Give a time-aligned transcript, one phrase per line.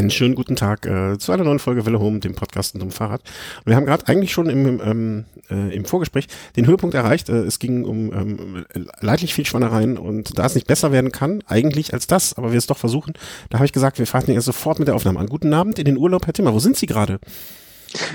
[0.00, 2.90] Einen schönen guten Tag äh, zu einer neuen Folge Welle Home, dem Podcast und dem
[2.90, 3.20] Fahrrad.
[3.58, 6.26] Und wir haben gerade eigentlich schon im, ähm, äh, im Vorgespräch
[6.56, 7.28] den Höhepunkt erreicht.
[7.28, 8.64] Äh, es ging um ähm,
[9.00, 12.56] leidlich viel Schwannereien und da es nicht besser werden kann, eigentlich als das, aber wir
[12.56, 13.12] es doch versuchen,
[13.50, 15.26] da habe ich gesagt, wir fahren jetzt sofort mit der Aufnahme an.
[15.26, 16.54] Guten Abend in den Urlaub, Herr Timmer.
[16.54, 17.20] Wo sind Sie gerade?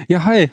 [0.08, 0.50] Ja, hi.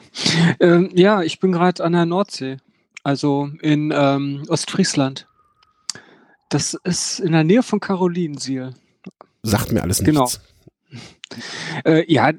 [0.61, 2.59] Ähm, ja, ich bin gerade an der Nordsee,
[3.05, 5.27] also in ähm, Ostfriesland.
[6.51, 8.75] Das ist in der Nähe von Karolinsiel.
[9.43, 10.29] Sagt mir alles Genau.
[11.85, 12.33] Äh, ja,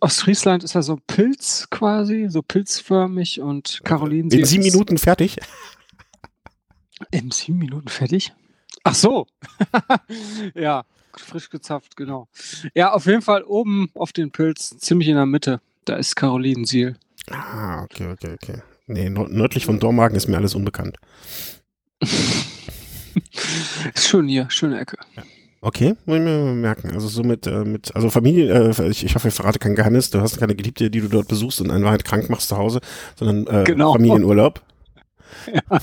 [0.00, 5.36] Ostfriesland ist ja so Pilz quasi, so pilzförmig und Karolinsiel In sieben Minuten fertig.
[7.10, 8.32] in sieben Minuten fertig.
[8.84, 9.26] Ach so.
[10.54, 10.84] ja,
[11.16, 12.28] frisch gezapft, genau.
[12.74, 15.60] Ja, auf jeden Fall oben auf den Pilz, ziemlich in der Mitte.
[15.84, 16.96] Da ist Karolinsiel.
[17.30, 18.62] Ah, okay, okay, okay.
[18.86, 20.98] Nee, nördlich von Dormagen ist mir alles unbekannt.
[23.94, 24.98] Ist schön hier, schöne Ecke.
[25.64, 26.90] Okay, muss ich mir merken.
[26.90, 30.10] Also so mit, äh, mit also Familie, äh, ich, ich hoffe, ich verrate kein Geheimnis,
[30.10, 32.80] du hast keine Geliebte, die du dort besuchst und in Wahrheit krank machst zu Hause,
[33.16, 33.92] sondern äh, Genau.
[33.94, 34.60] Familienurlaub.
[35.52, 35.80] Ja,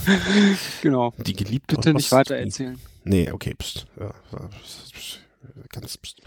[0.81, 1.13] genau.
[1.17, 2.79] Die Geliebte Bitte nicht weiter erzählen.
[3.03, 3.85] Nee, okay, pst.
[3.99, 4.11] Ja,
[4.63, 5.19] pst, pst,
[5.69, 6.21] ganz pst.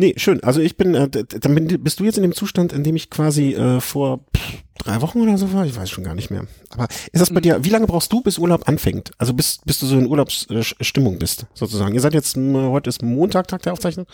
[0.00, 0.42] Nee, schön.
[0.42, 3.10] Also ich bin, äh, dann bin, bist du jetzt in dem Zustand, in dem ich
[3.10, 5.66] quasi äh, vor pff, drei Wochen oder so war?
[5.66, 6.46] Ich weiß schon gar nicht mehr.
[6.70, 7.42] Aber ist das bei Mhm.
[7.42, 9.10] dir, wie lange brauchst du, bis Urlaub anfängt?
[9.18, 11.94] Also bis, bis du so in Urlaubsstimmung bist, sozusagen.
[11.94, 14.06] Ihr seid jetzt, heute ist Montag, Tag der Aufzeichnung.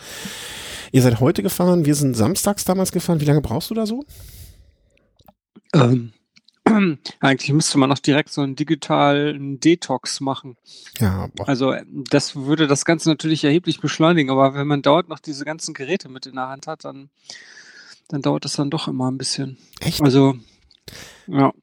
[0.91, 3.21] Ihr seid heute gefahren, wir sind samstags damals gefahren.
[3.21, 4.03] Wie lange brauchst du da so?
[5.73, 6.11] Ähm,
[7.19, 10.57] eigentlich müsste man noch direkt so einen digitalen Detox machen.
[10.99, 11.47] Ja, boah.
[11.47, 15.45] Also äh, das würde das Ganze natürlich erheblich beschleunigen, aber wenn man dauernd noch diese
[15.45, 17.09] ganzen Geräte mit in der Hand hat, dann,
[18.09, 19.57] dann dauert das dann doch immer ein bisschen.
[19.79, 20.01] echt?
[20.01, 20.35] Also,
[21.27, 21.53] ja.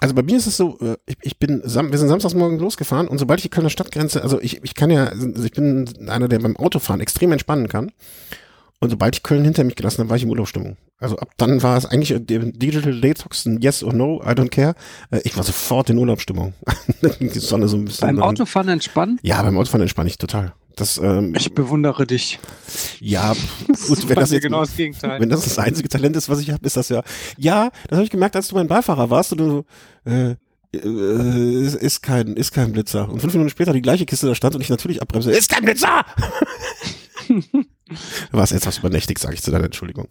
[0.00, 3.18] Also bei mir ist es so, äh, ich, ich bin, wir sind samstagsmorgen losgefahren und
[3.18, 6.40] sobald ich die Kölner Stadtgrenze, also ich, ich kann ja, also ich bin einer, der
[6.40, 7.92] beim Autofahren extrem entspannen kann.
[8.82, 10.76] Und sobald ich Köln hinter mich gelassen habe, war ich in Urlaubsstimmung.
[10.98, 14.48] Also ab dann war es eigentlich äh, Digital Detox, ein Yes or No, I don't
[14.48, 14.74] care.
[15.12, 16.52] Äh, Ich war sofort in Urlaubsstimmung.
[17.20, 18.08] die Sonne so ein bisschen.
[18.08, 18.20] Beim.
[18.20, 19.20] Autofahren entspannen?
[19.22, 20.52] Ja, beim Autofahren entspanne ich total.
[20.74, 22.40] Das, ähm, Ich bewundere dich.
[22.98, 23.34] ja,
[23.86, 25.20] gut, wenn das jetzt genau das Gegenteil.
[25.20, 27.04] wenn das das einzige Talent ist, was ich habe, ist das ja.
[27.38, 29.64] Ja, das habe ich gemerkt, als du mein Beifahrer warst und du so,
[30.10, 30.34] äh,
[30.74, 33.08] äh, ist, ist kein, ist kein Blitzer.
[33.08, 35.30] Und fünf Minuten später die gleiche Kiste da stand und ich natürlich abbremse.
[35.30, 36.04] Ist kein Blitzer!
[38.30, 40.08] Du warst etwas übernächtig, sage ich zu deiner Entschuldigung.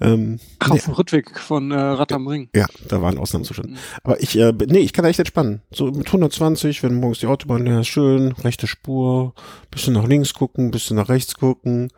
[0.00, 2.48] Ähm, nee, auf dem Rückweg von äh, Rad am Ring.
[2.54, 3.70] ja, da war ein Ausnahmezustand.
[3.70, 3.76] Mhm.
[4.02, 5.62] Aber ich, äh, nee, ich kann da echt entspannen.
[5.70, 9.34] So mit 120, wenn morgens die Autobahn leer ist, schön, rechte Spur,
[9.70, 11.90] bisschen nach links gucken, bisschen nach rechts gucken.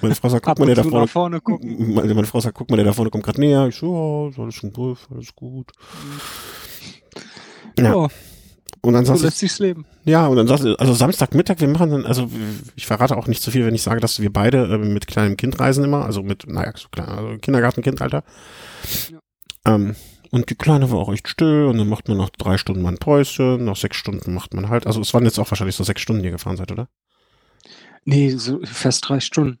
[0.00, 1.94] Meine Frau sagt, guck mal, der da vorne vorne gucken.
[1.94, 3.66] meine, meine Frau sagt, guck mal, der da vorne kommt gerade näher.
[3.68, 5.72] Ich so, ja, ist alles schon durch, alles gut.
[7.78, 7.84] Ja.
[7.94, 8.08] Ja,
[8.84, 9.86] Und dann so lässt sich's leben.
[10.04, 12.28] ja, und dann sagst du, also Samstagmittag, wir machen dann, also
[12.74, 15.36] ich verrate auch nicht zu viel, wenn ich sage, dass wir beide äh, mit kleinem
[15.36, 18.24] Kind reisen immer, also mit, naja, so klein, also Kindergarten-Kindalter.
[19.10, 19.20] Ja.
[19.66, 19.94] Ähm,
[20.32, 22.88] und die Kleine war auch echt still und dann macht man nach drei Stunden mal
[22.88, 25.84] ein Päuschen, nach sechs Stunden macht man halt, also es waren jetzt auch wahrscheinlich so
[25.84, 26.88] sechs Stunden, die ihr gefahren seid, oder?
[28.04, 29.60] Nee, so fast drei Stunden.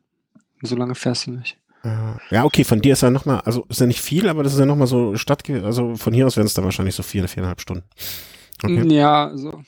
[0.62, 1.58] So lange fährst du nicht.
[1.84, 2.18] Ja.
[2.30, 4.58] Ja, okay, von dir ist ja nochmal, also ist ja nicht viel, aber das ist
[4.58, 7.60] ja nochmal so Stadt, also von hier aus wären es dann wahrscheinlich so vier, viereinhalb
[7.60, 7.84] Stunden.
[8.62, 8.86] Okay.
[8.94, 9.62] Ja, also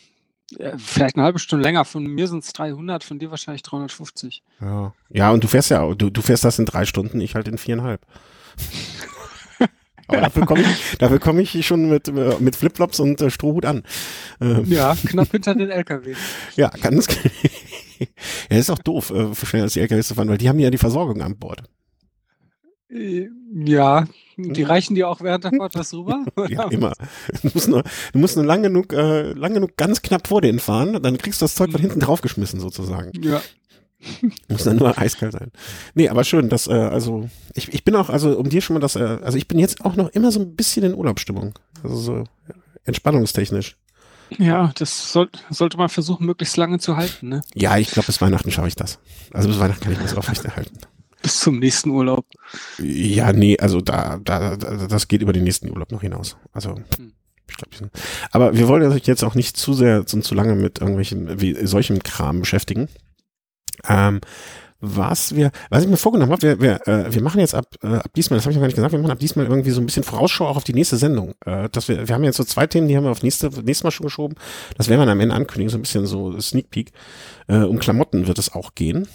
[0.77, 1.84] vielleicht eine halbe Stunde länger.
[1.84, 4.43] Von mir sind es 300, von dir wahrscheinlich 350.
[4.60, 4.93] Ja.
[5.09, 7.49] ja, und du fährst ja, auch- du, du fährst das in drei Stunden, ich halt
[7.49, 8.03] in viereinhalb.
[10.06, 13.84] Aber dafür komme ich, dafür komme ich schon mit, mit Flipflops und äh, Strohhut an.
[14.38, 16.15] Ähm, Ja, knapp hinter den LKW.
[16.56, 17.06] ja, ganz.
[18.50, 20.69] ja, ist auch doof, äh, schnell als die LKWs zu fahren, weil die haben ja
[20.71, 21.62] die Versorgung an Bord.
[23.53, 24.06] Ja,
[24.37, 26.25] die reichen dir auch während der Fahrt was rüber?
[26.49, 26.93] Ja, immer.
[27.43, 27.82] Du musst nur,
[28.12, 31.41] du musst nur lang genug, äh, lang genug ganz knapp vor denen fahren, dann kriegst
[31.41, 33.10] du das Zeug von hinten draufgeschmissen sozusagen.
[33.22, 33.41] Ja.
[34.49, 35.50] Muss dann nur eiskalt sein.
[35.94, 38.81] Nee, aber schön, dass, äh, also, ich, ich bin auch, also um dir schon mal
[38.81, 41.59] das, äh, also ich bin jetzt auch noch immer so ein bisschen in Urlaubsstimmung.
[41.82, 42.25] Also so
[42.84, 43.76] entspannungstechnisch.
[44.38, 47.43] Ja, das soll, sollte man versuchen, möglichst lange zu halten, ne?
[47.55, 48.99] Ja, ich glaube, bis Weihnachten schaffe ich das.
[49.32, 50.78] Also bis Weihnachten kann ich das aufrechterhalten.
[51.25, 52.26] Bis zum nächsten Urlaub.
[52.79, 56.37] Ja, nee, also da, da, da das geht über den nächsten Urlaub noch hinaus.
[56.53, 57.15] Also Hm.
[57.49, 57.91] ich glaube,
[58.31, 61.67] aber wir wollen uns jetzt auch nicht zu sehr und zu lange mit irgendwelchen wie
[61.67, 62.88] solchem Kram beschäftigen.
[63.88, 64.21] Ähm,
[64.81, 67.87] was wir, was ich mir vorgenommen habe, wir, wir, äh, wir machen jetzt ab, äh,
[67.87, 69.81] ab diesmal, das habe ich noch gar nicht gesagt, wir machen ab diesmal irgendwie so
[69.81, 71.32] ein bisschen Vorausschau auch auf die nächste Sendung.
[71.47, 73.85] Äh, dass wir, wir haben jetzt so zwei Themen, die haben wir auf nächste, nächstes
[73.85, 74.35] Mal schon geschoben.
[74.77, 76.93] Das werden wir dann am Ende ankündigen, so ein bisschen so Sneak Peek.
[77.47, 79.09] Äh, um Klamotten wird es auch gehen.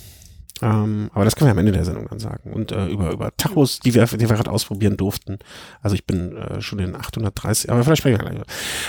[0.62, 2.52] Ähm, aber das können wir am Ende der Sendung dann sagen.
[2.52, 5.40] Und äh, über, über Tachos, die wir, die wir gerade ausprobieren durften.
[5.82, 8.42] Also ich bin äh, schon in 830, aber vielleicht sprechen wir gleich.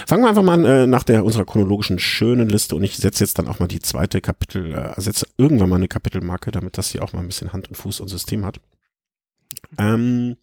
[0.06, 3.22] Fangen wir einfach mal an äh, nach der unserer chronologischen schönen Liste und ich setze
[3.24, 6.90] jetzt dann auch mal die zweite Kapitel, äh, setze irgendwann mal eine Kapitelmarke, damit das
[6.90, 8.60] hier auch mal ein bisschen Hand und Fuß und System hat.
[9.78, 10.36] Ähm,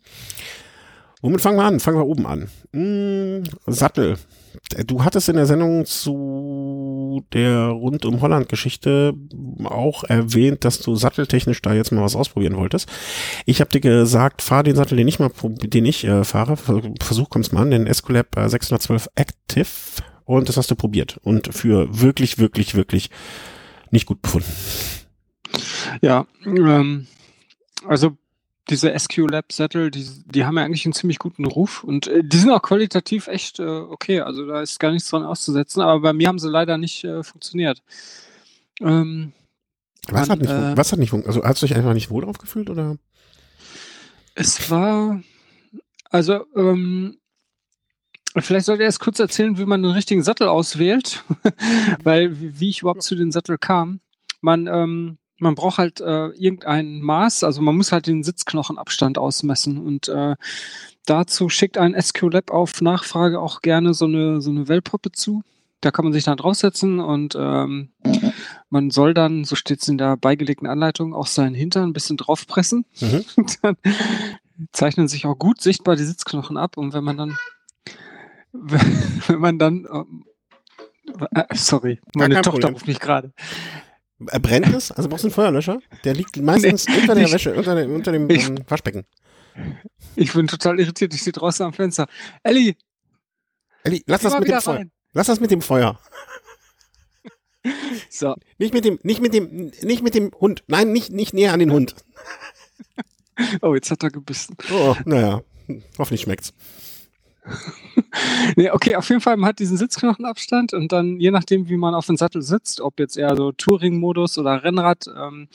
[1.22, 1.80] womit fangen wir an?
[1.80, 2.50] Fangen wir oben an.
[2.74, 4.18] Hm, Sattel.
[4.86, 9.14] Du hattest in der Sendung zu der rund um Holland Geschichte
[9.64, 12.90] auch erwähnt, dass du satteltechnisch da jetzt mal was ausprobieren wolltest.
[13.46, 17.30] Ich habe dir gesagt, fahr den Sattel, den ich mal, den ich äh, fahre, versuch
[17.30, 19.68] kommst mal an, den Escolab 612 äh, Active
[20.26, 23.10] und das hast du probiert und für wirklich, wirklich, wirklich
[23.92, 24.52] nicht gut befunden.
[26.02, 27.08] Ja, ähm,
[27.88, 28.18] also
[28.70, 32.24] diese SQ Lab Sättel, die, die haben ja eigentlich einen ziemlich guten Ruf und äh,
[32.24, 34.22] die sind auch qualitativ echt äh, okay.
[34.22, 37.24] Also da ist gar nichts dran auszusetzen, aber bei mir haben sie leider nicht äh,
[37.24, 37.82] funktioniert.
[38.82, 39.34] Ähm,
[40.10, 41.44] was, man, hat nicht, äh, was hat nicht funktioniert?
[41.44, 42.98] Also hast du dich einfach nicht wohl drauf gefühlt oder?
[44.36, 45.22] Es war,
[46.10, 47.18] also ähm,
[48.40, 51.24] Vielleicht sollte er erst kurz erzählen, wie man den richtigen Sattel auswählt,
[52.04, 54.00] weil wie, wie ich überhaupt zu den Sattel kam.
[54.42, 59.78] Man ähm, man braucht halt äh, irgendein Maß, also man muss halt den Sitzknochenabstand ausmessen
[59.78, 60.36] und äh,
[61.06, 65.44] dazu schickt ein SQLab auf Nachfrage auch gerne so eine, so eine Wellpoppe zu.
[65.82, 67.90] Da kann man sich dann draufsetzen und ähm,
[68.70, 72.18] man soll dann, so steht es in der beigelegten Anleitung, auch seinen Hintern ein bisschen
[72.18, 72.86] draufpressen.
[73.00, 73.26] Mhm.
[73.62, 73.78] dann
[74.72, 77.38] zeichnen sich auch gut sichtbar die Sitzknochen ab und wenn man dann
[78.54, 80.26] wenn man dann ähm,
[81.34, 82.74] äh, sorry, meine Tochter Problem.
[82.74, 83.34] ruft mich gerade.
[84.26, 84.92] Äh, brennt es?
[84.92, 85.80] Also brauchst du einen Feuerlöscher?
[86.04, 89.06] Der liegt meistens nee, unter der Wäsche, unter, der, unter dem ich, ähm, Waschbecken.
[90.16, 92.08] Ich bin total irritiert, ich stehe draußen am Fenster.
[92.44, 92.76] Elli!
[93.84, 94.86] Elli, lass das mit dem Feuer.
[95.14, 96.00] Lass das mit dem Feuer.
[98.10, 98.34] So.
[98.60, 100.64] Nicht mit dem, nicht mit dem, nicht mit dem Hund.
[100.68, 101.96] Nein, nicht, nicht näher an den Hund.
[103.62, 104.58] Oh, jetzt hat er gebissen.
[104.72, 105.44] Oh, naja.
[106.00, 106.54] Hoffentlich schmeckt's.
[108.56, 111.96] nee, okay, auf jeden Fall, man hat diesen Sitzknochenabstand und dann, je nachdem, wie man
[111.96, 115.48] auf dem Sattel sitzt, ob jetzt eher so Touring-Modus oder Rennrad, ähm,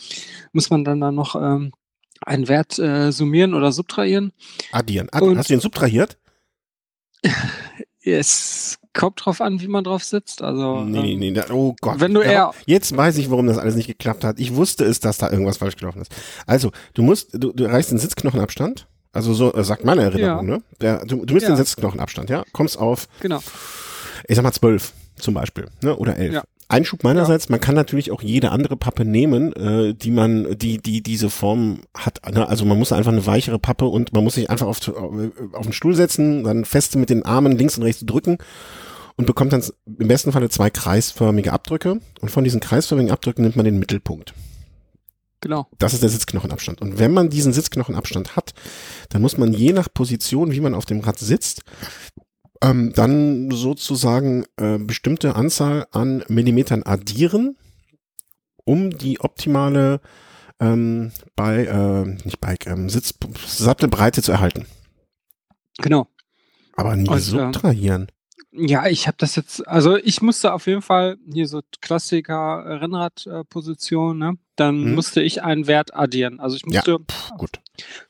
[0.53, 1.73] muss man dann da noch ähm,
[2.21, 4.33] einen Wert äh, summieren oder subtrahieren.
[4.71, 5.09] Addieren.
[5.11, 5.39] Addieren.
[5.39, 6.19] Hast du den subtrahiert?
[8.05, 10.43] es kommt drauf an, wie man drauf sitzt.
[10.43, 11.43] Also, nee, nee, nee.
[11.51, 12.01] Oh Gott.
[12.01, 14.39] Wenn du eher Jetzt weiß ich, warum das alles nicht geklappt hat.
[14.39, 16.13] Ich wusste es, dass da irgendwas falsch gelaufen ist.
[16.47, 20.55] Also, du musst, du, du erreichst den Sitzknochenabstand also so äh, sagt meine Erinnerung, ja.
[20.57, 20.63] ne?
[20.81, 21.53] Der, du, du misst ja.
[21.53, 22.45] den Sitzknochenabstand, ja?
[22.53, 23.41] Kommst auf, genau.
[24.27, 25.97] ich sag mal zwölf zum Beispiel, ne?
[25.97, 26.35] Oder elf.
[26.35, 26.43] Ja.
[26.69, 31.03] Einschub meinerseits, man kann natürlich auch jede andere Pappe nehmen, äh, die man, die, die
[31.03, 32.21] diese Form hat.
[32.33, 32.49] Ne?
[32.49, 35.73] Also man muss einfach eine weichere Pappe und man muss sich einfach auf, auf den
[35.75, 38.39] Stuhl setzen, dann feste mit den Armen links und rechts drücken
[39.17, 39.63] und bekommt dann
[39.99, 42.01] im besten Falle zwei kreisförmige Abdrücke.
[42.21, 44.33] Und von diesen kreisförmigen Abdrücken nimmt man den Mittelpunkt.
[45.43, 45.67] Genau.
[45.79, 46.81] Das ist der Sitzknochenabstand.
[46.81, 48.55] Und wenn man diesen Sitzknochenabstand hat,
[49.11, 51.63] dann muss man je nach Position, wie man auf dem Rad sitzt,
[52.63, 57.57] ähm, dann sozusagen äh, bestimmte Anzahl an Millimetern addieren,
[58.65, 60.01] um die optimale
[60.61, 63.13] ähm, bei äh, nicht Bike ähm, Sitz
[63.45, 64.67] Sattelbreite zu erhalten.
[65.79, 66.07] Genau.
[66.77, 68.07] Aber nie Und, subtrahieren.
[68.55, 72.75] Ja, ich habe das jetzt, also ich musste auf jeden Fall hier so Klassiker äh,
[72.75, 74.39] Rennradposition, ne?
[74.57, 74.95] Dann mhm.
[74.95, 76.39] musste ich einen Wert addieren.
[76.39, 77.61] Also ich musste ja, pff, gut.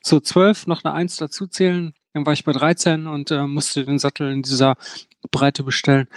[0.03, 1.95] zu 12 noch eine 1 dazu zählen.
[2.13, 4.77] Dann war ich bei 13 und äh, musste den Sattel in dieser
[5.31, 6.09] Breite bestellen.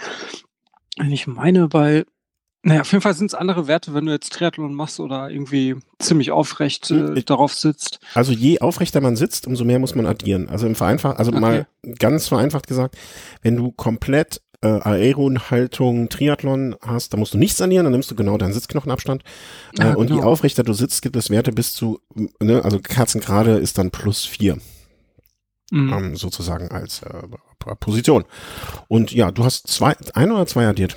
[1.08, 2.04] Ich meine, bei
[2.66, 5.76] naja, auf jeden Fall sind es andere Werte, wenn du jetzt Triathlon machst oder irgendwie
[6.00, 8.00] ziemlich aufrecht äh, hm, darauf sitzt.
[8.12, 10.48] Also je aufrechter man sitzt, umso mehr muss man addieren.
[10.48, 11.40] Also im Vereinfacht, also okay.
[11.40, 11.66] mal
[12.00, 12.96] ganz vereinfacht gesagt,
[13.40, 18.16] wenn du komplett äh, Aeron-Haltung Triathlon hast, dann musst du nichts addieren, dann nimmst du
[18.16, 19.22] genau deinen Sitzknochenabstand.
[19.78, 20.18] Äh, ja, und genau.
[20.18, 22.00] je aufrechter du sitzt, gibt es Werte bis zu,
[22.40, 24.58] ne, also Kerzengrade ist dann plus vier.
[25.70, 25.92] Mhm.
[25.92, 27.22] Ähm, sozusagen als äh,
[27.78, 28.24] Position.
[28.88, 30.96] Und ja, du hast zwei, ein oder zwei addiert?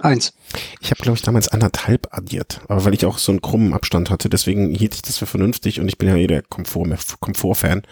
[0.00, 0.34] Eins.
[0.80, 4.10] Ich habe, glaube ich, damals anderthalb addiert, aber weil ich auch so einen krummen Abstand
[4.10, 6.88] hatte, deswegen hielt ich das für vernünftig und ich bin ja eh der Komfort,
[7.20, 7.82] Komfort-Fan,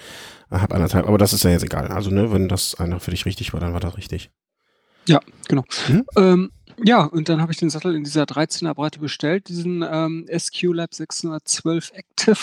[0.51, 1.89] habe anderthalb, aber das ist ja jetzt egal.
[1.89, 4.31] Also, ne, wenn das einer für dich richtig war, dann war das richtig.
[5.07, 5.65] Ja, genau.
[5.87, 6.05] Hm?
[6.17, 6.51] Ähm,
[6.85, 10.63] ja, und dann habe ich den Sattel in dieser 13er Breite bestellt, diesen ähm, SQ
[10.75, 12.39] Lab 612 Active.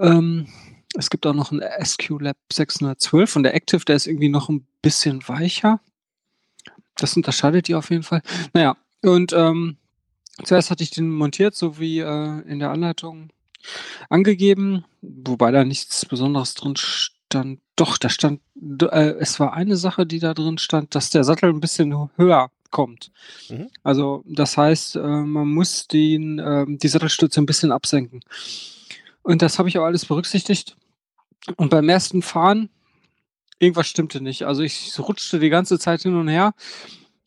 [0.00, 0.48] Ähm,
[0.96, 4.48] es gibt auch noch einen SQ Lab 612 und der Active, der ist irgendwie noch
[4.48, 5.80] ein bisschen weicher.
[7.04, 8.22] Das unterscheidet die auf jeden Fall.
[8.54, 9.76] Naja, und ähm,
[10.42, 13.28] zuerst hatte ich den montiert, so wie äh, in der Anleitung
[14.08, 17.60] angegeben, wobei da nichts Besonderes drin stand.
[17.76, 18.40] Doch, da stand,
[18.80, 22.50] äh, es war eine Sache, die da drin stand, dass der Sattel ein bisschen höher
[22.70, 23.10] kommt.
[23.50, 23.68] Mhm.
[23.82, 28.20] Also das heißt, äh, man muss den, äh, die Sattelstütze ein bisschen absenken.
[29.22, 30.74] Und das habe ich auch alles berücksichtigt.
[31.56, 32.70] Und beim ersten Fahren,
[33.58, 34.42] irgendwas stimmte nicht.
[34.42, 36.54] Also ich rutschte die ganze Zeit hin und her.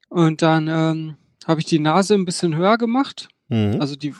[0.10, 1.16] Und dann ähm,
[1.46, 3.28] habe ich die Nase ein bisschen höher gemacht.
[3.50, 3.78] Mhm.
[3.80, 4.14] Also die,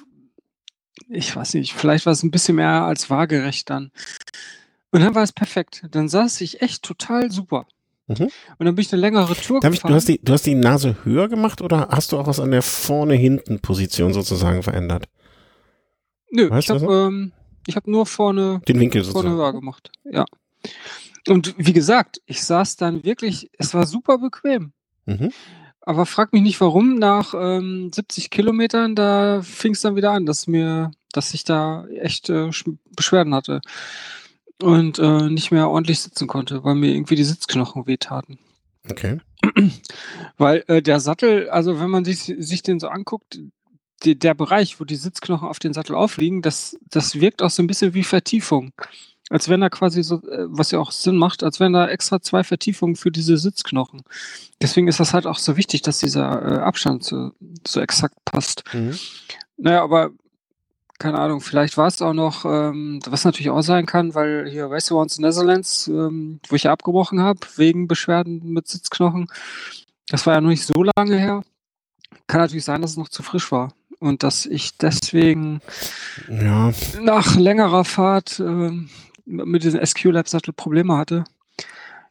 [1.10, 3.92] ich weiß nicht, vielleicht war es ein bisschen mehr als waagerecht dann.
[4.92, 5.86] Und dann war es perfekt.
[5.92, 7.68] Dann saß ich echt total super.
[8.08, 8.30] Mhm.
[8.58, 9.92] Und dann bin ich eine längere Tour Darf ich, gefahren.
[9.92, 12.52] du, hast die, du hast die Nase höher gemacht oder hast du auch was an
[12.52, 15.10] der Vorne-Hinten-Position sozusagen verändert?
[16.32, 17.32] Nö, Weißt ich habe ähm,
[17.68, 19.36] ich hab nur vorne, Den Winkel vorne sozusagen.
[19.36, 19.92] höher gemacht.
[20.06, 20.26] Ja.
[21.28, 24.72] Und wie gesagt, ich saß dann wirklich, es war super bequem.
[25.06, 25.32] Mhm.
[25.82, 30.26] Aber frag mich nicht warum, nach ähm, 70 Kilometern, da fing es dann wieder an,
[30.26, 33.62] dass mir, dass ich da echt äh, Sch- Beschwerden hatte.
[34.62, 38.40] Und äh, nicht mehr ordentlich sitzen konnte, weil mir irgendwie die Sitzknochen wehtaten.
[38.90, 39.20] Okay.
[40.38, 43.40] Weil äh, der Sattel, also wenn man sich, sich den so anguckt,
[44.04, 47.62] die, der Bereich, wo die Sitzknochen auf den Sattel aufliegen, das, das wirkt auch so
[47.62, 48.72] ein bisschen wie Vertiefung.
[49.30, 52.22] Als wenn da quasi so, äh, was ja auch Sinn macht, als wenn da extra
[52.22, 54.04] zwei Vertiefungen für diese Sitzknochen.
[54.62, 57.32] Deswegen ist das halt auch so wichtig, dass dieser äh, Abstand so,
[57.68, 58.64] so exakt passt.
[58.74, 58.98] Mhm.
[59.58, 60.12] Naja, aber
[61.00, 64.66] keine Ahnung, vielleicht war es auch noch, ähm, was natürlich auch sein kann, weil hier
[64.66, 69.28] Around Netherlands, ähm, wo ich ja abgebrochen habe, wegen Beschwerden mit Sitzknochen,
[70.10, 71.44] das war ja noch nicht so lange her.
[72.28, 73.74] Kann natürlich sein, dass es noch zu frisch war.
[74.00, 75.62] Und dass ich deswegen
[76.30, 78.90] Ja, nach längerer Fahrt ähm,
[79.28, 81.26] mit diesem SQ-Lab-Sattel Probleme hatte.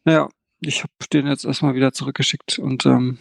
[0.04, 0.28] Naja,
[0.60, 3.18] ich habe den jetzt erstmal wieder zurückgeschickt und ähm,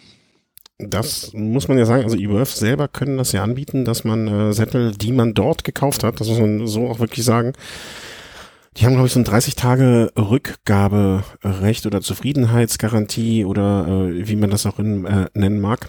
[0.77, 2.03] das muss man ja sagen.
[2.03, 6.03] Also eWorth selber können das ja anbieten, dass man äh, Sättel, die man dort gekauft
[6.03, 7.53] hat, das muss man so auch wirklich sagen,
[8.77, 14.49] die haben, glaube ich, so ein 30 Tage Rückgaberecht oder Zufriedenheitsgarantie oder äh, wie man
[14.49, 15.87] das auch in, äh, nennen mag.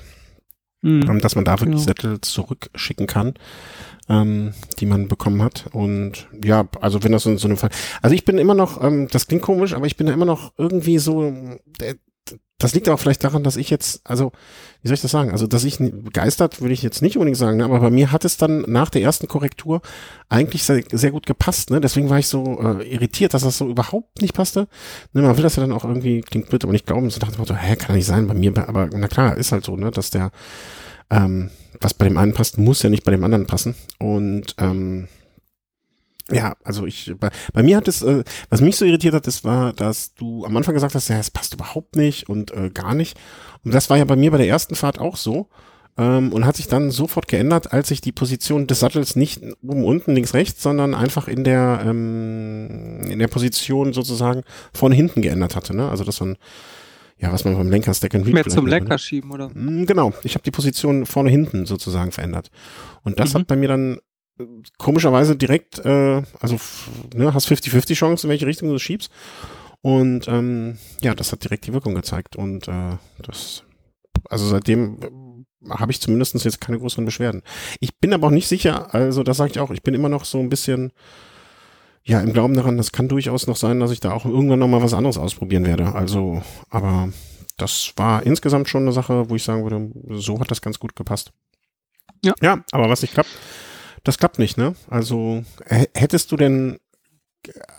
[0.82, 1.82] mh, ähm, dass man da wirklich Genau.
[1.82, 3.34] Sättel zurückschicken kann,
[4.08, 5.66] ähm, die man bekommen hat.
[5.72, 7.70] Und ja, also wenn das in so einem Fall.
[8.02, 10.52] Also ich bin immer noch, ähm, das klingt komisch, aber ich bin da immer noch
[10.56, 11.32] irgendwie so.
[11.80, 11.94] Äh,
[12.58, 14.32] das liegt aber vielleicht daran, dass ich jetzt, also,
[14.80, 15.30] wie soll ich das sagen?
[15.30, 17.66] Also, dass ich begeistert, würde ich jetzt nicht unbedingt sagen, ne?
[17.66, 19.82] aber bei mir hat es dann nach der ersten Korrektur
[20.30, 21.82] eigentlich sehr, sehr gut gepasst, ne?
[21.82, 24.68] Deswegen war ich so äh, irritiert, dass das so überhaupt nicht passte.
[25.12, 27.10] Ne, man will das ja dann auch irgendwie, klingt blöd, aber nicht glauben.
[27.10, 29.52] So dachte ich mir so, hä, kann nicht sein bei mir, aber na klar, ist
[29.52, 30.30] halt so, ne, dass der,
[31.10, 33.75] ähm, was bei dem einen passt, muss ja nicht bei dem anderen passen.
[33.98, 35.08] Und ähm,
[36.30, 39.44] ja, also ich, bei, bei mir hat es, äh, was mich so irritiert hat, das
[39.44, 42.94] war, dass du am Anfang gesagt hast, ja, es passt überhaupt nicht und äh, gar
[42.94, 43.16] nicht.
[43.64, 45.48] Und das war ja bei mir bei der ersten Fahrt auch so.
[45.98, 49.84] Ähm, und hat sich dann sofort geändert, als ich die Position des Sattels nicht oben,
[49.84, 54.42] unten, links, rechts, sondern einfach in der, ähm, in der Position sozusagen
[54.75, 55.75] vorne, hinten geändert hatte.
[55.75, 55.88] Ne?
[55.88, 56.36] Also das man,
[57.18, 58.78] ja, was man beim Lenker Stack and Read mehr zum nennt, ne?
[58.80, 59.49] Lenker schieben, oder?
[59.54, 62.50] Mm, Genau, ich habe die Position vorne hinten sozusagen verändert.
[63.02, 63.38] Und das Mhm.
[63.38, 63.99] hat bei mir dann
[64.38, 64.44] äh,
[64.78, 66.58] komischerweise direkt, äh, also
[67.14, 69.11] ne, hast 50-50 Chance, in welche Richtung du schiebst.
[69.80, 72.37] Und ähm, ja, das hat direkt die Wirkung gezeigt.
[72.37, 73.62] Und äh, das,
[74.28, 77.42] also seitdem äh, habe ich zumindest jetzt keine größeren Beschwerden.
[77.80, 80.25] Ich bin aber auch nicht sicher, also das sage ich auch, ich bin immer noch
[80.25, 80.92] so ein bisschen,
[82.06, 84.68] ja, im Glauben daran, das kann durchaus noch sein, dass ich da auch irgendwann noch
[84.68, 85.92] mal was anderes ausprobieren werde.
[85.92, 87.08] Also, aber
[87.56, 90.94] das war insgesamt schon eine Sache, wo ich sagen würde, so hat das ganz gut
[90.94, 91.32] gepasst.
[92.25, 92.32] Ja.
[92.40, 93.30] Ja, aber was nicht klappt,
[94.04, 94.76] das klappt nicht, ne?
[94.88, 96.78] Also, hättest du denn,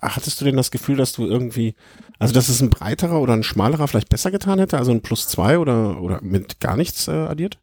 [0.01, 1.75] hattest du denn das Gefühl, dass du irgendwie,
[2.19, 5.29] also dass es ein breiterer oder ein schmalerer vielleicht besser getan hätte, also ein Plus
[5.29, 7.59] zwei oder, oder mit gar nichts äh, addiert?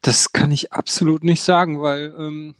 [0.00, 2.54] Das kann ich absolut nicht sagen, weil ähm,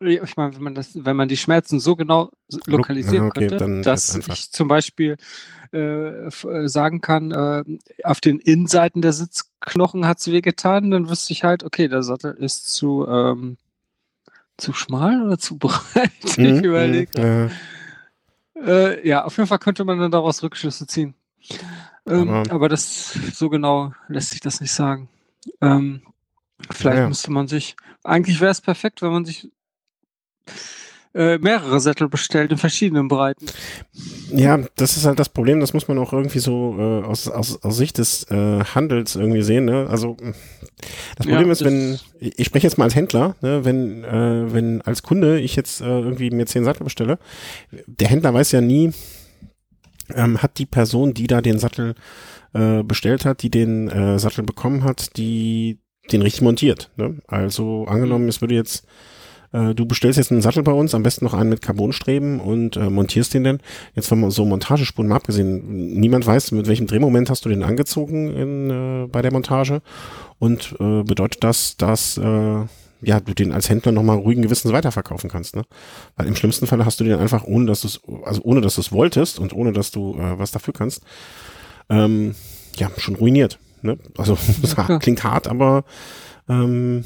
[0.00, 2.30] ich meine, wenn man das, wenn man die Schmerzen so genau
[2.66, 5.16] lokalisieren ja, okay, könnte, dass ich zum Beispiel
[5.72, 7.64] äh, äh, sagen kann, äh,
[8.04, 12.32] auf den Innenseiten der Sitzknochen hat es wehgetan, dann wüsste ich halt, okay, der Sattel
[12.34, 13.56] ist zu ähm,
[14.58, 16.10] zu schmal oder zu breit.
[16.24, 17.50] ich Mhm, überlege.
[18.54, 21.14] mhm, Äh, ja, auf jeden Fall könnte man dann daraus Rückschlüsse ziehen.
[22.06, 25.08] Ähm, Aber- aber, das so genau lässt sich das nicht sagen.
[25.60, 26.02] Ähm,
[26.70, 27.08] vielleicht Naja.
[27.08, 27.76] müsste man sich.
[28.04, 29.50] Eigentlich wäre es perfekt, wenn man sich
[31.14, 33.46] äh, mehrere Sättel bestellt in verschiedenen Breiten.
[34.30, 37.62] Ja, das ist halt das Problem, das muss man auch irgendwie so äh, aus, aus,
[37.62, 39.64] aus Sicht des äh, Handels irgendwie sehen.
[39.64, 39.86] Ne?
[39.88, 40.16] Also
[41.16, 43.64] das Ja, Problem ist, das- wenn, ich ich spreche jetzt mal als Händler, ne?
[43.64, 47.18] wenn, äh, wenn als Kunde ich jetzt äh, irgendwie mir zehn Sattel bestelle,
[47.86, 48.92] der Händler weiß ja nie,
[50.14, 51.94] ähm, hat die Person, die da den Sattel
[52.52, 55.78] äh, bestellt hat, die den äh, Sattel bekommen hat, die
[56.12, 56.90] den richtig montiert.
[56.96, 57.20] Ne?
[57.26, 58.86] Also angenommen, es würde jetzt
[59.52, 62.76] äh, du bestellst jetzt einen Sattel bei uns, am besten noch einen mit Carbonstreben und
[62.76, 63.60] äh, montierst den dann.
[63.94, 68.32] Jetzt von so Montagespuren mal abgesehen, niemand weiß, mit welchem Drehmoment hast du den angezogen
[68.34, 69.82] in, äh, bei der Montage
[70.38, 72.64] und äh, bedeutet das, dass äh,
[73.02, 75.62] ja, du den als Händler nochmal ruhigen Gewissens weiterverkaufen kannst, ne?
[76.16, 78.76] Weil im schlimmsten Fall hast du den einfach, ohne dass du es, also ohne dass
[78.76, 81.02] du es wolltest und ohne dass du äh, was dafür kannst,
[81.88, 82.34] ähm,
[82.76, 83.58] ja, schon ruiniert.
[83.82, 83.98] Ne?
[84.16, 84.36] Also
[85.00, 85.84] klingt hart, aber
[86.48, 87.04] ähm,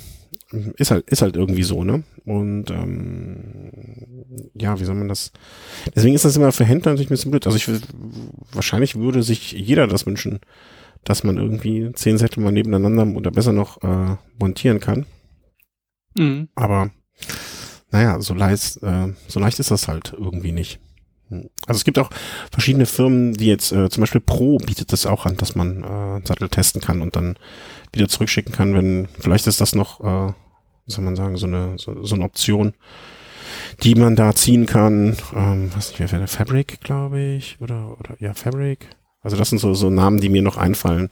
[0.77, 2.03] ist halt, ist halt irgendwie so, ne?
[2.25, 3.71] Und ähm,
[4.55, 5.33] ja, wie soll man das?
[5.95, 7.47] Deswegen ist das immer für Händler natürlich ein bisschen blöd.
[7.47, 7.69] Also ich
[8.53, 10.41] wahrscheinlich würde sich jeder das wünschen,
[11.05, 15.07] dass man irgendwie zehn Sättel mal nebeneinander oder besser noch äh, montieren kann.
[16.17, 16.49] Mhm.
[16.55, 16.91] Aber
[17.91, 20.81] naja, so leicht, äh, so leicht ist das halt irgendwie nicht.
[21.31, 22.11] Also es gibt auch
[22.51, 26.27] verschiedene Firmen, die jetzt, äh, zum Beispiel Pro bietet das auch an, dass man äh,
[26.27, 27.37] Sattel testen kann und dann
[27.93, 30.33] wieder zurückschicken kann, wenn, vielleicht ist das noch, äh,
[30.87, 32.75] wie soll man sagen, so eine, so, so eine Option,
[33.83, 35.17] die man da ziehen kann.
[35.35, 38.89] Ähm, weiß nicht, wer wäre Fabric, glaube ich, oder, oder, ja, Fabric.
[39.23, 41.11] Also das sind so, so Namen, die mir noch einfallen.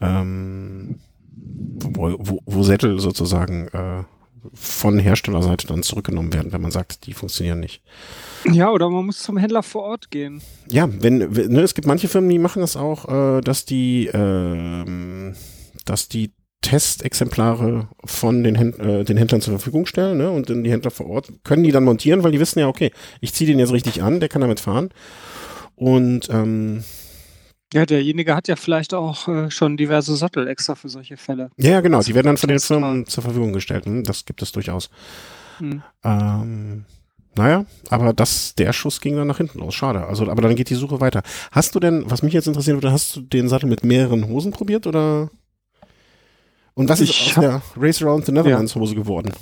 [0.00, 1.00] Ähm,
[1.36, 4.04] wo, wo, wo Sättel sozusagen äh,
[4.52, 7.82] von Herstellerseite dann zurückgenommen werden, wenn man sagt, die funktionieren nicht.
[8.52, 10.42] Ja, oder man muss zum Händler vor Ort gehen.
[10.70, 13.08] Ja, wenn, ne, es gibt manche Firmen, die machen das auch,
[13.38, 15.34] äh, dass die, ähm,
[15.84, 20.30] dass die Testexemplare von den, Händ äh, den Händlern zur Verfügung stellen, ne?
[20.30, 22.90] Und dann die Händler vor Ort können die dann montieren, weil die wissen ja, okay,
[23.20, 24.88] ich ziehe den jetzt richtig an, der kann damit fahren.
[25.74, 26.82] Und ähm,
[27.74, 31.50] Ja, derjenige hat ja vielleicht auch äh, schon diverse Sattel extra für solche Fälle.
[31.58, 32.60] ja, genau, die werden dann von den.
[32.60, 33.84] Firmen zur Verfügung gestellt.
[33.84, 34.04] Hm?
[34.04, 34.88] Das gibt es durchaus.
[35.58, 35.82] Hm.
[36.02, 36.84] Ähm,
[37.36, 39.74] naja, aber das, der Schuss ging dann nach hinten los.
[39.74, 40.06] Schade.
[40.06, 41.22] Also, aber dann geht die Suche weiter.
[41.52, 44.52] Hast du denn, was mich jetzt interessieren würde, hast du den Sattel mit mehreren Hosen
[44.52, 45.30] probiert oder?
[46.74, 49.32] Und was ist Ich aus hab- der Race Around the Netherlands Hose geworden?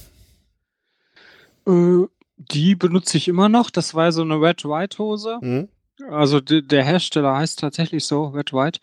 [1.66, 2.06] Äh,
[2.37, 3.70] die benutze ich immer noch.
[3.70, 5.38] Das war so eine Red-White-Hose.
[5.40, 5.68] Hm?
[6.11, 8.80] Also de, der Hersteller heißt tatsächlich so, Red White.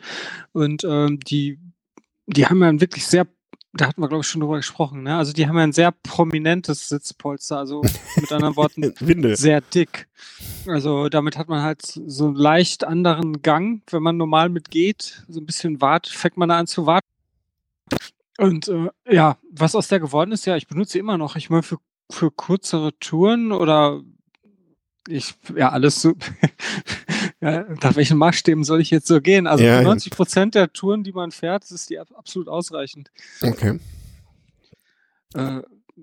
[0.54, 1.60] Und ähm, die,
[2.28, 3.28] die haben ja ein wirklich sehr,
[3.74, 5.18] da hatten wir, glaube ich, schon drüber gesprochen, ne?
[5.18, 7.84] Also die haben ja ein sehr prominentes Sitzpolster, also
[8.16, 8.94] mit anderen Worten
[9.36, 10.08] sehr dick.
[10.66, 15.40] Also damit hat man halt so einen leicht anderen Gang, wenn man normal mitgeht, so
[15.40, 17.08] ein bisschen wart, fängt man da an zu warten.
[18.40, 21.36] Und äh, ja, was aus der geworden ist, ja, ich benutze sie immer noch.
[21.36, 21.78] Ich meine, für,
[22.10, 24.02] für kürzere Touren oder
[25.08, 26.14] ich, ja, alles so.
[27.41, 29.47] ja, nach welchen Maßstäben soll ich jetzt so gehen?
[29.47, 29.88] Also Ja, für ja.
[29.88, 33.12] 90 Prozent der Touren, die man fährt, ist die ab- absolut ausreichend.
[33.41, 33.80] Okay.
[35.36, 35.62] Äh,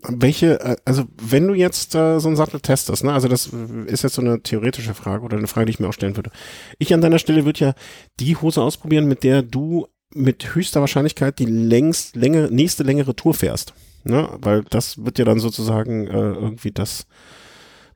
[0.09, 3.51] Welche, äh, also wenn du jetzt äh, so einen Sattel testest, ne, also das
[3.87, 6.31] ist jetzt so eine theoretische Frage oder eine Frage, die ich mir auch stellen würde.
[6.79, 7.75] Ich an deiner Stelle würde ja
[8.21, 13.35] die Hose ausprobieren, mit der du mit höchster Wahrscheinlichkeit die längst, längere, nächste längere Tour
[13.35, 13.75] fährst.
[14.05, 14.29] Ne?
[14.41, 17.07] Weil das wird ja dann sozusagen äh, irgendwie das,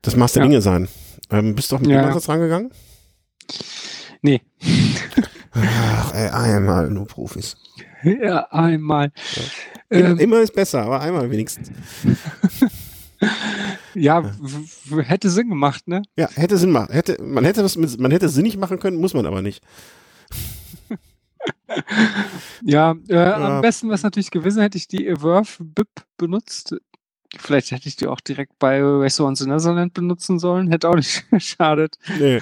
[0.02, 0.48] das Maß der Ja.
[0.48, 0.88] Dinge sein.
[1.30, 2.08] Ähm, bist du auch mit Ja, dem.
[2.08, 2.70] Ansatz rangegangen?
[4.22, 4.40] Nee.
[5.52, 7.56] Ach, ey, einmal nur Profis.
[8.02, 9.12] ja, einmal.
[9.88, 11.70] Immer, Ähm, immer ist besser, aber einmal wenigstens.
[13.94, 14.22] ja,
[15.02, 16.02] hätte Sinn gemacht, ne?
[16.16, 16.92] Ja, hätte Sinn machen.
[16.92, 19.62] Hätte, man hätte das mit, man hätte es sinnig machen können, muss man aber nicht.
[22.62, 23.56] Ja, äh, Ja.
[23.56, 26.74] am besten wäre es natürlich gewesen, hätte ich die Everve BIP benutzt.
[27.38, 30.68] Vielleicht hätte ich die auch direkt bei Race Around the Netherlands benutzen sollen.
[30.70, 31.96] Hätte auch nicht geschadet.
[32.18, 32.40] Nee.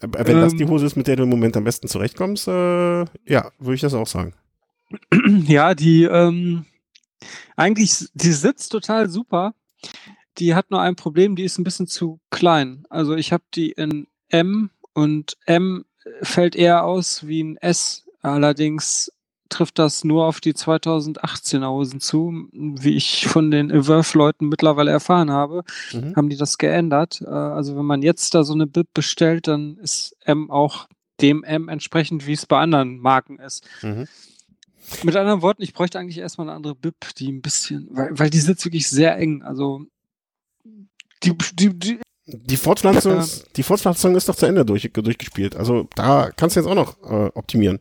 [0.00, 0.58] Aber wenn das Ähm.
[0.58, 3.80] die Hose ist, mit der du im Moment am besten zurechtkommst, äh, ja, würde ich
[3.80, 4.34] das auch sagen.
[5.46, 6.64] Ja, die ähm,
[7.56, 9.54] eigentlich, die sitzt total super.
[10.38, 12.84] Die hat nur ein Problem, die ist ein bisschen zu klein.
[12.90, 15.84] Also ich habe die in M und M
[16.22, 18.06] fällt eher aus wie ein S.
[18.22, 19.12] Allerdings
[19.48, 22.48] trifft das nur auf die 2018er Hosen zu.
[22.52, 26.14] Wie ich von den Everve-Leuten mittlerweile erfahren habe, Mhm.
[26.16, 27.20] haben die das geändert.
[27.22, 30.88] Äh, Also wenn man jetzt da so eine Bib bestellt, dann ist M auch
[31.20, 33.64] dem M entsprechend, wie es bei anderen Marken ist.
[33.82, 34.06] Mhm.
[35.02, 38.30] Mit anderen Worten, ich bräuchte eigentlich erstmal eine andere Bib, die ein bisschen, weil, weil
[38.30, 39.42] die sitzt wirklich sehr eng.
[39.42, 39.82] Also
[41.24, 43.20] die, die, die Die Fortpflanzung, Ja.
[43.20, 45.56] ist- die Fortpflanzung ist doch zu Ende durch, durchgespielt.
[45.56, 47.78] Also da kannst du jetzt auch noch äh, optimieren.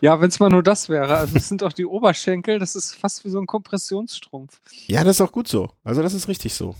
[0.00, 1.16] Ja, wenn es mal nur das wäre.
[1.16, 4.60] Also es sind auch die Oberschenkel, das ist fast wie so ein Kompressionsstrumpf.
[4.86, 5.70] Ja, das ist auch gut so.
[5.84, 6.74] Also das ist richtig so.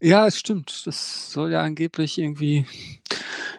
[0.00, 0.86] Ja, es stimmt.
[0.86, 2.66] Das soll ja angeblich irgendwie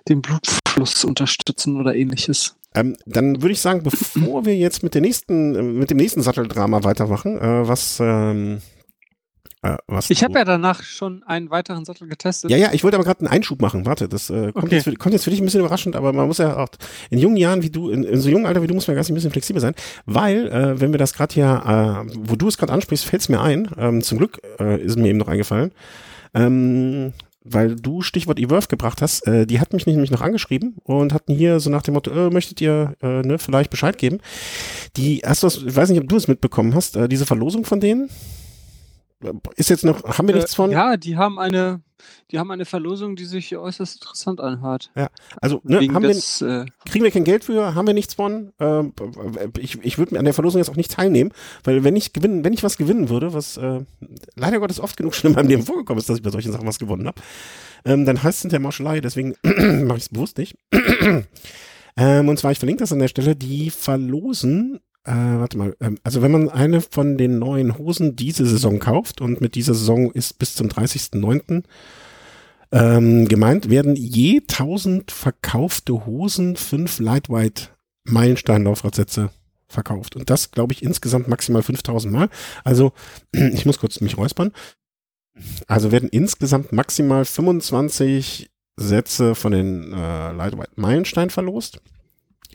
[0.07, 2.55] den Blutfluss unterstützen oder ähnliches.
[2.73, 6.21] Ähm, dann würde ich sagen, bevor wir jetzt mit der nächsten, äh, mit dem nächsten
[6.21, 8.61] Satteldrama weitermachen, äh, was ähm,
[9.63, 12.49] Äh, was Ich habe ja danach schon einen weiteren Sattel getestet.
[12.49, 13.85] Ja, ja, ich wollte aber gerade einen Einschub machen.
[13.85, 14.75] Warte, das äh, kommt, Okay.
[14.75, 16.69] jetzt für, kommt jetzt für dich ein bisschen überraschend, aber man muss ja auch
[17.11, 19.09] in jungen Jahren wie du, in, in so jungen Alter wie du, muss man ganz
[19.09, 19.75] ein bisschen flexibel sein,
[20.07, 23.29] weil, äh, wenn wir das gerade hier, äh, wo du es gerade ansprichst, fällt es
[23.29, 25.71] mir ein, ähm, zum Glück äh, ist mir eben noch eingefallen,
[26.33, 31.13] ähm, weil du Stichwort Evolve gebracht hast, äh, die hat mich nämlich noch angeschrieben und
[31.13, 34.19] hatten hier so nach dem Motto, äh, möchtet ihr äh, ne, vielleicht Bescheid geben?
[34.97, 37.63] Die, hast du das, ich weiß nicht, ob du es mitbekommen hast, äh, diese Verlosung
[37.65, 38.09] von denen?
[39.55, 40.71] Ist jetzt noch, haben wir Äh, nichts von?
[40.71, 41.81] Ja, die haben eine,
[42.31, 44.91] die haben eine Verlosung, die sich äußerst interessant anhört.
[45.41, 48.53] Also, ne, haben wir, des, äh, kriegen wir kein Geld für, haben wir nichts von.
[48.59, 48.93] Ähm,
[49.59, 51.31] ich ich würde an der Verlosung jetzt auch nicht teilnehmen,
[51.63, 53.81] weil wenn ich gewinnen, wenn ich was gewinnen würde, was äh,
[54.35, 56.67] leider Gottes oft genug schon in meinem Leben vorgekommen ist, dass ich bei solchen Sachen
[56.67, 57.21] was gewonnen habe,
[57.85, 60.55] ähm, dann heißt es hinterher Mauschelei, deswegen mache ich es bewusst nicht.
[61.97, 65.97] ähm, und zwar, ich verlinke das an der Stelle, die verlosen, äh, warte mal, ähm,
[66.03, 70.11] also wenn man eine von den neuen Hosen diese Saison kauft und mit dieser Saison
[70.11, 71.63] ist bis zum 30.09.
[72.73, 77.73] Ähm, gemeint werden je 1000 verkaufte Hosen fünf Lightweight
[78.05, 79.29] Meilenstein-Laufradsätze
[79.67, 80.15] verkauft.
[80.15, 82.29] Und das, glaube ich, insgesamt maximal 5000 Mal.
[82.63, 82.93] Also,
[83.31, 84.51] ich muss kurz mich räuspern.
[85.67, 91.81] Also werden insgesamt maximal 25 Sätze von den äh, Lightweight Meilenstein verlost.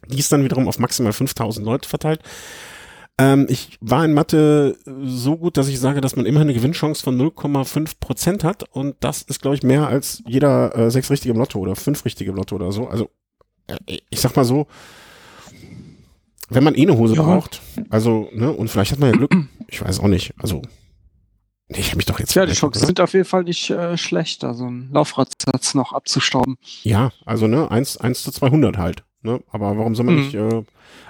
[0.08, 2.20] Die ist dann wiederum auf maximal 5000 Leute verteilt.
[3.18, 7.02] Ähm, ich war in Mathe so gut, dass ich sage, dass man immerhin eine Gewinnchance
[7.02, 8.64] von 0,5 Prozent hat.
[8.70, 12.04] Und das ist, glaube ich, mehr als jeder äh, sechs richtige im Lotto oder fünf
[12.04, 12.88] richtige im Lotto oder so.
[12.88, 13.08] Also,
[13.68, 14.66] äh, ich sag mal so,
[16.50, 17.22] wenn man eh eine Hose Ja.
[17.22, 19.34] braucht, also, ne, und vielleicht hat man ja Glück,
[19.68, 20.62] ich weiß auch nicht, also,
[21.68, 23.96] nee, ich habe mich doch jetzt ja, die Chancen sind auf jeden Fall nicht äh,
[23.96, 26.56] schlecht, da so einen Laufradsatz noch abzustauben.
[26.82, 29.04] Ja, also ne, 1, 1 zu 200 halt.
[29.26, 29.40] Ne?
[29.50, 30.20] Aber warum soll man Mhm.
[30.22, 30.62] nicht, äh,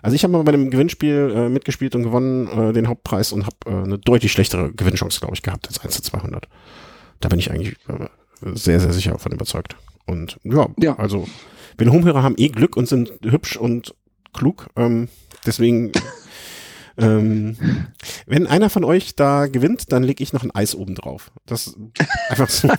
[0.03, 3.45] also ich habe mal bei dem Gewinnspiel äh, mitgespielt und gewonnen äh, den Hauptpreis und
[3.47, 6.49] habe äh, eine deutlich schlechtere Gewinnchance, glaube ich, gehabt als 1 zu 200.
[7.21, 8.07] Da bin ich eigentlich äh,
[8.55, 9.77] sehr, sehr sicher davon überzeugt.
[10.07, 10.97] Und ja, Ja.
[10.99, 11.27] also
[11.79, 13.95] wir Homehörer haben eh Glück und sind hübsch und
[14.33, 14.69] klug.
[14.77, 15.09] Ähm,
[15.45, 15.93] deswegen,
[16.99, 17.57] ähm,
[18.27, 21.31] wenn einer von euch da gewinnt, dann lege ich noch ein Eis oben drauf.
[21.47, 21.77] Das
[22.31, 22.69] einfach so.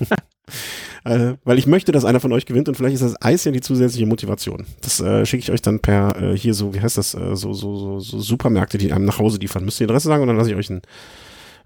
[1.03, 3.51] äh, weil ich möchte, dass einer von euch gewinnt und vielleicht ist das Eis ja
[3.51, 4.65] die zusätzliche Motivation.
[4.81, 7.53] Das äh, schicke ich euch dann per äh, hier so, wie heißt das, äh, so,
[7.53, 9.65] so, so, so Supermärkte, die einem nach Hause liefern.
[9.65, 10.81] Müsst ihr die Adresse sagen und dann lasse ich euch einen,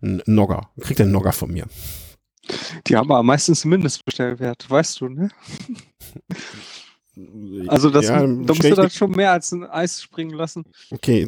[0.02, 0.70] einen Nogger.
[0.80, 1.66] Kriegt ihr einen Nogger von mir.
[2.88, 5.30] Die haben aber meistens Mindestbestellwert, weißt du, ne?
[7.68, 10.64] Also das, ja, da musst du dann schon mehr als ein Eis springen lassen.
[10.92, 11.28] Okay,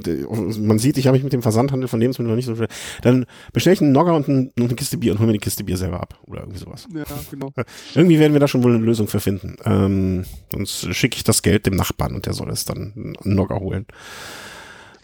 [0.57, 2.67] man sieht, ich habe mich mit dem Versandhandel von Lebensmitteln noch nicht so viel.
[3.01, 5.39] Dann bestelle ich einen Nogger und, ein, und eine Kiste Bier und hole mir die
[5.39, 6.17] Kiste Bier selber ab.
[6.25, 6.87] Oder irgendwie sowas.
[6.93, 7.51] Ja, genau.
[7.95, 9.57] Irgendwie werden wir da schon wohl eine Lösung für finden.
[9.65, 13.59] Ähm, sonst schicke ich das Geld dem Nachbarn und der soll es dann einen Nogger
[13.59, 13.85] holen.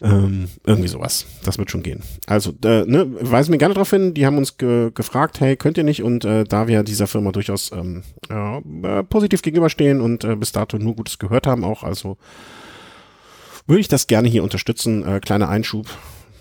[0.02, 1.26] Ähm, irgendwie sowas.
[1.44, 2.04] Das wird schon gehen.
[2.26, 4.14] Also, äh, ne, weisen wir gerne darauf hin.
[4.14, 6.04] Die haben uns ge gefragt, hey, könnt ihr nicht?
[6.04, 10.52] Und äh, da wir dieser Firma durchaus ähm, ja, äh, positiv gegenüberstehen und äh, bis
[10.52, 12.18] dato nur Gutes gehört haben, auch, also
[13.68, 15.06] würde ich das gerne hier unterstützen.
[15.06, 15.88] Äh, kleiner Einschub.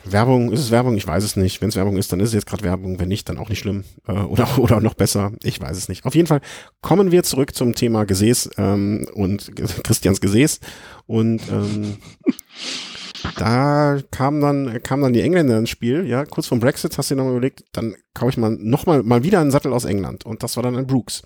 [0.04, 0.96] Werbung, ist es Werbung?
[0.96, 1.60] Ich weiß es nicht.
[1.60, 2.98] Wenn es Werbung ist, dann ist es jetzt gerade Werbung.
[2.98, 3.84] Wenn nicht, dann auch nicht schlimm.
[4.06, 5.32] Äh, oder, oder noch besser.
[5.42, 6.04] Ich weiß es nicht.
[6.04, 6.40] Auf jeden Fall
[6.80, 9.50] kommen wir zurück zum Thema Gesäß ähm, und
[9.84, 10.60] Christians Gesäß.
[11.06, 11.96] Und ähm,
[13.36, 17.14] da kam dann, kam dann die Engländer ins Spiel, ja, kurz vom Brexit hast du
[17.14, 20.24] dir nochmal überlegt, dann kaufe ich mal nochmal mal wieder einen Sattel aus England.
[20.26, 21.22] Und das war dann ein Brooks.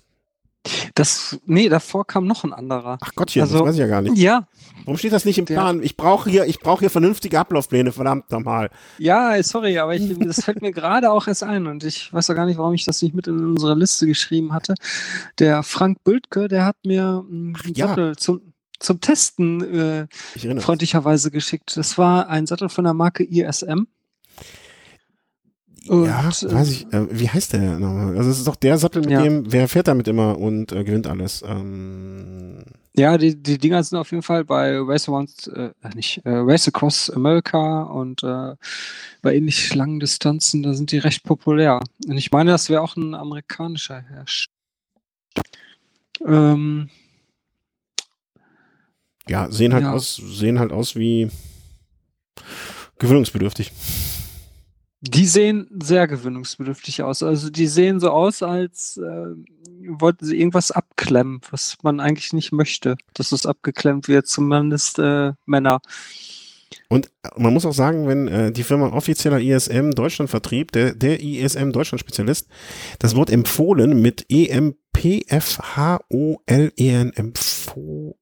[0.95, 2.97] Das, nee, davor kam noch ein anderer.
[3.01, 4.17] Ach Gottchen, das Also- weiß ich ja gar nicht.
[4.17, 4.47] Ja,
[4.85, 5.83] Warum steht das nicht im Plan?
[5.83, 8.69] Ich brauche hier, ich brauche hier vernünftige Ablaufpläne, verdammt nochmal.
[8.97, 12.35] ja, sorry, aber ich, das fällt mir gerade auch erst ein und ich weiß auch
[12.35, 14.75] gar nicht, warum ich das nicht mit in unsere Liste geschrieben hatte.
[15.39, 17.87] Der Frank Bültke, der hat mir einen ja.
[17.89, 18.52] Sattel zum,
[18.83, 20.07] zum Testen äh,
[20.59, 21.75] freundlicherweise geschickt.
[21.77, 23.87] Das war ein Sattel von der Marke ISM.
[25.87, 26.93] Und, ja, äh, weiß ich.
[26.93, 28.17] Äh, wie heißt der nochmal?
[28.17, 29.21] Also es ist doch der Sattel, mit Ja.
[29.21, 31.43] dem, wer fährt damit immer und äh, gewinnt alles?
[31.45, 32.59] Ähm,
[32.95, 36.67] Ja, die, die Dinger sind auf jeden Fall bei Race Around, äh, nicht, äh, Race
[36.69, 38.55] Across America und äh,
[39.21, 41.81] bei ähnlich langen Distanzen, da sind die recht populär.
[42.07, 44.53] Und ich meine, das wäre auch ein amerikanischer Hersteller.
[46.25, 46.89] Ähm,
[49.29, 49.93] ja, sehen halt Ja.
[49.93, 51.29] aus, sehen halt aus wie
[52.99, 53.71] gewöhnungsbedürftig.
[55.05, 57.23] die sehen sehr gewöhnungsbedürftig aus.
[57.23, 59.25] Also die sehen so aus, als äh,
[59.99, 65.33] wollten sie irgendwas abklemmen, was man eigentlich nicht möchte, dass es abgeklemmt wird, zumindest äh,
[65.45, 65.81] Männer.
[66.87, 71.21] Und man muss auch sagen, wenn äh, die Firma offizieller ISM Deutschland Vertrieb, der, der
[71.21, 72.47] ISM Deutschland Spezialist,
[72.99, 74.25] das Wort empfohlen mit
[75.83, 78.13] E-M-P-F-H-O-L-E-N empfohlen.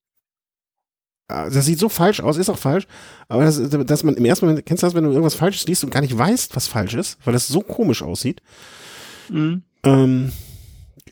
[1.31, 2.87] Das sieht so falsch aus, ist auch falsch,
[3.27, 5.83] aber das, dass man im ersten Moment, kennst du das, wenn du irgendwas Falsches liest
[5.83, 8.41] und gar nicht weißt, was falsch ist, weil das so komisch aussieht?
[9.29, 9.63] Mhm.
[9.83, 10.31] Ähm,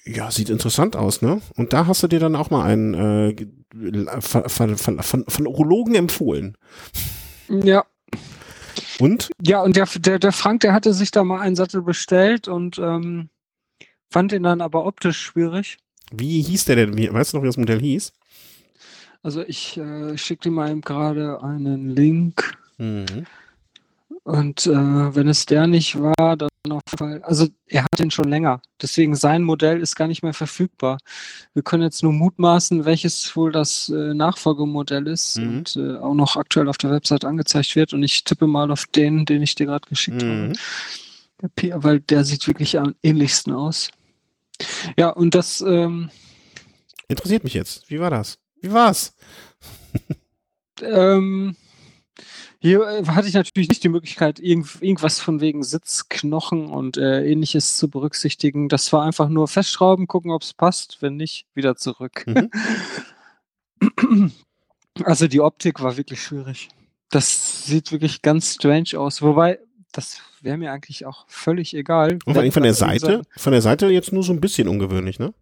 [0.06, 1.42] ja, sieht interessant aus, ne?
[1.56, 3.36] Und da hast du dir dann auch mal einen äh,
[4.22, 6.58] von, von, von, von Urologen empfohlen.
[7.48, 7.86] Ja.
[9.00, 9.30] Und?
[9.42, 12.80] Ja, und der, der, der Frank, der hatte sich da mal einen Sattel bestellt und
[12.80, 13.30] ähm,
[14.10, 15.78] fand den dann aber optisch schwierig.
[16.12, 16.98] Wie hieß der denn?
[16.98, 18.14] Wie, weißt du noch, wie das Modell hieß?
[19.22, 22.58] Also ich äh, schicke dir mal eben gerade einen Link.
[22.78, 23.26] Mhm.
[24.24, 27.22] Und äh, wenn es der nicht war, dann auf Fall.
[27.24, 28.62] Also er hat den schon länger.
[28.82, 31.00] Deswegen sein Modell ist gar nicht mehr verfügbar.
[31.54, 35.50] Wir können jetzt nur mutmaßen, welches wohl das äh, Nachfolgemodell ist mhm.
[35.50, 37.94] und äh, auch noch aktuell auf der Website angezeigt wird.
[37.94, 40.54] Und ich tippe mal auf den, den ich dir gerade geschickt mhm.
[41.40, 41.52] habe.
[41.62, 43.90] Der weil der sieht wirklich am ähnlichsten aus.
[44.98, 46.10] Ja, und das ähm,
[47.08, 47.90] interessiert mich jetzt.
[47.90, 48.38] Wie war das?
[48.62, 49.16] Wie war's?
[50.82, 51.56] ähm,
[52.62, 57.26] hier äh, hatte ich natürlich nicht die Möglichkeit, irgend, irgendwas von wegen Sitzknochen und äh,
[57.26, 58.68] ähnliches zu berücksichtigen.
[58.68, 61.02] Das war einfach nur festschrauben, gucken, ob es passt.
[61.02, 62.26] Wenn nicht, wieder zurück.
[62.28, 62.50] Mhm.
[65.04, 66.68] also die Optik war wirklich schwierig.
[67.10, 69.22] Das sieht wirklich ganz strange aus.
[69.22, 69.60] Wobei,
[69.94, 72.20] das wäre mir eigentlich auch völlig egal.
[72.26, 75.18] Und vor allem von der Seite, von der Seite jetzt nur so ein bisschen ungewöhnlich,
[75.18, 75.34] ne?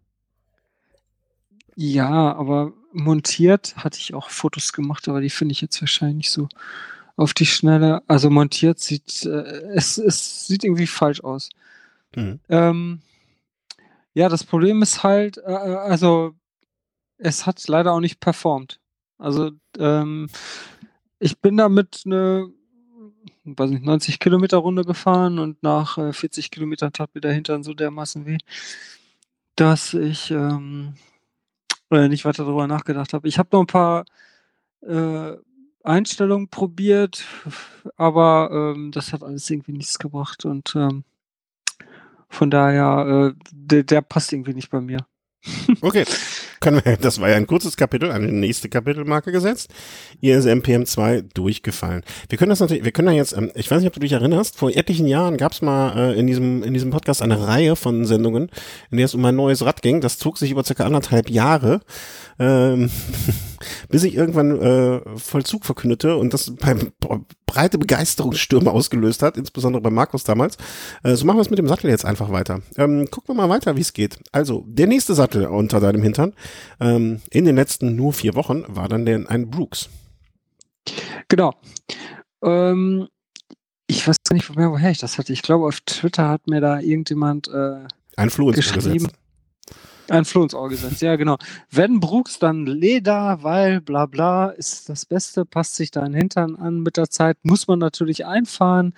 [1.80, 6.48] Ja, aber montiert hatte ich auch Fotos gemacht, aber die finde ich jetzt wahrscheinlich so
[7.14, 8.02] auf die Schnelle.
[8.08, 11.50] Also montiert sieht, äh, es, es sieht irgendwie falsch aus.
[12.16, 12.40] Mhm.
[12.48, 13.02] Ähm,
[14.12, 16.34] ja, das Problem ist halt, äh, äh, also
[17.16, 18.80] es hat leider auch nicht performt.
[19.16, 20.28] Also ähm,
[21.20, 22.52] ich bin damit eine
[23.44, 27.62] weiß nicht, 90 Kilometer Runde gefahren und nach äh, 40 Kilometern tat mir der Hintern
[27.62, 28.38] so dermaßen weh,
[29.54, 30.94] dass ich ähm,
[31.90, 33.28] nicht weiter darüber nachgedacht habe.
[33.28, 34.04] Ich habe noch ein paar
[34.82, 35.36] äh,
[35.82, 37.24] Einstellungen probiert,
[37.96, 41.04] aber ähm, das hat alles irgendwie nichts gebracht und ähm,
[42.28, 45.06] von daher, äh, der, der passt irgendwie nicht bei mir.
[45.80, 46.04] Okay.
[46.60, 49.70] Können wir, das war ja ein kurzes Kapitel, eine nächste Kapitelmarke gesetzt.
[50.20, 52.02] ISM PM2 durchgefallen.
[52.28, 54.12] Wir können das natürlich, wir können da jetzt, ähm, ich weiß nicht, ob du dich
[54.12, 57.76] erinnerst, vor etlichen Jahren gab es mal äh, in diesem in diesem Podcast eine Reihe
[57.76, 58.50] von Sendungen,
[58.90, 60.00] in der es um ein neues Rad ging.
[60.00, 61.80] Das zog sich über circa anderthalb Jahre
[62.38, 62.90] ähm,
[63.88, 66.92] bis ich irgendwann äh, Vollzug verkündete und das beim
[67.46, 70.56] breite Begeisterungsstürme ausgelöst hat, insbesondere bei Markus damals.
[71.02, 72.60] Äh, so machen wir es mit dem Sattel jetzt einfach weiter.
[72.76, 74.18] Ähm, gucken wir mal weiter, wie es geht.
[74.32, 76.34] Also, der nächste Sattel unter deinem Hintern
[76.80, 79.88] ähm, in den letzten nur vier Wochen war dann der, ein Brooks.
[81.28, 81.54] Genau.
[82.42, 83.08] Ähm,
[83.86, 85.32] ich weiß nicht mehr, woher ich das hatte.
[85.32, 88.98] Ich glaube, auf Twitter hat mir da irgendjemand äh, ein Floh geschrieben.
[88.98, 89.14] Gesetzt.
[90.08, 91.36] Ein Floh ins Ohr gesetzt, ja genau.
[91.70, 96.80] Wenn Brooks dann Leder, weil bla bla ist das Beste, passt sich dein Hintern an
[96.80, 98.94] mit der Zeit, muss man natürlich einfahren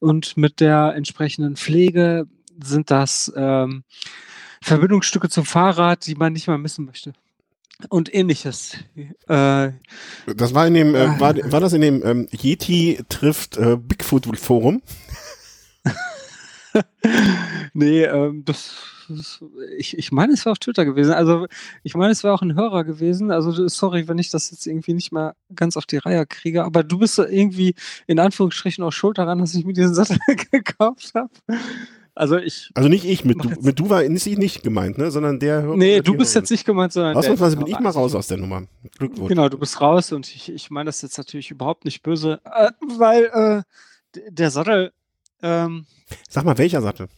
[0.00, 2.26] und mit der entsprechenden Pflege
[2.62, 3.84] sind das ähm,
[4.64, 7.12] Verbindungsstücke zum Fahrrad, die man nicht mal missen möchte.
[7.88, 8.76] Und ähnliches.
[9.28, 9.72] Äh,
[10.36, 14.38] das war in dem, äh, war, war das in dem ähm, Yeti trifft äh, Bigfoot
[14.38, 14.80] Forum?
[17.74, 18.74] nee, ähm, das
[19.76, 21.12] ich, ich meine, es war auf Twitter gewesen.
[21.12, 21.46] Also,
[21.82, 23.30] ich meine, es war auch ein Hörer gewesen.
[23.30, 26.64] Also, sorry, wenn ich das jetzt irgendwie nicht mal ganz auf die Reihe kriege.
[26.64, 27.74] Aber du bist irgendwie
[28.06, 30.18] in Anführungsstrichen auch schuld daran, dass ich mir diesen Sattel
[30.50, 31.30] gekauft habe.
[32.14, 32.70] Also ich.
[32.74, 35.10] Also nicht ich, mit du, mit du war nicht, nicht gemeint, ne?
[35.10, 35.62] Sondern der.
[35.62, 37.16] Nee, du bist jetzt nicht gemeint, sondern.
[37.16, 38.62] Ausnahmsweise bin ich mal raus aus der Nummer.
[38.98, 39.28] Glückwunsch.
[39.28, 42.70] Genau, du bist raus und ich, ich meine das jetzt natürlich überhaupt nicht böse, äh,
[42.96, 43.64] weil
[44.16, 44.92] äh, der Sattel.
[45.42, 45.86] Ähm,
[46.28, 47.08] Sag mal, welcher Sattel?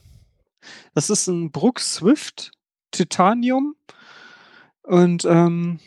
[0.95, 2.53] Das ist ein Brooks Swift
[2.91, 3.75] Titanium.
[4.83, 5.81] Und ähm,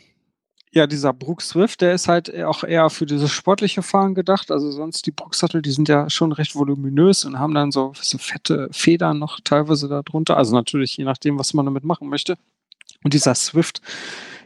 [0.72, 4.52] ja, dieser Brooks Swift, der ist halt auch eher für dieses sportliche Fahren gedacht.
[4.52, 7.92] Also sonst die Brooks Sattel, die sind ja schon recht voluminös und haben dann so,
[8.00, 10.36] so fette Federn noch teilweise darunter.
[10.36, 12.36] Also natürlich je nachdem, was man damit machen möchte.
[13.02, 13.82] Und dieser Swift,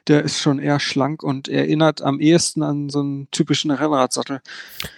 [0.06, 4.40] der ist schon eher schlank und erinnert am ehesten an so einen typischen Rennradsattel.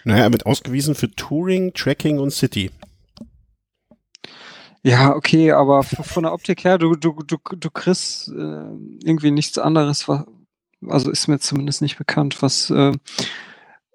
[0.05, 2.71] Naja, mit ausgewiesen für Touring, Tracking und City.
[4.83, 8.33] Ja, okay, aber von der Optik her, du, du, du, du kriegst äh,
[9.03, 10.25] irgendwie nichts anderes, was,
[10.87, 12.93] also ist mir zumindest nicht bekannt, was, äh,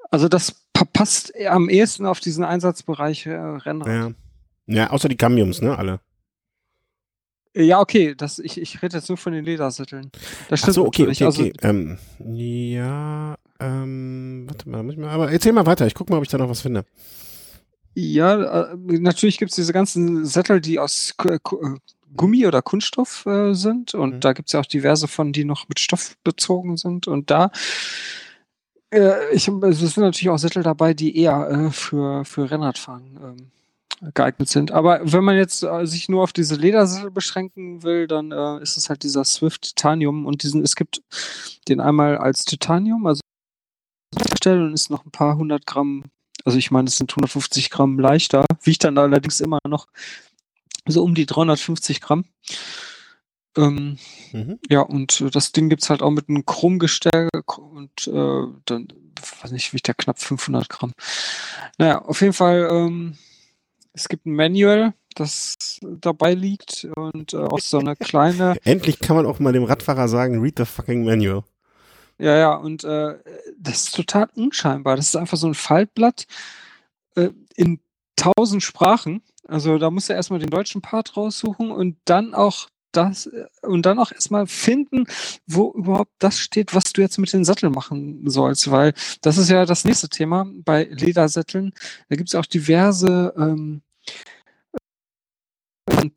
[0.09, 0.63] also das
[0.93, 4.15] passt am ehesten auf diesen Einsatzbereich äh, Rennrad.
[4.67, 4.75] Ja.
[4.75, 5.99] ja, außer die Camiums, ne, alle.
[7.53, 10.09] Ja, okay, das, ich, ich rede jetzt nur von den Ledersitteln.
[10.47, 11.53] Das stimmt Ach so, okay, okay, also, okay.
[11.61, 16.17] Ähm, ja, ähm, warte mal, muss ich mal, aber erzähl mal weiter, ich guck mal,
[16.17, 16.85] ob ich da noch was finde.
[17.93, 21.39] Ja, äh, natürlich gibt es diese ganzen Sättel, die aus äh,
[22.15, 23.93] Gummi oder Kunststoff äh, sind.
[23.93, 24.19] Und mhm.
[24.19, 27.07] da gibt es ja auch diverse von, die noch mit Stoff bezogen sind.
[27.07, 27.51] Und da,
[28.93, 33.51] äh, ich, es sind natürlich auch Sättel dabei, die eher äh, für, für Rennradfahren ähm,
[34.13, 34.71] geeignet sind.
[34.71, 38.77] Aber wenn man jetzt äh, sich nur auf diese Ledersittel beschränken will, dann äh, ist
[38.77, 41.01] es halt dieser Swift Titanium und diesen, es gibt
[41.67, 43.21] den einmal als Titanium, also
[44.43, 46.03] und ist noch ein paar hundert Gramm,
[46.43, 49.87] also ich meine, es sind 150 Gramm leichter, wiegt dann allerdings immer noch
[50.87, 52.25] so um die 350 Gramm.
[53.57, 53.97] Ähm,
[54.31, 54.59] mhm.
[54.69, 58.87] Ja, und das Ding gibt es halt auch mit einem Chromgestell und äh, dann,
[59.41, 60.93] weiß nicht, wiegt der knapp 500 Gramm.
[61.77, 63.17] Naja, auf jeden Fall, ähm,
[63.93, 68.55] es gibt ein Manual, das dabei liegt und äh, auch so eine kleine.
[68.63, 71.43] Endlich kann man auch mal dem Radfahrer sagen, read the fucking manual.
[72.17, 73.17] Ja, ja, und äh,
[73.57, 74.95] das ist total unscheinbar.
[74.95, 76.27] Das ist einfach so ein Faltblatt
[77.15, 77.79] äh, in
[78.15, 79.23] tausend Sprachen.
[79.51, 83.85] Also da muss er erstmal den deutschen Part raussuchen und dann auch das äh, und
[83.85, 85.05] dann auch erstmal finden,
[85.45, 89.49] wo überhaupt das steht, was du jetzt mit den Satteln machen sollst, weil das ist
[89.49, 91.73] ja das nächste Thema bei Ledersätteln.
[92.09, 93.81] Da gibt es auch diverse ähm,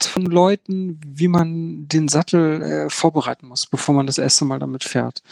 [0.01, 4.85] von Leuten, wie man den Sattel äh, vorbereiten muss, bevor man das erste Mal damit
[4.85, 5.23] fährt.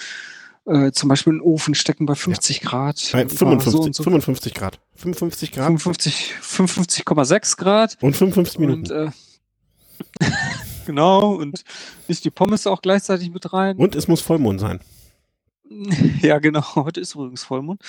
[0.65, 2.69] Äh, zum Beispiel in den Ofen stecken bei 50 ja.
[2.69, 3.09] Grad.
[3.13, 4.03] Bei 55, so so.
[4.05, 4.79] 55 Grad.
[4.95, 5.71] 55 Grad.
[5.73, 7.99] 55,6 55 Grad.
[8.01, 8.83] Und 55 Minuten.
[8.83, 9.11] Und, äh,
[10.87, 11.65] genau, und
[12.07, 13.77] nicht die Pommes auch gleichzeitig mit rein.
[13.77, 14.81] Und es muss Vollmond sein.
[16.21, 16.63] Ja, genau.
[16.75, 17.81] Heute ist übrigens Vollmond.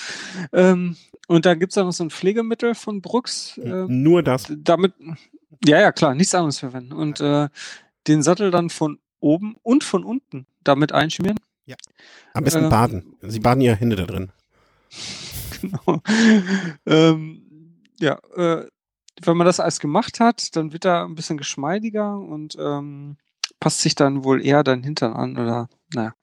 [0.54, 0.96] Ähm,
[1.28, 3.58] und dann gibt es noch so ein Pflegemittel von Brooks.
[3.58, 4.46] Äh, Nur das.
[4.50, 4.94] Damit,
[5.66, 6.94] ja, ja, klar, nichts anderes verwenden.
[6.94, 7.50] Und äh,
[8.08, 11.40] den Sattel dann von oben und von unten damit einschmieren.
[11.66, 11.76] Ja.
[12.34, 13.16] Am besten ähm, baden.
[13.22, 14.32] Sie baden ihre Hände da drin.
[15.62, 16.02] Genau.
[16.86, 17.42] ähm,
[18.00, 18.68] ja, äh,
[19.22, 23.18] wenn man das alles gemacht hat, dann wird er ein bisschen geschmeidiger und ähm,
[23.60, 26.14] passt sich dann wohl eher dein Hintern an oder naja.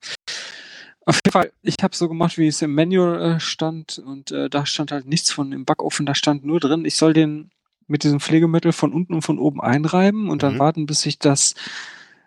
[1.07, 4.51] Auf jeden Fall, ich habe so gemacht, wie es im Manual äh, stand und äh,
[4.51, 7.51] da stand halt nichts von im Backofen, da stand nur drin, ich soll den
[7.87, 10.59] mit diesem Pflegemittel von unten und von oben einreiben und dann mhm.
[10.59, 11.55] warten, bis sich das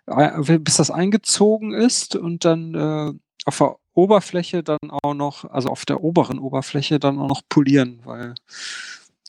[0.06, 3.12] bis das eingezogen ist und dann äh,
[3.46, 8.00] auf der Oberfläche dann auch noch, also auf der oberen Oberfläche dann auch noch polieren,
[8.04, 8.34] weil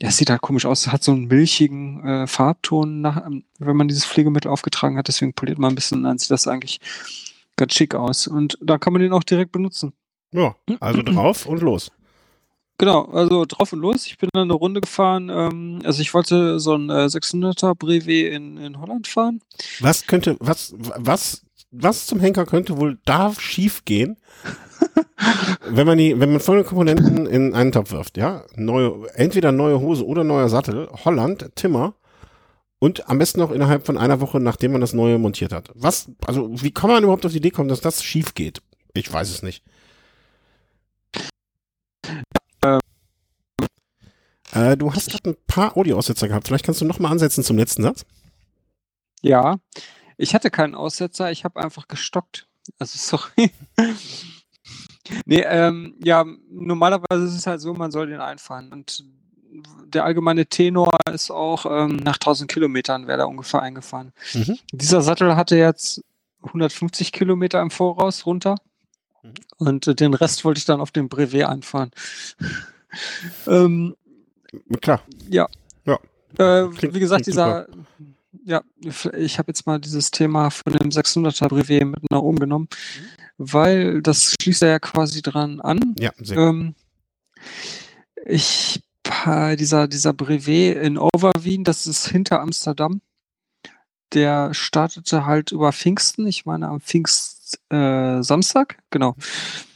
[0.01, 3.77] ja, es sieht halt komisch aus, hat so einen milchigen äh, Farbton, nach, ähm, wenn
[3.77, 6.81] man dieses Pflegemittel aufgetragen hat, deswegen poliert man ein bisschen, dann sieht das eigentlich
[7.55, 8.27] ganz schick aus.
[8.27, 9.93] Und da kann man den auch direkt benutzen.
[10.31, 11.91] Ja, also drauf und los.
[12.77, 14.05] Genau, also drauf und los.
[14.05, 15.29] Ich bin dann eine Runde gefahren.
[15.29, 19.41] Ähm, also ich wollte so ein äh, 600er Brevet in, in Holland fahren.
[19.79, 24.17] Was könnte, was, was, was zum Henker könnte wohl da schief gehen,
[25.69, 28.43] wenn man die, wenn man folgende Komponenten in einen Topf wirft, ja?
[28.55, 31.95] Neue, entweder neue Hose oder neuer Sattel, Holland, Timmer
[32.79, 35.69] und am besten noch innerhalb von einer Woche, nachdem man das neue montiert hat.
[35.75, 38.61] Was, also wie kann man überhaupt auf die Idee kommen, dass das schief geht?
[38.93, 39.63] Ich weiß es nicht.
[44.55, 46.47] Äh, du hast gerade ein paar Audioaussetzer gehabt.
[46.47, 48.05] Vielleicht kannst du noch mal ansetzen zum letzten Satz.
[49.21, 49.57] Ja,
[50.17, 52.47] ich hatte keinen Aussetzer, ich habe einfach gestockt.
[52.79, 53.51] Also sorry.
[55.25, 58.71] nee, ähm, ja, normalerweise ist es halt so, man soll den einfahren.
[58.71, 59.03] Und
[59.87, 64.13] der allgemeine Tenor ist auch ähm, nach 1000 Kilometern wäre da ungefähr eingefahren.
[64.33, 64.57] Mhm.
[64.71, 66.01] Dieser Sattel hatte jetzt
[66.43, 68.55] 150 Kilometer im Voraus runter.
[69.21, 69.33] Mhm.
[69.57, 71.91] Und äh, den Rest wollte ich dann auf dem Brevet einfahren.
[73.47, 73.95] ähm,
[74.81, 75.01] Klar.
[75.29, 75.47] Ja.
[75.85, 75.99] Ja.
[76.37, 77.85] Äh, wie gesagt, dieser, super.
[78.45, 78.61] ja,
[79.17, 83.05] ich habe jetzt mal dieses Thema von dem 600er Brevet mit nach oben genommen, mhm.
[83.37, 85.95] weil das schließt ja quasi dran an.
[85.97, 86.37] Ja, sehr.
[86.37, 86.75] Ähm,
[88.25, 88.83] ich,
[89.57, 93.01] dieser, dieser Brevet in Overwien, das ist hinter Amsterdam.
[94.13, 99.15] Der startete halt über Pfingsten, ich meine am Pfingst äh, Samstag, genau.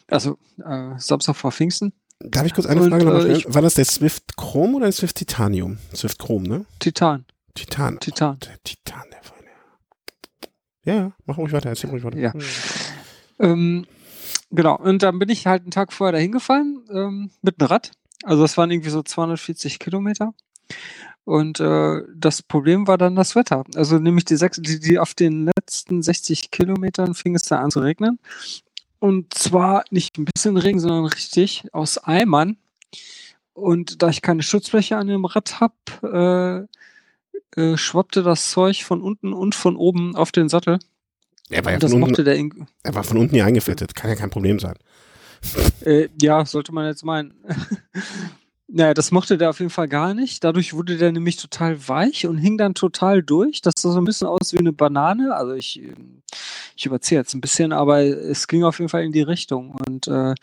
[0.08, 1.94] Also äh, Samstag vor Pfingsten.
[2.20, 3.40] Darf ich kurz eine Frage noch stellen?
[3.40, 5.78] Äh, War das der Swift Chrome oder der Swift Titanium?
[5.96, 6.66] Swift Chrome, ne?
[6.80, 7.26] Titan.
[7.56, 8.00] Titan.
[8.00, 8.36] Titan.
[8.36, 9.50] Oh, der Titan, der Feine.
[10.84, 12.18] Ja, ja, mach ruhig weiter, erzähl ruhig weiter.
[12.18, 12.34] Ja.
[13.40, 13.86] Ähm,
[14.52, 17.92] genau, und dann bin ich halt einen Tag vorher dahin gefallen ähm, mit einem Rad.
[18.24, 20.34] Also das waren irgendwie so 240 Kilometer.
[21.24, 23.64] Und äh, das Problem war dann das Wetter.
[23.76, 27.72] Also nämlich die, sechs, die, die auf den letzten 60 Kilometern fing es da an
[27.72, 28.20] zu regnen.
[29.00, 32.58] Und zwar nicht ein bisschen Regen, sondern richtig aus Eimern.
[33.54, 36.68] Und da ich keine Schutzfläche an dem Rad habe,
[37.56, 40.80] äh, äh, schwappte das Zeug von unten und von oben auf den Sattel.
[41.50, 42.38] Er war ja das von unten, der
[42.84, 43.96] er war von unten hier eingefettet.
[43.96, 44.76] Kann ja kein Problem sein.
[45.84, 47.34] Äh, ja, sollte man jetzt meinen.
[48.72, 50.44] Naja, das mochte der auf jeden Fall gar nicht.
[50.44, 53.62] Dadurch wurde der nämlich total weich und hing dann total durch.
[53.62, 55.36] Das sah so ein bisschen aus wie eine Banane.
[55.36, 55.82] Also ich,
[56.76, 59.72] ich überziehe jetzt ein bisschen, aber es ging auf jeden Fall in die Richtung.
[59.88, 60.36] Und äh,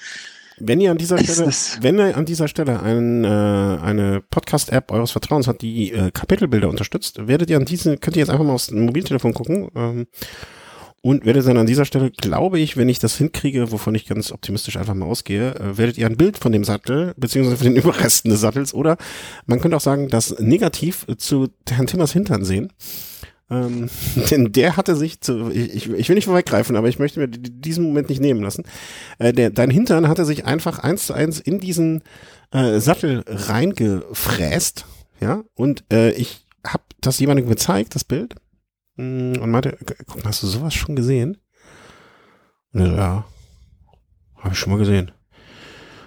[0.59, 5.13] Wenn ihr an dieser Stelle, wenn ihr an dieser Stelle ein, äh, eine Podcast-App eures
[5.13, 8.55] Vertrauens hat, die äh, Kapitelbilder unterstützt, werdet ihr an diesen, könnt ihr jetzt einfach mal
[8.55, 10.07] aufs Mobiltelefon gucken ähm,
[11.07, 14.33] und werdet dann an dieser Stelle, glaube ich, wenn ich das hinkriege, wovon ich ganz
[14.33, 17.77] optimistisch einfach mal ausgehe, äh, werdet ihr ein Bild von dem Sattel, beziehungsweise von den
[17.81, 18.97] Überresten des Sattels, oder
[19.47, 22.73] man könnte auch sagen, das negativ zu Herrn Timmers Hintern sehen.
[23.49, 23.89] Ähm,
[24.33, 27.85] denn der hatte sich zu, ich, ich will nicht vorweggreifen, aber ich möchte mir diesen
[27.85, 28.65] Moment nicht nehmen lassen.
[29.21, 32.03] Äh, der, dein Hintern hatte sich einfach eins zu eins in diesen
[32.51, 34.87] äh, Sattel reingefräst,
[35.21, 38.35] ja, und äh, ich habe das jemandem gezeigt, das Bild,
[38.97, 39.77] und meinte,
[40.07, 41.39] guck mal, hast du sowas schon gesehen?
[42.73, 43.25] Und so, ja,
[44.37, 45.13] habe ich schon mal gesehen.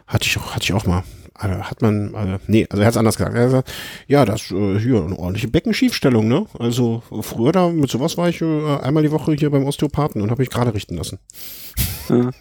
[0.08, 1.04] Hatte ich auch, hatte ich auch mal.
[1.34, 3.34] Also hat man, also, nee, also er hat es anders gesagt.
[3.34, 3.72] Er hat gesagt,
[4.08, 6.46] ja, das äh, hier eine ordentliche Beckenschiefstellung, ne?
[6.58, 10.32] Also früher da mit sowas war ich äh, einmal die Woche hier beim Osteopathen und
[10.32, 11.20] habe ich gerade richten lassen.
[12.10, 12.32] Ja,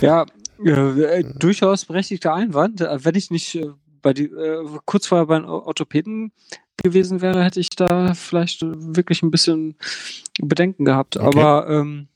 [0.00, 0.26] ja
[0.64, 2.82] äh, durchaus berechtigter Einwand.
[2.82, 3.70] Äh, wenn ich nicht äh,
[4.06, 6.30] bei die, äh, kurz vorher beim Orthopäden
[6.76, 9.74] gewesen wäre, hätte ich da vielleicht wirklich ein bisschen
[10.40, 11.16] Bedenken gehabt.
[11.16, 11.26] Okay.
[11.26, 12.06] Aber ähm,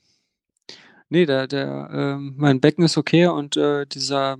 [1.09, 4.37] nee, der, der, ähm, mein Becken ist okay und äh, dieser,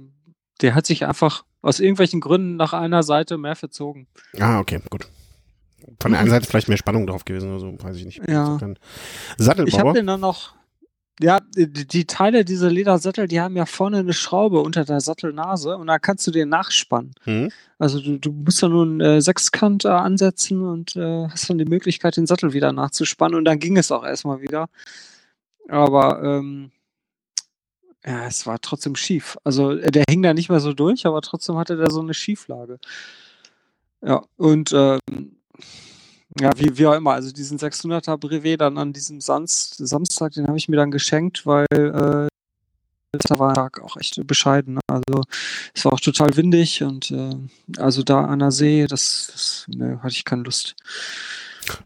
[0.62, 4.08] der hat sich einfach aus irgendwelchen Gründen nach einer Seite mehr verzogen.
[4.40, 5.10] Ah, okay, gut.
[6.00, 8.22] Von der einen Seite vielleicht mehr Spannung drauf gewesen oder so, weiß ich nicht.
[8.30, 8.60] Ja.
[9.38, 9.68] Sattelbauer.
[9.68, 10.54] Ich habe den dann noch
[11.22, 15.78] ja, die, die, Teile dieser Ledersattel, die haben ja vorne eine Schraube unter der Sattelnase
[15.78, 17.14] und da kannst du den nachspannen.
[17.26, 17.52] Mhm.
[17.78, 21.58] Also du, du musst da nur einen äh, Sechskant äh, ansetzen und äh, hast dann
[21.58, 24.68] die Möglichkeit, den Sattel wieder nachzuspannen und dann ging es auch erstmal wieder.
[25.68, 26.72] Aber ähm,
[28.06, 29.38] ja, es war trotzdem schief.
[29.44, 32.14] Also äh, der hing da nicht mehr so durch, aber trotzdem hatte der so eine
[32.14, 32.80] Schieflage.
[34.04, 35.38] Ja, und ähm,
[36.40, 37.14] ja, wie, wie auch immer.
[37.14, 41.46] Also diesen 600er Brevet dann an diesem Sans Samstag, den habe ich mir dann geschenkt,
[41.46, 42.28] weil äh,
[43.12, 44.76] da war der Tag auch echt bescheiden.
[44.76, 44.80] Ne?
[44.88, 45.24] Also
[45.74, 47.36] es war auch total windig und äh,
[47.78, 50.76] also da an der See, das, das ne, hatte ich keine Lust.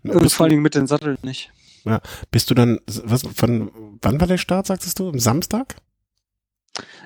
[0.03, 1.51] Und vor allen Dingen mit den Satteln nicht.
[1.83, 5.09] Ja, bist du dann, was, von, wann war der Start, sagtest du?
[5.09, 5.75] Am Samstag?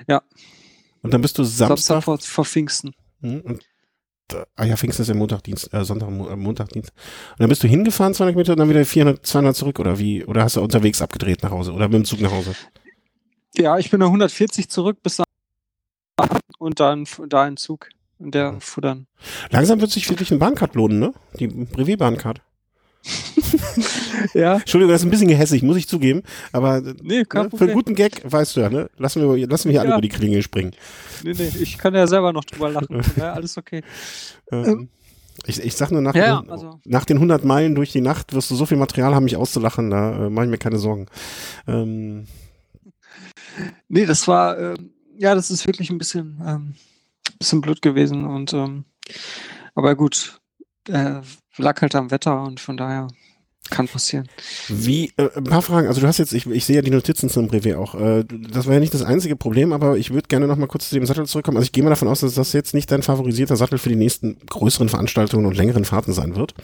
[0.06, 0.22] Ja.
[1.02, 1.68] Und dann bist du Samstag?
[1.68, 2.94] Samstag vor, vor Pfingsten.
[3.20, 3.62] Hm, und
[4.56, 6.90] ah ja, Pfingsten ist ja Montagdienst, äh, Sonntag, äh, Montagdienst.
[7.32, 10.24] Und dann bist du hingefahren 200 Meter und dann wieder 400, 200 zurück oder wie?
[10.24, 12.54] Oder hast du unterwegs abgedreht nach Hause oder mit dem Zug nach Hause?
[13.56, 15.24] Ja, ich bin da 140 zurück bis nach
[16.58, 17.88] und dann da in Zug.
[18.18, 18.60] Und der mhm.
[18.60, 19.06] fuhr dann.
[19.50, 21.14] Langsam wird sich wirklich ein Bahncard lohnen, ne?
[21.38, 22.42] Die Brevet-Bahncard.
[24.34, 24.56] ja.
[24.56, 26.22] Entschuldigung, das ist ein bisschen gehässig, muss ich zugeben.
[26.52, 28.90] Aber nee, ne, für einen guten Gag, weißt du ja, ne?
[28.98, 29.82] Lassen wir, lassen wir hier ja.
[29.82, 30.72] alle über die Klinge springen.
[31.22, 33.00] Nee, nee, ich kann ja selber noch drüber lachen.
[33.16, 33.82] ja, alles okay.
[34.52, 34.88] Ähm,
[35.46, 36.80] ich, ich sag nur, nach, ja, den, also.
[36.84, 39.90] nach den 100 Meilen durch die Nacht wirst du so viel Material haben, mich auszulachen,
[39.90, 41.06] da äh, mache ich mir keine Sorgen.
[41.66, 42.26] Ähm.
[43.88, 44.74] Nee, das war, äh,
[45.18, 46.74] ja, das ist wirklich ein bisschen, ähm,
[47.38, 48.84] bisschen blöd gewesen und, ähm,
[49.74, 50.40] aber gut,
[50.88, 51.20] äh,
[51.56, 53.08] lag halt am Wetter und von daher
[53.68, 54.28] kann passieren.
[54.68, 55.86] Wie, äh, ein paar Fragen.
[55.86, 57.94] Also du hast jetzt, ich, ich sehe ja die Notizen zum Brevet auch.
[57.94, 60.88] Äh, das war ja nicht das einzige Problem, aber ich würde gerne noch mal kurz
[60.88, 61.56] zu dem Sattel zurückkommen.
[61.56, 63.96] Also ich gehe mal davon aus, dass das jetzt nicht dein favorisierter Sattel für die
[63.96, 66.54] nächsten größeren Veranstaltungen und längeren Fahrten sein wird.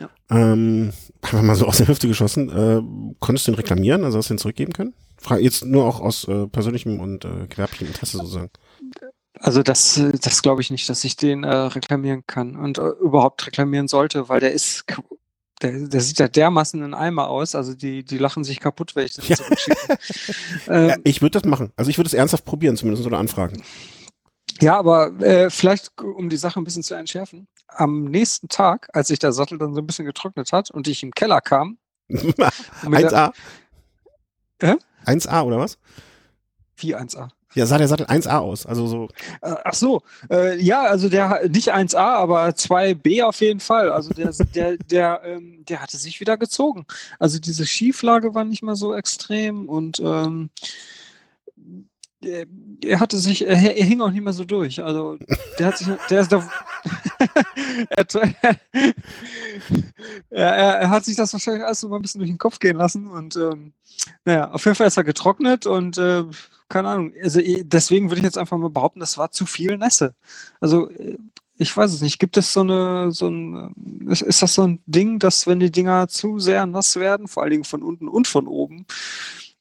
[0.00, 0.08] Ja.
[0.30, 0.92] Ähm,
[1.22, 2.48] einfach mal so aus der Hüfte geschossen.
[2.50, 2.82] Äh,
[3.20, 4.04] konntest du den reklamieren?
[4.04, 4.94] Also hast du den zurückgeben können?
[5.18, 8.50] Frage jetzt nur auch aus äh, persönlichem und äh, gewerblichem Interesse sozusagen.
[9.44, 13.46] Also das, das glaube ich nicht, dass ich den äh, reklamieren kann und äh, überhaupt
[13.46, 14.86] reklamieren sollte, weil der ist,
[15.60, 17.54] der, der sieht ja dermaßen in Eimer aus.
[17.54, 19.98] Also die, die lachen sich kaputt, wenn ich den zurückschicke.
[20.68, 21.74] ähm, ja, ich würde das machen.
[21.76, 23.62] Also ich würde es ernsthaft probieren, zumindest oder anfragen.
[24.62, 29.08] Ja, aber äh, vielleicht, um die Sache ein bisschen zu entschärfen, am nächsten Tag, als
[29.08, 31.76] sich der Sattel dann so ein bisschen getrocknet hat und ich im Keller kam.
[32.08, 33.34] 1A?
[34.60, 34.76] Äh?
[35.04, 35.76] 1A oder was?
[36.78, 37.28] Wie 1A?
[37.54, 39.08] Ja, sah der Sattel 1A aus, also so.
[39.40, 43.92] Äh, ach so, äh, ja, also der nicht 1A, aber 2B auf jeden Fall.
[43.92, 46.84] Also der, der, der, ähm, der hatte sich wieder gezogen.
[47.18, 50.50] Also diese Schieflage war nicht mehr so extrem und ähm,
[52.24, 54.82] er hatte sich, er, er, hing auch nicht mehr so durch.
[54.82, 55.18] Also
[55.58, 56.48] der hat sich, der ist da,
[60.30, 62.58] er, er, er, hat sich das wahrscheinlich alles so mal ein bisschen durch den Kopf
[62.58, 63.72] gehen lassen und ähm,
[64.24, 66.24] naja, auf jeden Fall ist er getrocknet und äh,
[66.68, 67.12] keine Ahnung.
[67.22, 70.14] Also deswegen würde ich jetzt einfach mal behaupten, das war zu viel Nässe.
[70.60, 71.18] Also äh,
[71.56, 72.18] ich weiß es nicht.
[72.18, 76.08] Gibt es so eine, so ein, ist das so ein Ding, dass wenn die Dinger
[76.08, 78.86] zu sehr nass werden, vor allen Dingen von unten und von oben,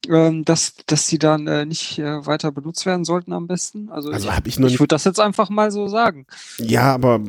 [0.10, 3.89] ähm, dass, dass die dann äh, nicht äh, weiter benutzt werden sollten am besten?
[3.89, 6.26] Also, also ich, ich, ich würde das jetzt einfach mal so sagen.
[6.58, 7.22] Ja, aber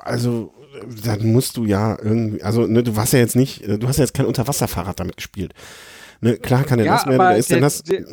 [0.00, 0.52] also
[1.04, 4.04] dann musst du ja irgendwie, also ne, du warst ja jetzt nicht, du hast ja
[4.04, 5.54] jetzt kein Unterwasserfahrrad damit gespielt.
[6.20, 7.82] Ne, klar kann der ja, nass werden, der ist der nass.
[7.82, 8.04] Der,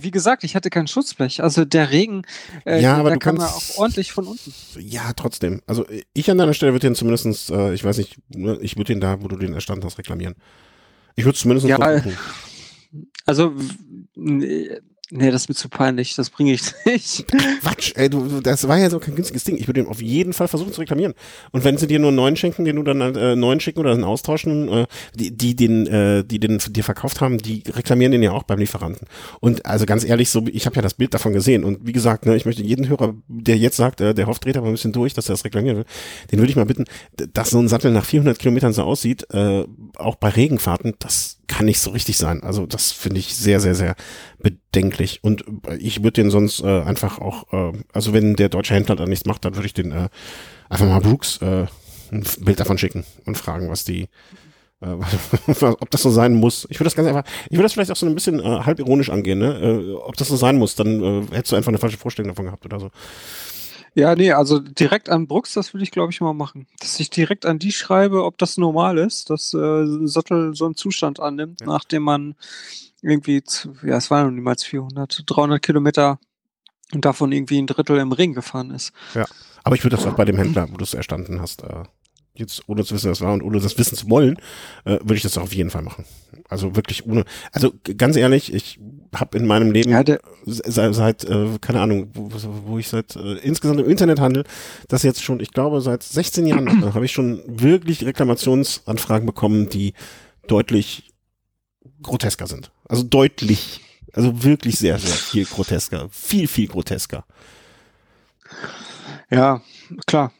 [0.00, 1.42] wie gesagt, ich hatte kein Schutzblech.
[1.42, 2.22] Also der Regen,
[2.64, 4.52] äh, Ja, aber da kam ja auch ordentlich von unten.
[4.78, 5.62] Ja, trotzdem.
[5.66, 8.92] Also ich an deiner Stelle würde den zumindestens, äh, ich weiß nicht, ne, ich würde
[8.92, 10.34] den da, wo du den erstanden hast, reklamieren.
[11.16, 12.16] Ich würde zumindest Ja, versuchen.
[13.26, 13.52] Also,
[15.10, 16.14] nee, das ist mir zu peinlich.
[16.14, 17.26] Das bringe ich nicht.
[17.60, 19.56] Quatsch, ey, du, das war ja so kein günstiges Ding.
[19.56, 21.14] Ich würde den auf jeden Fall versuchen zu reklamieren.
[21.52, 23.92] Und wenn sie dir nur einen neuen schenken, den du dann äh, neuen schicken oder
[23.92, 28.22] einen austauschen, äh, die, die den, äh, die den dir verkauft haben, die reklamieren den
[28.22, 29.06] ja auch beim Lieferanten.
[29.40, 31.64] Und also ganz ehrlich, so ich habe ja das Bild davon gesehen.
[31.64, 34.56] Und wie gesagt, ne, ich möchte jeden Hörer, der jetzt sagt, äh, der hofft, dreht
[34.56, 35.86] aber ein bisschen durch, dass er das reklamieren will,
[36.32, 36.84] den würde ich mal bitten,
[37.32, 39.64] dass so ein Sattel nach 400 Kilometern so aussieht, äh,
[39.96, 42.42] auch bei Regenfahrten, das kann nicht so richtig sein.
[42.42, 43.96] Also das finde ich sehr, sehr, sehr
[44.38, 45.20] bedenklich.
[45.22, 45.44] Und
[45.78, 49.26] ich würde den sonst äh, einfach auch, äh, also wenn der deutsche Händler da nichts
[49.26, 50.08] macht, dann würde ich den äh,
[50.68, 51.66] einfach mal Brooks äh,
[52.12, 54.08] ein Bild davon schicken und fragen, was die,
[54.80, 54.86] äh,
[55.62, 56.66] ob das so sein muss.
[56.70, 58.78] Ich würde das ganz einfach, ich würde das vielleicht auch so ein bisschen äh, halb
[58.78, 59.58] ironisch angehen, ne?
[59.60, 62.46] Äh, ob das so sein muss, dann äh, hättest du einfach eine falsche Vorstellung davon
[62.46, 62.90] gehabt oder so.
[63.96, 66.66] Ja, nee, also direkt an Brooks, das würde ich, glaube ich, mal machen.
[66.80, 70.66] Dass ich direkt an die schreibe, ob das normal ist, dass äh, ein Sattel so
[70.66, 71.66] einen Zustand annimmt, Ja.
[71.68, 72.34] nachdem man
[73.00, 73.42] irgendwie,
[73.82, 76.18] ja, es waren noch niemals 400, 300 Kilometer
[76.92, 78.92] und davon irgendwie ein Drittel im Ring gefahren ist.
[79.64, 81.84] Aber ich würde das auch bei dem Händler, wo du es erstanden hast, äh,
[82.34, 84.36] jetzt ohne zu wissen, was war und ohne das wissen zu wollen,
[84.84, 86.04] äh, würde ich das auf jeden Fall machen.
[86.50, 87.24] Also wirklich ohne.
[87.50, 88.78] Also ganz ehrlich, ich
[89.14, 92.30] habe in meinem Leben Ja, der, seit, seit äh, keine Ahnung, wo,
[92.66, 94.44] wo ich seit äh, insgesamt im Internethandel,
[94.88, 99.68] das jetzt schon, ich glaube, seit 16 Jahren äh, habe ich schon wirklich Reklamationsanfragen bekommen,
[99.68, 99.92] die
[100.46, 101.12] deutlich
[102.02, 102.70] grotesker sind.
[102.88, 103.80] Also deutlich,
[104.12, 107.24] also wirklich sehr, sehr viel grotesker, viel, viel grotesker.
[109.30, 109.60] ja,
[110.06, 110.32] klar.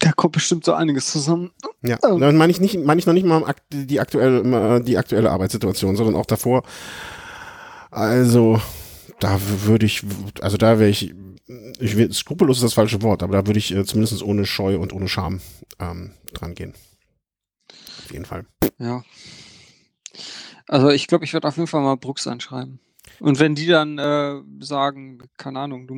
[0.00, 1.50] Da kommt bestimmt so einiges zusammen.
[1.82, 2.18] Ja, Oh.
[2.18, 3.42] dann meine ich nicht, meine ich noch nicht mal
[3.72, 6.62] die aktuelle, die aktuelle Arbeitssituation, sondern auch davor.
[7.90, 8.60] Also,
[9.20, 10.02] da würde ich,
[10.40, 11.14] also da wäre ich,
[11.78, 14.78] ich will, skrupellos ist das falsche Wort, aber da würde ich äh, zumindest ohne Scheu
[14.78, 15.40] und ohne Scham
[15.78, 16.74] ähm, dran gehen.
[18.04, 18.46] Auf jeden Fall.
[18.78, 19.04] Ja.
[20.66, 22.80] Also ich glaube, ich werde auf jeden Fall mal Brooks anschreiben.
[23.20, 25.96] Und wenn die dann äh, sagen, keine Ahnung, du,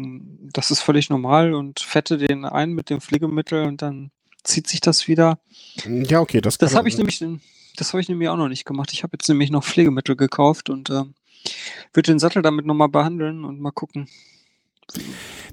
[0.53, 4.11] das ist völlig normal und fette den ein mit dem Pflegemittel und dann
[4.43, 5.39] zieht sich das wieder.
[5.87, 7.23] Ja, okay, das, Das habe ich nämlich,
[7.77, 8.93] das habe ich nämlich auch noch nicht gemacht.
[8.93, 11.15] Ich habe jetzt nämlich noch Pflegemittel gekauft und ähm,
[11.93, 14.09] würde den Sattel damit nochmal behandeln und mal gucken.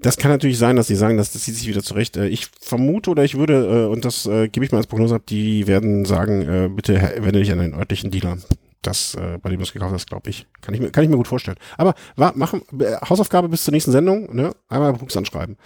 [0.01, 2.17] Das kann natürlich sein, dass die sagen, das zieht sich wieder zurecht.
[2.17, 5.15] Äh, Ich vermute oder ich würde, äh, und das äh, gebe ich mal als Prognose
[5.15, 8.37] ab, die werden sagen, bitte wende dich an den örtlichen Dealer.
[8.81, 10.47] Das, äh, bei dem du es gekauft hast, glaube ich.
[10.61, 11.57] Kann ich mir, kann ich mir gut vorstellen.
[11.77, 14.55] Aber wa, machen, äh, Hausaufgabe bis zur nächsten Sendung, ne?
[14.69, 15.57] Einmal Brooks anschreiben.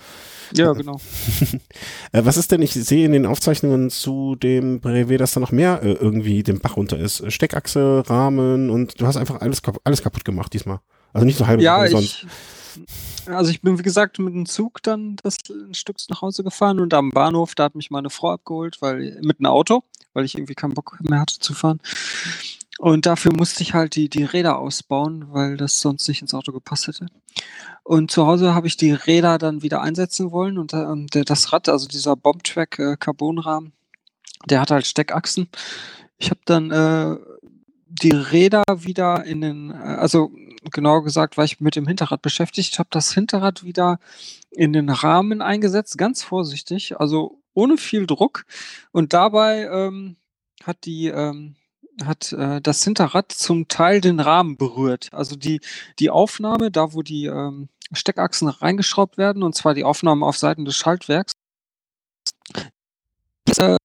[0.54, 1.00] Ja, genau.
[2.14, 5.52] Äh, was ist denn, ich sehe in den Aufzeichnungen zu dem Brevet, dass da noch
[5.52, 7.24] mehr äh, irgendwie den Bach runter ist.
[7.32, 10.80] Steckachse, Rahmen und du hast einfach alles, kap alles kaputt gemacht diesmal.
[11.14, 12.26] Also nicht so halb Ja, sonst.
[13.26, 16.44] ich, also ich bin wie gesagt mit dem Zug dann das ein Stück nach Hause
[16.44, 19.84] gefahren und am Bahnhof, da hat mich meine Frau abgeholt, weil mit einem Auto,
[20.14, 21.80] weil ich irgendwie keinen Bock mehr hatte zu fahren.
[22.82, 26.52] Und dafür musste ich halt die, die Räder ausbauen, weil das sonst nicht ins Auto
[26.52, 27.06] gepasst hätte.
[27.84, 31.70] Und zu Hause habe ich die Räder dann wieder einsetzen wollen und der, das Rad,
[31.70, 33.74] also dieser Bombtrack äh, Carbonrahmen,
[34.50, 35.48] der hat halt Steckachsen.
[36.18, 37.18] Ich habe dann äh,
[37.86, 40.32] die Räder wieder in den, äh, also
[40.72, 44.00] genauer gesagt, war ich mit dem Hinterrad beschäftigt, habe das Hinterrad wieder
[44.50, 48.46] in den Rahmen eingesetzt, ganz vorsichtig, also ohne viel Druck.
[48.92, 50.16] Und dabei ähm,
[50.64, 51.58] hat die ähm,
[52.04, 55.10] hat äh, das Hinterrad zum Teil den Rahmen berührt.
[55.12, 55.62] Also die,
[56.00, 60.66] die Aufnahme, da wo die ähm, Steckachsen reingeschraubt werden, und zwar die Aufnahme auf Seiten
[60.66, 61.34] des Schaltwerks,
[63.48, 63.78] ist, äh,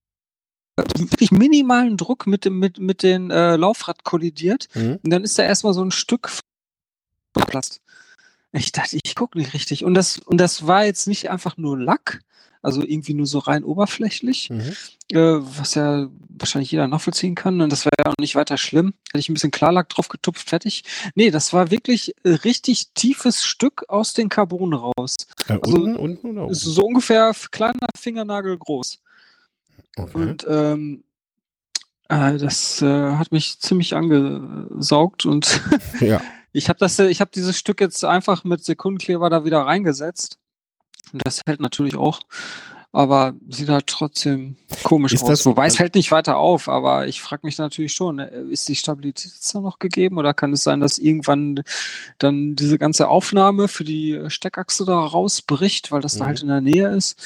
[0.77, 4.69] wirklich minimalen Druck mit dem mit, mit dem äh, Laufrad kollidiert.
[4.75, 4.99] Mhm.
[5.03, 6.31] Und dann ist da erstmal so ein Stück
[7.33, 7.81] Platz.
[8.53, 9.85] Ich dachte, ich gucke nicht richtig.
[9.85, 12.21] Und das, und das war jetzt nicht einfach nur Lack,
[12.67, 14.73] also irgendwie nur so rein oberflächlich, Mhm.
[15.13, 15.19] äh,
[15.59, 17.61] was ja wahrscheinlich jeder nachvollziehen kann.
[17.63, 18.93] Und das wäre ja auch nicht weiter schlimm.
[19.09, 20.85] Hätte ich ein bisschen Klarlack drauf getupft, fertig.
[21.15, 25.15] Nee, das war wirklich äh, richtig tiefes Stück aus den Carbon raus.
[25.49, 26.55] Äh, Also, unten, unten oder oben?
[26.55, 28.99] So ungefähr kleiner Fingernagel groß.
[29.97, 30.11] Okay.
[30.19, 31.05] Und ähm,
[32.09, 35.61] äh, das äh, hat mich ziemlich angesaugt und
[36.01, 36.21] Ja.
[36.53, 40.39] ich habe das, ich habe dieses Stück jetzt einfach mit Sekundenkleber da wieder reingesetzt.
[41.13, 42.21] Das hält natürlich auch,
[42.93, 45.29] aber sieht halt trotzdem komisch Ist aus.
[45.29, 48.69] das- Wobei es hält nicht weiter auf, aber ich frage mich natürlich schon, äh, ist
[48.69, 51.63] die Stabilität jetzt da noch gegeben oder kann es sein, dass irgendwann
[52.19, 56.29] dann diese ganze Aufnahme für die Steckachse da rausbricht, weil das da Mhm.
[56.29, 57.19] halt in der Nähe ist?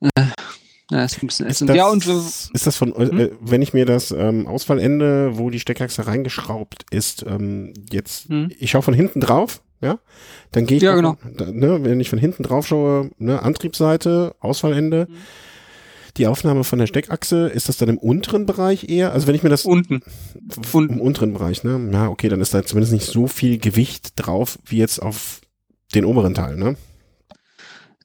[0.00, 0.22] Äh,
[0.90, 2.10] ja, ist ein bisschen Ist das, Ja, und äh,
[2.52, 3.18] ist das von, Hm?
[3.20, 8.50] äh, wenn ich mir das ähm, Ausfallende, wo die Steckachse reingeschraubt ist, ähm, jetzt, Hm?
[8.58, 9.98] ich schaue von hinten drauf, ja,
[10.52, 11.16] dann gehe ich, Ja, genau.
[11.36, 15.14] da, ne, wenn ich von hinten drauf schaue, ne, Antriebsseite, Ausfallende, Mhm.
[16.16, 19.12] die Aufnahme von der Steckachse, ist das dann im unteren Bereich eher?
[19.12, 20.02] Also wenn ich mir das Unten.
[20.72, 20.94] unten.
[20.94, 24.58] im unteren Bereich, ne, ja, okay, dann ist da zumindest nicht so viel Gewicht drauf
[24.66, 25.40] wie jetzt auf
[25.94, 26.76] den oberen Teil, ne?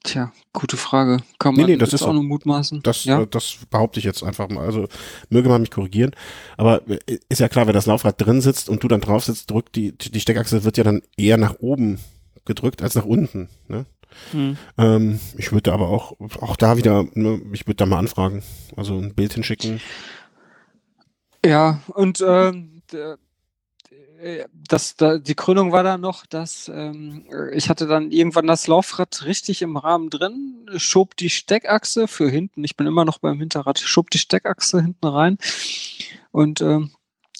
[0.06, 1.18] Tja, gute Frage.
[1.40, 2.80] Kann Nee, man nee, das jetzt ist auch nur mutmaßen.
[2.84, 3.22] Das, ja.
[3.22, 4.64] äh, das behaupte ich jetzt einfach mal.
[4.64, 4.86] Also
[5.30, 6.12] möge man mich korrigieren.
[6.56, 9.50] Aber äh, ist ja klar, wenn das Laufrad drin sitzt und du dann drauf sitzt,
[9.50, 11.98] drückt die, die Steckachse wird ja dann eher nach oben
[12.44, 13.48] gedrückt als nach unten.
[13.66, 13.84] Ne?
[14.30, 14.56] Hm.
[14.78, 18.44] Ähm, ich würde aber auch, auch da wieder, ne, ich würde da mal anfragen.
[18.76, 19.80] Also ein Bild hinschicken.
[21.44, 23.16] Ja, und ähm, äh,
[24.68, 29.24] das, da, die Krönung war dann noch, dass ähm, ich hatte dann irgendwann das Laufrad
[29.24, 33.78] richtig im Rahmen drin, schob die Steckachse für hinten, ich bin immer noch beim Hinterrad,
[33.78, 35.38] schob die Steckachse hinten rein
[36.32, 36.90] und ähm,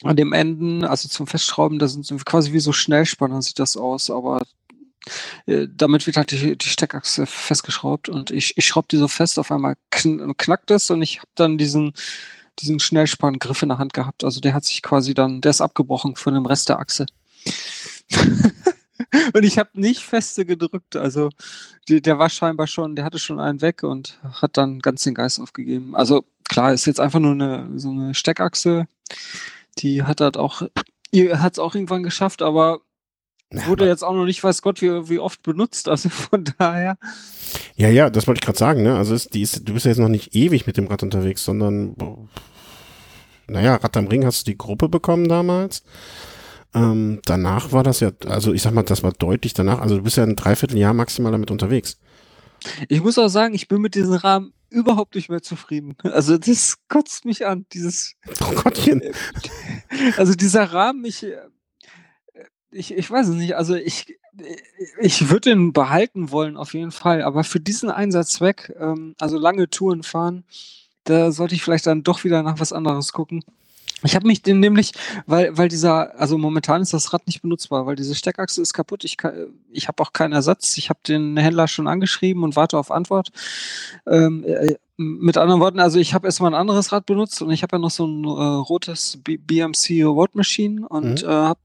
[0.02, 4.10] an dem Enden, also zum Festschrauben, da sind quasi wie so Schnellspanner sieht das aus,
[4.10, 4.42] aber
[5.46, 9.38] äh, damit wird halt die, die Steckachse festgeschraubt und ich, ich schraube die so fest,
[9.38, 11.94] auf einmal kn knackt es und ich habe dann diesen
[12.58, 14.24] diesen Schnellspanngriff in der Hand gehabt.
[14.24, 17.06] Also der hat sich quasi dann, der ist abgebrochen von dem Rest der Achse.
[19.34, 20.96] und ich habe nicht feste gedrückt.
[20.96, 21.30] Also
[21.88, 25.14] die, der war scheinbar schon, der hatte schon einen weg und hat dann ganz den
[25.14, 25.94] Geist aufgegeben.
[25.94, 28.86] Also klar, ist jetzt einfach nur eine so eine Steckachse.
[29.78, 32.80] Die hat halt auch, hat es auch irgendwann geschafft, aber
[33.52, 35.88] Ja, wurde jetzt auch noch nicht, weiß Gott, wie, wie oft benutzt.
[35.88, 36.98] Also von daher.
[37.76, 38.82] ja, ja, das wollte ich gerade sagen.
[38.82, 38.96] Ne?
[38.96, 41.44] Also ist, die ist, du bist ja jetzt noch nicht ewig mit dem Rad unterwegs,
[41.44, 41.94] sondern
[43.46, 45.84] naja, Rad am Ring hast du die Gruppe bekommen damals.
[46.74, 49.80] Ähm, danach war das ja, also ich sag mal, das war deutlich danach.
[49.80, 51.98] Also du bist ja ein Dreivierteljahr maximal damit unterwegs.
[52.88, 55.96] Ich muss auch sagen, ich bin mit diesem Rahmen überhaupt nicht mehr zufrieden.
[56.02, 59.02] Also das kotzt mich an, dieses Oh Gottchen.
[60.16, 61.24] Also dieser Rahmen, ich,
[62.76, 64.18] ich, ich weiß es nicht, also ich,
[65.00, 69.68] ich würde ihn behalten wollen auf jeden Fall, aber für diesen Einsatzzweck, ähm, also lange
[69.68, 70.44] Touren fahren,
[71.04, 73.44] da sollte ich vielleicht dann doch wieder nach was anderes gucken.
[74.06, 74.92] Ich habe mich den nämlich,
[75.26, 79.04] weil, weil dieser, also momentan ist das Rad nicht benutzbar, weil diese Steckachse ist kaputt.
[79.04, 80.76] Ich, kann- ich habe auch keinen Ersatz.
[80.78, 83.28] Ich habe den Händler schon angeschrieben und warte auf Antwort.
[84.06, 87.62] Ähm, äh, mit anderen Worten, also ich habe erstmal ein anderes Rad benutzt und ich
[87.62, 91.28] habe ja noch so ein äh, rotes B BMC Road Machine und, Mhm.
[91.28, 91.58] äh, hab,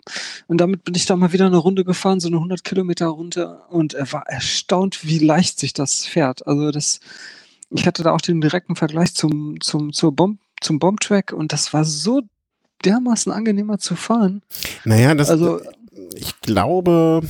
[0.48, 3.62] und damit bin ich da mal wieder eine Runde gefahren, so eine 100 Kilometer Runde
[3.70, 6.46] und er war erstaunt, wie leicht sich das fährt.
[6.46, 7.00] Also das,
[7.70, 11.74] ich hatte da auch den direkten Vergleich zum, zum, zur Bomb, zum Bombtrack und das
[11.74, 12.22] war so
[12.86, 14.42] dermaßen angenehmer zu fahren.
[14.86, 15.60] Naja, das, Also
[16.16, 17.22] ich glaube,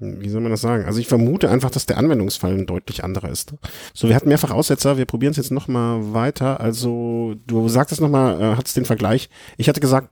[0.00, 0.84] wie soll man das sagen?
[0.84, 3.54] Also ich vermute einfach, dass der Anwendungsfall ein deutlich anderer ist.
[3.92, 6.60] So, wir hatten mehrfach Aussetzer, wir probieren es jetzt nochmal weiter.
[6.60, 9.28] Also du sagtest nochmal, äh, hattest den Vergleich.
[9.56, 10.08] Ich hatte gesagt,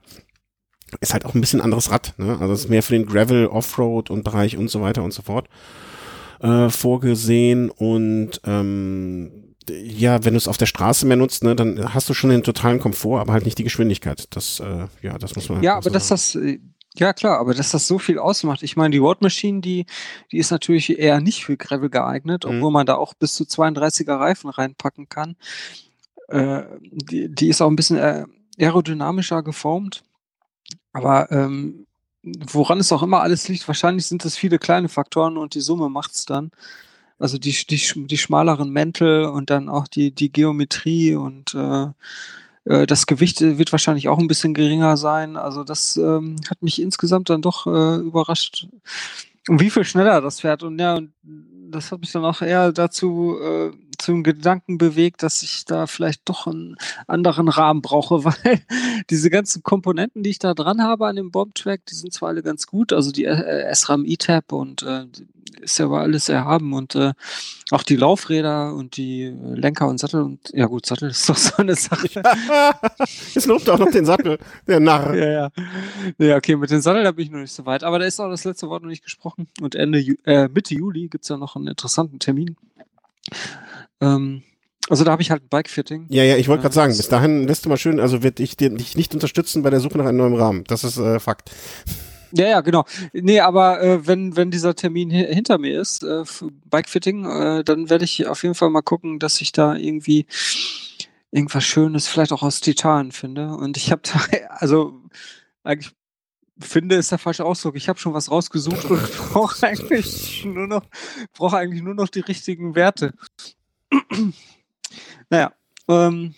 [1.01, 2.37] ist halt auch ein bisschen anderes Rad, ne?
[2.39, 5.23] Also es ist mehr für den Gravel, Offroad und Bereich und so weiter und so
[5.23, 5.47] fort
[6.41, 9.31] äh, vorgesehen und ähm,
[9.69, 12.43] ja, wenn du es auf der Straße mehr nutzt, ne, dann hast du schon den
[12.43, 14.27] totalen Komfort, aber halt nicht die Geschwindigkeit.
[14.35, 15.63] Das, äh, ja, das muss man.
[15.63, 16.59] Ja, muss aber man dass das, äh,
[16.95, 18.61] ja klar, aber dass das so viel ausmacht.
[18.63, 19.85] Ich meine, die Road Machine, die,
[20.31, 22.57] die ist natürlich eher nicht für Gravel geeignet, Mhm.
[22.57, 25.35] obwohl man da auch bis zu 32er Reifen reinpacken kann.
[26.27, 28.25] Äh, die, die ist auch ein bisschen äh,
[28.59, 30.03] aerodynamischer geformt.
[30.93, 31.87] Aber ähm,
[32.23, 35.89] woran es auch immer alles liegt, wahrscheinlich sind es viele kleine Faktoren und die Summe
[35.89, 36.51] macht's dann.
[37.23, 41.87] Also die, die, die schmaleren Mäntel und dann auch die, die Geometrie und äh,
[42.65, 45.37] äh, das Gewicht wird wahrscheinlich auch ein bisschen geringer sein.
[45.37, 48.67] Also das ähm, hat mich insgesamt dann doch äh, überrascht,
[49.47, 50.63] wie viel schneller das fährt.
[50.63, 53.71] Und ja, und das hat mich dann auch eher dazu äh,
[54.03, 56.75] zum Gedanken bewegt, dass ich da vielleicht doch einen
[57.07, 58.61] anderen Rahmen brauche, weil
[59.09, 62.43] diese ganzen Komponenten, die ich da dran habe an dem Bombtrack, die sind zwar alle
[62.43, 65.05] ganz gut, also die äh, SRAM E-Tab und äh,
[65.61, 67.13] ist ja aber alles erhaben und äh,
[67.71, 71.37] auch die Laufräder und die äh, Lenker und Sattel und ja gut, Sattel ist doch
[71.37, 72.09] so eine Sache.
[73.33, 74.37] Jetzt lobt auch noch den Sattel,
[74.67, 75.15] der Narr.
[75.15, 75.51] Ja, ja.
[76.17, 77.83] Ja, okay, mit dem Sattel, da bin ich noch nicht so weit.
[77.83, 79.47] Aber da ist auch das letzte Wort noch nicht gesprochen.
[79.61, 82.57] Und Ende äh, Mitte Juli gibt's ja noch einen interessanten Termin.
[84.03, 84.43] Ähm,
[84.89, 86.07] also da habe ich halt ein Bike-Fitting.
[86.09, 88.57] Ja, ja, ich wollte gerade sagen, bis dahin lässt du mal schön, also wird ich
[88.57, 90.63] dich nicht unterstützen bei der Suche nach einem neuen Rahmen.
[90.65, 91.51] Das ist äh, Fakt.
[92.35, 92.83] Ja, ja, genau.
[93.13, 96.23] Nee, aber äh, wenn, wenn dieser Termin hi hinter mir ist, äh,
[96.65, 100.25] Bike-Fitting, äh, dann werde ich auf jeden Fall mal gucken, dass ich da irgendwie
[101.31, 103.55] irgendwas Schönes, vielleicht auch aus Titan finde.
[103.55, 104.99] Und ich habe da, also
[105.63, 105.91] eigentlich
[106.59, 107.75] finde ist der falsche Ausdruck.
[107.75, 109.01] Ich habe schon was rausgesucht und
[109.31, 110.85] brauche eigentlich nur noch,
[111.33, 113.13] brauche eigentlich nur noch die richtigen Werte.
[115.29, 115.53] Naja,
[115.87, 116.35] ähm,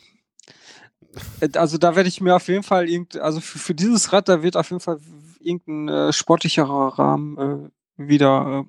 [1.56, 4.44] also da werde ich mir auf jeden Fall irgend, also für, für dieses Rad, da
[4.44, 5.00] wird auf jeden Fall
[5.40, 8.66] irgendein äh, sportlicherer Rahmen äh, wieder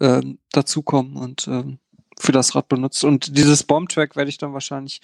[0.00, 1.76] äh, äh, dazukommen und äh,
[2.18, 3.04] für das Rad benutzt.
[3.04, 5.00] Und dieses Bombtrack werde ich dann wahrscheinlich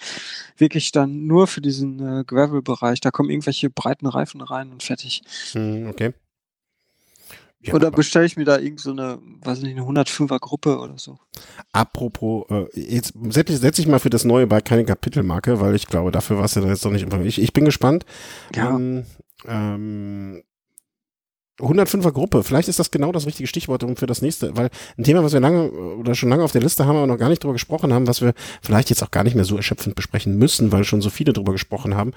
[0.57, 3.01] wirklich dann nur für diesen äh, Gravel-Bereich.
[3.01, 5.21] Da kommen irgendwelche breiten Reifen rein und fertig.
[5.51, 6.13] Hm, okay.
[7.61, 10.97] Ja, oder bestelle ich mir da irgend so eine, weiß nicht, eine 105er Gruppe oder
[10.97, 11.19] so.
[11.73, 15.75] Apropos, äh, jetzt setze ich, setz ich mal für das neue Bike keine Kapitelmarke, weil
[15.75, 17.05] ich glaube, dafür warst du da jetzt noch nicht.
[17.25, 18.05] Ich, ich bin gespannt.
[18.55, 18.69] Ja.
[18.69, 19.05] Ähm,
[19.45, 20.43] ähm,
[21.59, 25.23] 105er Gruppe, vielleicht ist das genau das richtige Stichwort für das nächste, weil ein Thema,
[25.23, 27.53] was wir lange oder schon lange auf der Liste haben, aber noch gar nicht drüber
[27.53, 30.83] gesprochen haben, was wir vielleicht jetzt auch gar nicht mehr so erschöpfend besprechen müssen, weil
[30.83, 32.13] schon so viele drüber gesprochen haben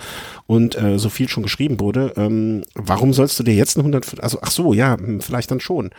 [0.46, 2.12] und äh, so viel schon geschrieben wurde.
[2.16, 5.60] Ähm, warum sollst du dir jetzt ein 105, also ach so, ja, hm, vielleicht dann
[5.60, 5.90] schon.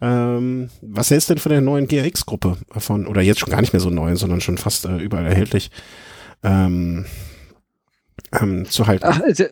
[0.00, 3.72] Ähm, was hältst du denn von der neuen GRX-Gruppe von, oder jetzt schon gar nicht
[3.72, 5.70] mehr so neu, sondern schon fast äh, überall erhältlich,
[6.42, 7.06] ähm,
[8.32, 9.06] ähm, zu halten?
[9.06, 9.44] Ach, also,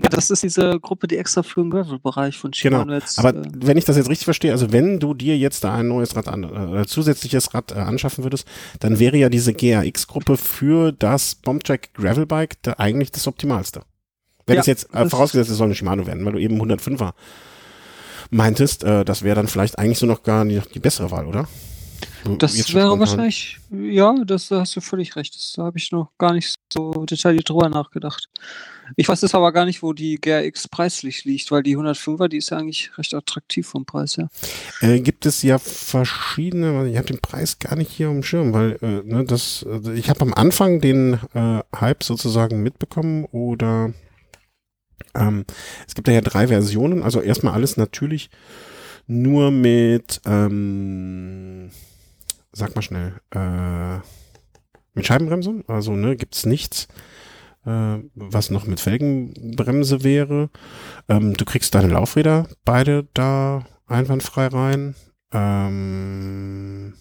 [0.00, 2.94] das ist diese Gruppe, die extra für den Gravel-Bereich von Shimano Genau.
[2.96, 3.18] jetzt.
[3.18, 5.88] Aber äh, wenn ich das jetzt richtig verstehe, also wenn du dir jetzt da ein
[5.88, 6.44] neues Rad an,
[6.76, 8.46] äh, zusätzliches Rad äh, anschaffen würdest,
[8.80, 13.82] dann wäre ja diese GAX-Gruppe für das Bombtrack Gravelbike da eigentlich das Optimalste.
[14.46, 17.12] Wenn Ja, es jetzt, äh, vorausgesetzt, es soll eine Shimano werden, weil du eben 105er
[18.30, 21.48] meintest, äh, das wäre dann vielleicht eigentlich so noch gar nicht die bessere Wahl, oder?
[22.24, 25.34] So, Das wäre wahrscheinlich, ja, das da hast du völlig recht.
[25.34, 28.28] Das, da habe ich noch gar nicht so detailliert drüber nachgedacht.
[28.96, 32.38] Ich weiß jetzt aber gar nicht, wo die GRX preislich liegt, weil die 105er, die
[32.38, 34.28] ist ja eigentlich recht attraktiv vom Preis her.
[34.80, 38.78] Äh, gibt es ja verschiedene, ich habe den Preis gar nicht hier dem Schirm, weil
[38.82, 43.92] äh, ne, das, also ich habe am Anfang den äh, Hype sozusagen mitbekommen oder
[45.14, 45.44] ähm,
[45.86, 48.30] es gibt da ja drei Versionen, also erstmal alles natürlich
[49.08, 51.70] nur mit, ähm,
[52.52, 53.96] sag mal schnell, äh,
[54.94, 56.86] mit Scheibenbremse, also ne, gibt's nichts,
[57.64, 60.50] äh, was noch mit Felgenbremse wäre.
[61.08, 64.94] Ähm, du kriegst deine Laufräder beide da einwandfrei rein.
[65.32, 66.94] Ähm,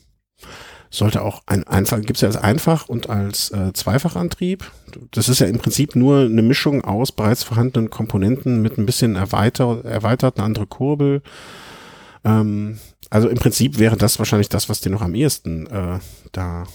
[0.89, 4.71] sollte auch ein einfach, gibt's ja als Einfach und als äh, Zweifachantrieb.
[5.11, 9.15] Das ist ja im Prinzip nur eine Mischung aus bereits vorhandenen Komponenten mit ein bisschen
[9.15, 11.21] erweitert, erweitert, eine andere Kurbel.
[12.27, 12.77] Ähm,
[13.09, 15.99] also im Prinzip wäre das wahrscheinlich das, was dir noch am ehesten äh,
[16.33, 16.65] da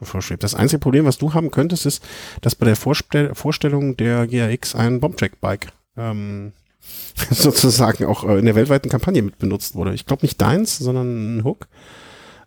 [0.00, 0.42] vorschwebt.
[0.42, 2.02] Das einzige Problem, was du haben könntest, ist,
[2.40, 6.52] dass bei der Vorstell Vorstellung der GRX ein Bombtrack-Bike ähm,
[7.30, 9.94] sozusagen auch äh, in der weltweiten Kampagne mit benutzt wurde.
[9.94, 11.66] Ich glaube nicht deins, sondern ein Hook.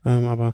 [0.05, 0.53] Ähm, aber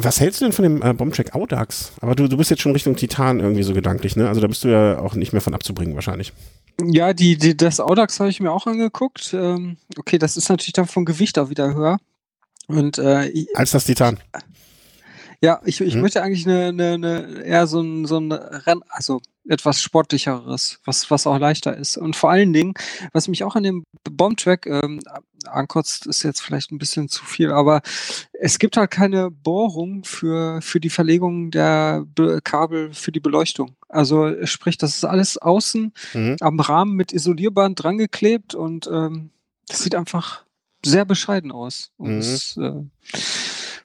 [0.00, 1.92] was hältst du denn von dem äh, Bombtrack Audax?
[2.00, 4.28] Aber du, du bist jetzt schon Richtung Titan irgendwie so gedanklich, ne?
[4.28, 6.32] Also da bist du ja auch nicht mehr von abzubringen wahrscheinlich.
[6.82, 9.32] Ja, die, die, das Audax habe ich mir auch angeguckt.
[9.34, 11.98] Ähm, okay, das ist natürlich dann vom Gewicht auch wieder höher.
[12.66, 14.18] Und äh, Als das Titan.
[15.42, 16.00] ja, ich, ich Mhm.
[16.00, 21.10] möchte eigentlich eine, eine, eine eher so ein, so ein Renn, also etwas sportlicheres, was,
[21.10, 21.96] was auch leichter ist.
[21.96, 22.74] Und vor allen Dingen,
[23.12, 25.00] was mich auch an dem Bombtrack ähm,
[25.46, 27.82] ankotzt, ist jetzt vielleicht ein bisschen zu viel, aber
[28.32, 33.74] es gibt halt keine Bohrung für, für die Verlegung der Be Kabel für die Beleuchtung.
[33.88, 36.36] Also sprich, das ist alles außen Mhm.
[36.40, 39.30] am Rahmen mit Isolierband drangeklebt und ähm,
[39.68, 40.44] das sieht einfach
[40.84, 42.18] sehr bescheiden aus, um Mhm.
[42.18, 42.82] es äh,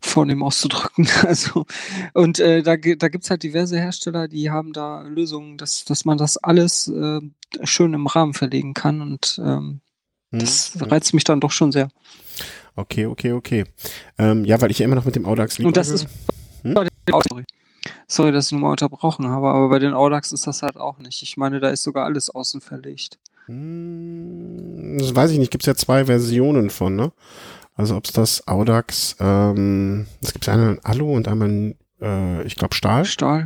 [0.02, 1.08] vornehm auszudrücken.
[1.26, 1.66] Also,
[2.14, 6.18] und äh, da, da gibt's halt diverse Hersteller, die haben da Lösungen, dass, dass man
[6.18, 7.20] das alles äh,
[7.64, 9.82] schön im Rahmen verlegen kann und ähm,
[10.30, 10.40] Mhm.
[10.40, 11.88] das reizt mich dann doch schon sehr.
[12.76, 13.64] Okay, okay, okay.
[14.18, 16.06] Ähm, ja, weil ich ja immer noch mit dem Audax Und das ist
[16.64, 16.76] Hm?
[18.08, 21.24] sorry, dass ich nochmal unterbrochen habe, aber bei den Audax ist das halt auch nicht.
[21.24, 23.20] Ich meine, da ist sogar alles außen verlegt.
[23.46, 25.52] Hm, Das weiß ich nicht.
[25.52, 27.12] Gibt es ja zwei Versionen von, ne?
[27.78, 32.44] Also ob es das Audax, ähm, es gibt einmal in Alu und einmal, in, äh,
[32.44, 33.06] ich glaube Stahl.
[33.06, 33.46] Stahl.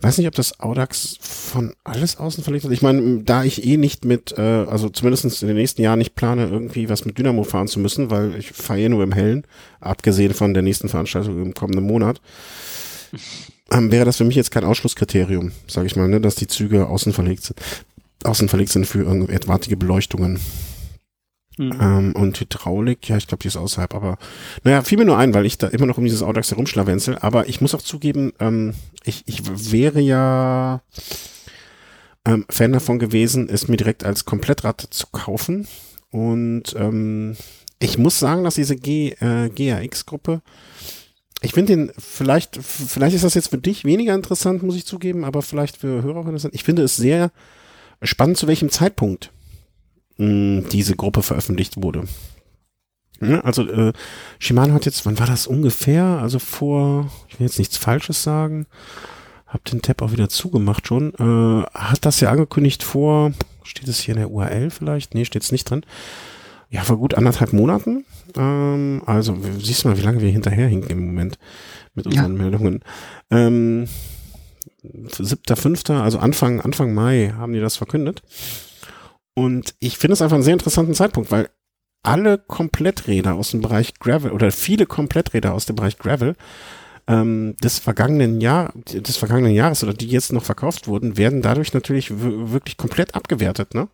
[0.00, 2.74] Weiß nicht, ob das Audax von alles außen verlegt wird.
[2.74, 6.14] Ich meine, da ich eh nicht mit, äh, also zumindest in den nächsten Jahren nicht
[6.14, 9.46] plane, irgendwie was mit Dynamo fahren zu müssen, weil ich fahre eh nur im Hellen,
[9.80, 12.20] abgesehen von der nächsten Veranstaltung im kommenden Monat,
[13.70, 16.88] ähm, wäre das für mich jetzt kein Ausschlusskriterium, sage ich mal, ne, dass die Züge
[16.88, 17.58] außen verlegt sind,
[18.24, 20.38] außen verlegt sind für irgendwie etwaige Beleuchtungen.
[21.58, 21.72] Hm.
[21.80, 24.18] Ähm, und Hydraulik, ja, ich glaube, die ist außerhalb, aber
[24.62, 27.48] naja, fiel mir nur ein, weil ich da immer noch um dieses Audax herumschlawenzel, aber
[27.48, 30.82] ich muss auch zugeben, ähm, ich, ich wäre ja
[32.26, 35.66] ähm, Fan davon gewesen, es mir direkt als Komplettrad zu kaufen
[36.10, 37.36] und ähm,
[37.78, 40.42] ich muss sagen, dass diese G, äh, GAX-Gruppe,
[41.42, 45.24] ich finde den, vielleicht, vielleicht ist das jetzt für dich weniger interessant, muss ich zugeben,
[45.24, 46.54] aber vielleicht für Hörer auch interessant.
[46.54, 47.30] Ich finde es sehr
[48.02, 49.30] spannend, zu welchem Zeitpunkt
[50.18, 52.04] mh, diese Gruppe veröffentlicht wurde.
[53.42, 53.92] Also äh,
[54.38, 56.04] Shimano hat jetzt, wann war das ungefähr?
[56.04, 58.66] Also vor, ich will jetzt nichts Falsches sagen,
[59.46, 64.00] hab den Tab auch wieder zugemacht schon, äh, hat das ja angekündigt vor, steht es
[64.00, 65.14] hier in der URL vielleicht?
[65.14, 65.82] Nee, steht es nicht drin.
[66.68, 68.04] ja, vor gut anderthalb Monaten.
[68.36, 71.38] Ähm, also, siehst du mal, wie lange wir hinterherhinken im Moment
[71.94, 72.42] mit unseren ja.
[72.42, 72.80] Meldungen.
[73.30, 73.88] Ähm,
[74.84, 78.22] 7.5., also Anfang, Anfang Mai haben die das verkündet.
[79.38, 81.50] Und ich finde es einfach einen sehr interessanten Zeitpunkt, weil
[82.02, 86.36] alle Kompletträder aus dem Bereich Gravel oder viele Kompletträder aus dem Bereich Gravel
[87.06, 91.74] ähm, des vergangenen Jahr, des vergangenen Jahres oder die jetzt noch verkauft wurden, werden dadurch
[91.74, 93.88] natürlich wirklich komplett abgewertet, ne?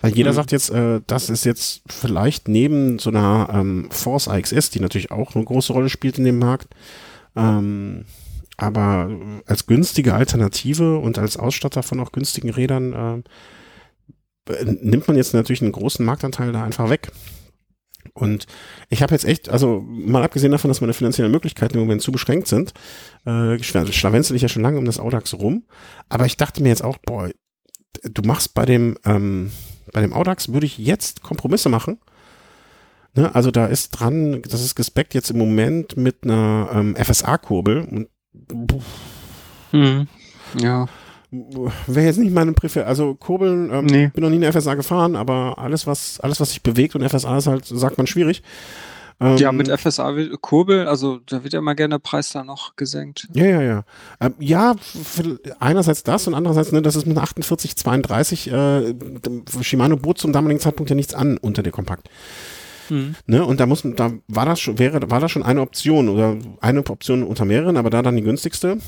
[0.00, 0.36] Weil jeder mhm.
[0.36, 5.10] sagt jetzt, äh, das ist jetzt vielleicht neben so einer ähm, Force AXS, die natürlich
[5.10, 6.68] auch eine große Rolle spielt in dem Markt,
[7.34, 8.04] ähm,
[8.56, 9.10] aber
[9.46, 13.28] als günstige Alternative und als Ausstatter von auch günstigen Rädern äh,
[14.64, 17.10] nimmt man jetzt natürlich einen großen Marktanteil da einfach weg.
[18.14, 18.46] Und
[18.88, 22.10] ich habe jetzt echt, also mal abgesehen davon, dass meine finanziellen Möglichkeiten im Moment zu
[22.10, 22.72] beschränkt sind,
[23.26, 25.64] äh, schlawenzel ich ja schon lange um das Audax rum,
[26.08, 27.30] aber ich dachte mir jetzt auch, boah,
[28.02, 29.52] du machst bei dem, ähm,
[29.92, 31.98] bei dem Audax würde ich jetzt Kompromisse machen.
[33.14, 33.34] Ne?
[33.34, 38.08] Also da ist dran, das ist gespeckt jetzt im Moment mit einer ähm, FSA-Kurbel und
[39.72, 40.08] Mhm.
[40.60, 40.86] Ja.
[41.30, 44.10] Wäre jetzt nicht meine Präfer, also Kurbeln, ähm, nee.
[44.14, 47.06] bin noch nie in der FSA gefahren, aber alles, was, alles, was sich bewegt und
[47.06, 48.42] FSA ist halt, sagt man, schwierig.
[49.20, 52.76] Ähm, ja, mit FSA Kurbel, also da wird ja mal gerne der Preis da noch
[52.76, 53.28] gesenkt.
[53.34, 53.84] Ja, ja, ja.
[54.20, 54.76] Ähm, ja,
[55.58, 58.94] einerseits das und andererseits, ne, das ist mit 4832, äh,
[59.60, 62.08] Shimano bot zum damaligen Zeitpunkt ja nichts an unter der Kompakt.
[62.90, 63.16] Mhm.
[63.26, 63.44] Ne?
[63.44, 66.80] Und da muss, da war das schon, wäre, war das schon eine Option oder eine
[66.88, 68.78] Option unter mehreren, aber da dann die günstigste.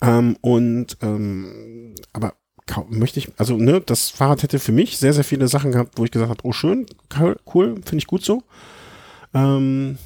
[0.00, 2.34] Ähm, und ähm, aber
[2.88, 6.04] möchte ich, also ne, das Fahrrad hätte für mich sehr, sehr viele Sachen gehabt, wo
[6.04, 6.86] ich gesagt habe, oh schön,
[7.54, 8.42] cool, finde ich gut so.
[9.34, 9.98] Ähm,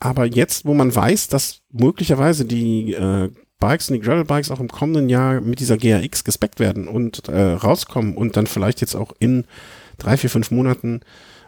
[0.00, 4.60] aber jetzt, wo man weiß, dass möglicherweise die äh, Bikes und die Gravel Bikes auch
[4.60, 8.94] im kommenden Jahr mit dieser GRX gespeckt werden und äh, rauskommen und dann vielleicht jetzt
[8.94, 9.44] auch in
[9.96, 11.00] drei, vier, fünf Monaten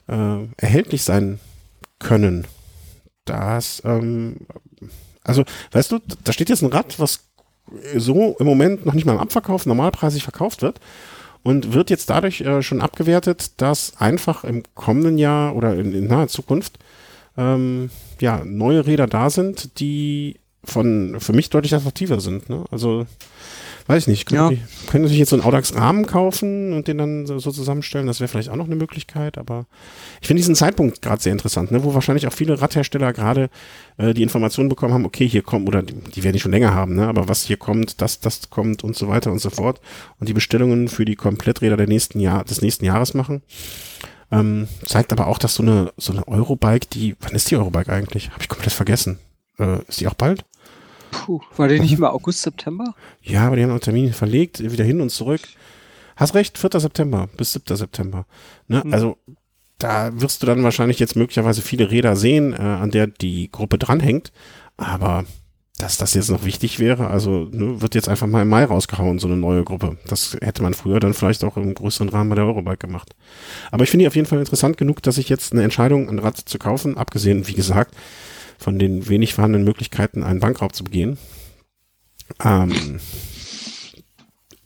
[0.08, 1.38] äh, erhältlich sein
[1.98, 2.46] können.
[3.24, 4.38] Das, ähm,
[5.22, 7.29] also, weißt du, da steht jetzt ein Rad, was
[7.96, 10.80] so im Moment noch nicht mal im Abverkauf normalpreisig verkauft wird
[11.42, 16.06] und wird jetzt dadurch äh, schon abgewertet, dass einfach im kommenden Jahr oder in, in
[16.06, 16.78] naher Zukunft
[17.36, 17.90] ähm,
[18.20, 22.50] ja neue Räder da sind, die von für mich deutlich attraktiver sind.
[22.50, 22.64] Ne?
[22.70, 23.06] Also
[23.90, 24.26] Weiß ich nicht.
[24.26, 24.48] Können, ja.
[24.50, 28.06] die, können sich jetzt so einen Audax-Rahmen kaufen und den dann so, so zusammenstellen?
[28.06, 29.66] Das wäre vielleicht auch noch eine Möglichkeit, aber
[30.20, 31.82] ich finde diesen Zeitpunkt gerade sehr interessant, ne?
[31.82, 33.50] wo wahrscheinlich auch viele Radhersteller gerade
[33.96, 36.72] äh, die Informationen bekommen haben, okay, hier kommt, oder die, die werden die schon länger
[36.72, 37.08] haben, ne?
[37.08, 39.80] aber was hier kommt, das, das kommt und so weiter und so fort
[40.20, 43.42] und die Bestellungen für die Kompletträder der nächsten Jahr, des nächsten Jahres machen.
[44.30, 47.92] Ähm, zeigt aber auch, dass so eine, so eine Eurobike, die, wann ist die Eurobike
[47.92, 48.30] eigentlich?
[48.30, 49.18] Habe ich komplett vergessen.
[49.58, 50.44] Äh, ist die auch bald?
[51.10, 52.94] Puh, war der nicht immer August, September?
[53.22, 55.42] Ja, aber die haben auch Termine verlegt, wieder hin und zurück.
[56.16, 56.80] Hast recht, 4.
[56.80, 57.76] September bis 7.
[57.76, 58.26] September.
[58.68, 58.82] Ne?
[58.84, 58.92] Mhm.
[58.92, 59.16] Also
[59.78, 63.78] da wirst du dann wahrscheinlich jetzt möglicherweise viele Räder sehen, äh, an der die Gruppe
[63.78, 64.32] dranhängt.
[64.76, 65.24] Aber
[65.78, 69.18] dass das jetzt noch wichtig wäre, also ne, wird jetzt einfach mal im Mai rausgehauen,
[69.18, 69.96] so eine neue Gruppe.
[70.06, 73.14] Das hätte man früher dann vielleicht auch im größeren Rahmen bei der Eurobike gemacht.
[73.70, 76.18] Aber ich finde die auf jeden Fall interessant genug, dass ich jetzt eine Entscheidung, ein
[76.18, 77.94] Rad zu kaufen, abgesehen, wie gesagt,
[78.60, 81.18] von den wenig vorhandenen Möglichkeiten, einen Bankraub zu begehen.
[82.44, 83.00] Ähm,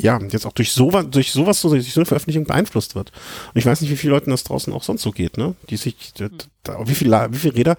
[0.02, 3.12] ja, jetzt auch durch sowas, durch sowas, durch so eine Veröffentlichung beeinflusst wird.
[3.54, 5.54] Und ich weiß nicht, wie viele Leuten das draußen auch sonst so geht, ne?
[5.70, 6.28] Die sich, da,
[6.86, 7.76] wie viele, wie viele Räder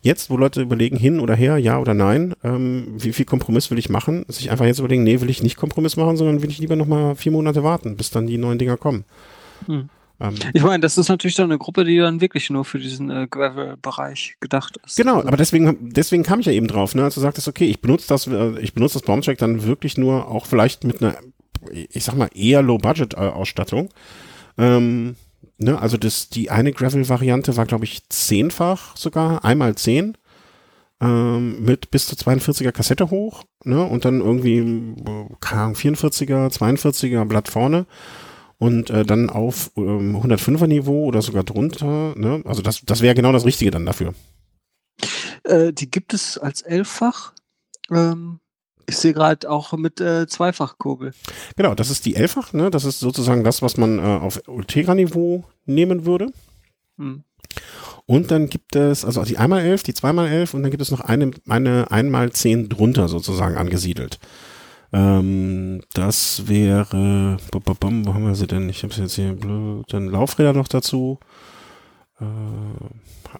[0.00, 3.78] jetzt, wo Leute überlegen, hin oder her, ja oder nein, ähm, wie viel Kompromiss will
[3.78, 6.58] ich machen, sich einfach jetzt überlegen, nee, will ich nicht Kompromiss machen, sondern will ich
[6.58, 9.04] lieber nochmal vier Monate warten, bis dann die neuen Dinger kommen.
[9.66, 9.90] Hm.
[10.20, 13.10] Ähm, ich meine, das ist natürlich dann eine Gruppe, die dann wirklich nur für diesen
[13.10, 14.96] äh, Gravel-Bereich gedacht ist.
[14.96, 17.80] Genau, aber deswegen, deswegen kam ich ja eben drauf, ne, als du sagtest, okay, ich
[17.80, 21.16] benutze das, äh, ich benutze das Bombcheck dann wirklich nur auch vielleicht mit einer,
[21.70, 23.90] ich sag mal, eher Low-Budget-Ausstattung.
[24.58, 25.16] Ähm,
[25.58, 30.16] ne, also das, die eine Gravel-Variante war, glaube ich, zehnfach sogar, einmal zehn.
[30.98, 36.50] Ähm, mit bis zu 42er Kassette hoch, ne, und dann irgendwie, äh, keine Ahnung, 44er,
[36.50, 37.84] 42er Blatt vorne
[38.58, 42.14] und äh, dann auf ähm, 105er Niveau oder sogar drunter.
[42.16, 42.42] Ne?
[42.44, 44.14] Also das, das wäre genau das Richtige dann dafür.
[45.44, 47.32] Äh, die gibt es als Elffach.
[47.90, 48.40] Ähm,
[48.88, 51.12] ich sehe gerade auch mit äh, Zweifachkurbel.
[51.56, 52.52] Genau, das ist die Elffach.
[52.52, 52.70] Ne?
[52.70, 56.32] Das ist sozusagen das, was man äh, auf Ultegra-Niveau nehmen würde.
[56.98, 57.24] Hm.
[58.06, 60.92] Und dann gibt es, also die einmal elf, die zweimal elf und dann gibt es
[60.92, 64.20] noch eine, eine einmal zehn drunter sozusagen angesiedelt.
[64.96, 68.70] Ähm, das wäre, wo haben wir sie denn?
[68.70, 69.36] Ich habe sie jetzt hier,
[69.88, 71.18] dann Laufräder noch dazu.
[72.18, 72.24] Äh,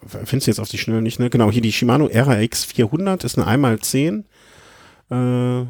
[0.06, 1.30] findest du jetzt auf die Schnelle nicht, ne?
[1.30, 4.24] Genau, hier die Shimano RAX 400 ist eine 1x10
[5.10, 5.66] äh,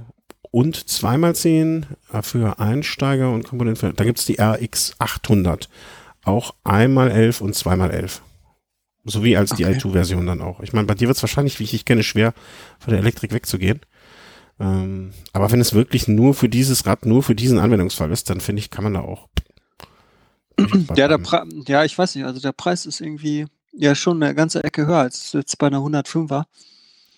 [0.50, 1.84] und 2x10
[2.22, 3.94] für Einsteiger und Komponenten.
[3.94, 5.68] Da gibt es die RX 800
[6.24, 8.22] auch einmal 11 und zweimal 11.
[9.04, 9.78] So wie als die Okay.
[9.78, 10.58] i2-Version dann auch.
[10.58, 12.34] Ich meine, bei dir wird es wahrscheinlich, wie ich dich kenne, schwer,
[12.80, 13.82] von der Elektrik wegzugehen.
[14.58, 18.40] Ähm, aber wenn es wirklich nur für dieses Rad, nur für diesen Anwendungsfall ist, dann
[18.40, 19.28] finde ich, kann man da auch.
[20.96, 24.34] Ja, der Pre ja, ich weiß nicht, also der Preis ist irgendwie ja schon eine
[24.34, 26.44] ganze Ecke höher als jetzt bei einer 105er.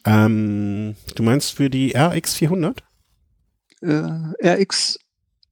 [0.04, 2.82] ähm, du meinst für die RX 400?
[3.80, 4.02] Äh,
[4.42, 4.98] RX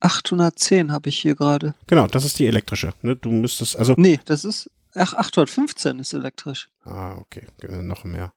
[0.01, 1.75] 810 habe ich hier gerade.
[1.87, 2.93] Genau, das ist die elektrische.
[3.03, 3.15] Ne?
[3.15, 3.95] Du müsstest, also.
[3.97, 6.69] Nee, das ist, ach, 815 ist elektrisch.
[6.85, 8.33] Ah, okay, noch mehr.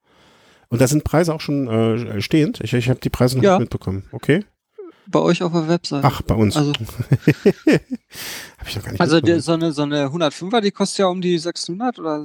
[0.69, 2.61] Und da sind Preise auch schon äh, stehend.
[2.61, 3.53] Ich, ich habe die Preise noch Ja.
[3.53, 4.03] nicht mitbekommen.
[4.11, 4.45] Okay.
[5.07, 6.05] Bei euch auf der Webseite.
[6.05, 6.55] Ach, bei uns.
[6.55, 6.79] Also, habe
[8.67, 9.41] ich noch gar nicht also mitbekommen.
[9.41, 12.23] so, eine, so eine 105er, die kostet ja um die 600 oder,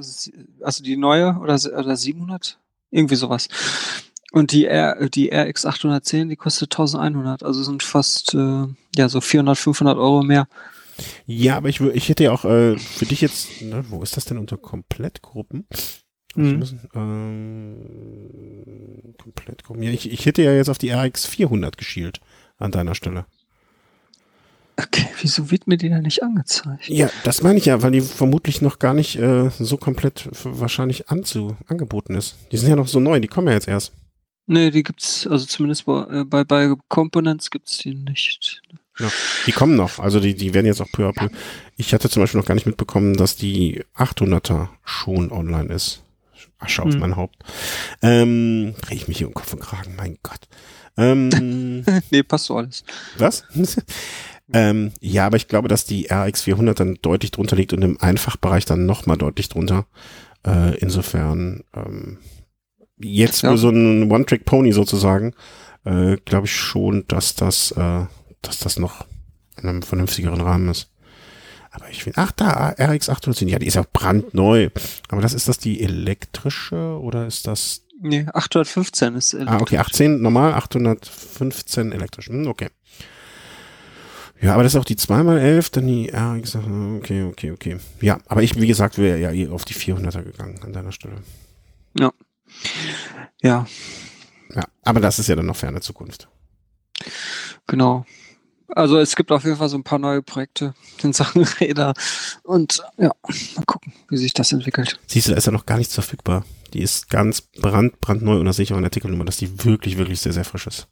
[0.61, 2.59] also die neue oder, oder 700?
[2.91, 3.47] Irgendwie sowas.
[4.31, 7.41] Und die, R, die RX 810, die kostet 1100.
[7.41, 8.65] Also sind fast, äh,
[8.95, 10.47] ja, so 400, 500 Euro mehr.
[11.25, 14.25] Ja, aber ich, ich hätte ja auch äh, für dich jetzt, ne, wo ist das
[14.25, 15.67] denn unter Komplettgruppen?
[16.37, 16.59] Ich Mhm.
[16.59, 17.75] muss, ähm,
[19.21, 19.83] Komplettgruppen.
[19.83, 22.19] Ja, ich, ich hätte ja jetzt auf die RX 400 geschielt
[22.57, 23.25] an deiner Stelle.
[24.77, 26.89] Okay, wieso wird mir die denn nicht angezeigt?
[26.89, 31.09] Ja, das meine ich ja, weil die vermutlich noch gar nicht äh, so komplett wahrscheinlich
[31.09, 32.35] anzu angeboten ist.
[32.51, 33.93] Die sind ja noch so neu, die kommen ja jetzt erst.
[34.47, 38.61] Nee, die gibt's, also zumindest bei, äh, bei, bei Components gibt's die nicht.
[39.45, 41.27] Die kommen noch, also die, die werden jetzt auch peu à peu.
[41.75, 46.01] Ich hatte zum Beispiel noch gar nicht mitbekommen, dass die 800er schon online ist.
[46.59, 46.99] Asche auf Hm.
[46.99, 47.37] mein Haupt.
[48.01, 50.47] Ähm, dreh ich mich hier um Kopf und Kragen, mein Gott.
[50.97, 52.83] Ähm, nee, passt so alles.
[53.17, 53.43] was?
[54.53, 57.99] ähm, ja, aber ich glaube, dass die RX 400 dann deutlich drunter liegt und im
[57.99, 59.85] Einfachbereich dann nochmal deutlich drunter.
[60.45, 62.19] Äh, insofern, ähm,
[62.99, 63.51] jetzt Ja.
[63.51, 65.33] für so einen One-Trick-Pony sozusagen,
[65.83, 68.05] äh, glaube ich schon, dass das, äh,
[68.41, 69.05] dass das noch
[69.61, 70.91] in einem vernünftigeren Rahmen ist.
[71.75, 74.69] Aber ich finde, ach da, RX 810, ja, die ist ja brandneu.
[75.09, 80.21] Aber das ist das die elektrische oder ist das Nee, 815 ist Ah, okay, 18
[80.21, 82.27] normal, 815 elektrisch.
[82.27, 82.69] Hm, okay.
[84.41, 86.55] Ja, aber das ist auch die 2x11, dann die RX.
[86.55, 87.77] Okay, okay, okay.
[88.01, 91.15] Ja, aber ich, wie gesagt, wäre ja eh auf die 400er gegangen an deiner Stelle.
[91.97, 92.11] Ja.
[93.41, 93.65] Ja,
[94.53, 96.27] Ja, aber das ist ja dann noch ferne Zukunft.
[97.67, 98.05] genau.
[98.67, 101.93] Also es gibt auf jeden Fall so ein paar neue Projekte in Sachen Räder.
[102.43, 103.11] Und ja,
[103.55, 104.99] mal gucken, wie sich das entwickelt.
[105.07, 106.45] Siehst du, da ist ja noch gar nichts verfügbar.
[106.73, 109.63] Die ist ganz brand, brandneu und da sehe ich auch in der Artikelnummer, dass die
[109.63, 110.87] wirklich, wirklich sehr, sehr frisch ist.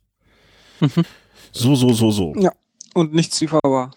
[0.80, 1.04] Mhm.
[1.52, 2.34] So, so, so, so.
[2.94, 3.92] Und nichts lieferbar.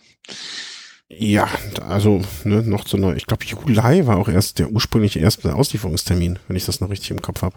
[1.08, 1.48] Ja,
[1.86, 3.14] also ne, noch zu neu.
[3.14, 7.12] Ich glaube, Juli war auch erst der ursprüngliche erste Auslieferungstermin, wenn ich das noch richtig
[7.12, 7.56] im Kopf habe.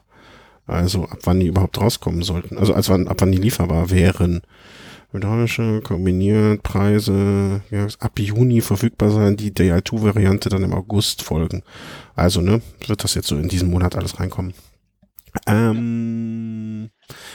[0.67, 2.57] Also ab wann die überhaupt rauskommen sollten.
[2.57, 4.41] Also als wann, ab wann die lieferbar wären.
[5.11, 11.63] Hydraulische, kombiniert, Preise, ja, ab Juni verfügbar sein, die DI2-Variante dann im August folgen.
[12.15, 14.53] Also, ne, wird das jetzt so in diesem Monat alles reinkommen.
[15.47, 16.89] Ähm,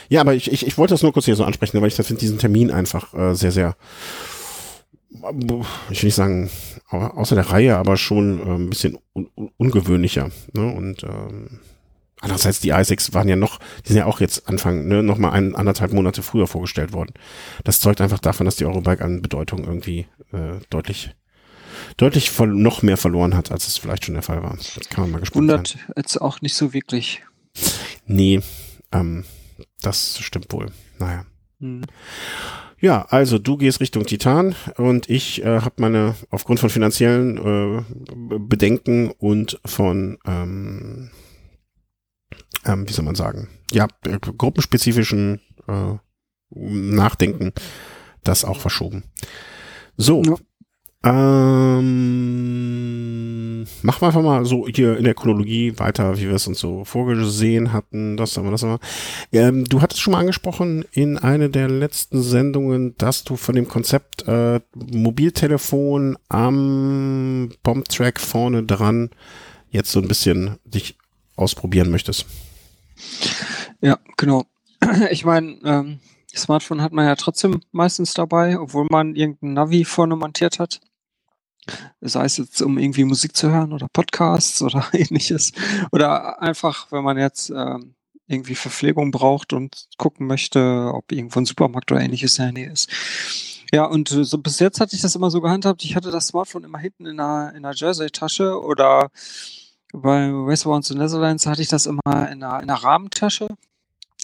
[0.09, 2.19] ja, aber ich, ich, ich wollte das nur kurz hier so ansprechen, weil ich finde
[2.19, 3.75] diesen Termin einfach äh, sehr, sehr
[5.89, 6.49] ich will nicht sagen,
[6.89, 10.29] au- außer der Reihe, aber schon äh, ein bisschen un ungewöhnlicher.
[10.53, 10.73] Ne?
[10.73, 11.59] Und ähm,
[12.21, 15.31] andererseits, die i6 waren ja noch, die sind ja auch jetzt Anfang, ne, noch mal
[15.31, 17.13] ein, anderthalb Monate früher vorgestellt worden.
[17.63, 21.15] Das zeugt einfach davon, dass die Eurobike an Bedeutung irgendwie äh, deutlich,
[21.97, 24.55] deutlich noch mehr verloren hat, als es vielleicht schon der Fall war.
[24.55, 25.57] Das kann man mal gespannt sein.
[25.57, 27.23] Wundert jetzt auch nicht so wirklich.
[28.05, 28.41] Nee,
[28.91, 29.25] ähm,
[29.81, 30.71] das stimmt wohl.
[30.99, 31.25] Naja.
[31.59, 31.83] Hm.
[32.79, 38.37] Ja, also du gehst Richtung Titan und ich äh, habe meine, aufgrund von finanziellen äh,
[38.37, 41.09] Bedenken und von, ähm,
[42.65, 45.93] ähm, wie soll man sagen, ja, äh, gruppenspezifischen äh,
[46.49, 47.51] Nachdenken,
[48.23, 49.03] das auch verschoben.
[49.97, 50.35] So, Ja.
[52.25, 56.59] ähm, machen wir einfach mal so hier in der Chronologie weiter, wie wir es uns
[56.59, 58.17] so vorgesehen hatten.
[58.17, 58.79] Das haben wir, das haben
[59.31, 59.39] wir.
[59.39, 63.67] Ähm, du hattest schon mal angesprochen in einer der letzten Sendungen, dass du von dem
[63.67, 69.09] Konzept äh, Mobiltelefon am Bombtrack vorne dran
[69.69, 70.97] jetzt so ein bisschen dich
[71.35, 72.25] ausprobieren möchtest.
[73.81, 74.45] Ja, genau.
[75.09, 75.99] Ich meine, ähm,
[76.35, 80.81] Smartphone hat man ja trotzdem meistens dabei, obwohl man irgendein Navi vorne montiert hat.
[82.01, 85.53] Sei es jetzt, um irgendwie Musik zu hören oder Podcasts oder ähnliches.
[85.91, 87.95] Oder einfach, wenn man jetzt ähm,
[88.27, 92.71] irgendwie Verpflegung braucht und gucken möchte, ob irgendwo ein Supermarkt oder ähnliches in der Nähe
[92.71, 92.89] ist.
[93.71, 96.27] Ja, und äh, so bis jetzt hatte ich das immer so gehandhabt, ich hatte das
[96.27, 99.09] Smartphone immer hinten in einer, in einer Jersey-Tasche oder
[99.95, 103.47] bei Racearounds in Netherlands hatte ich das immer in einer, in einer Rahmentasche.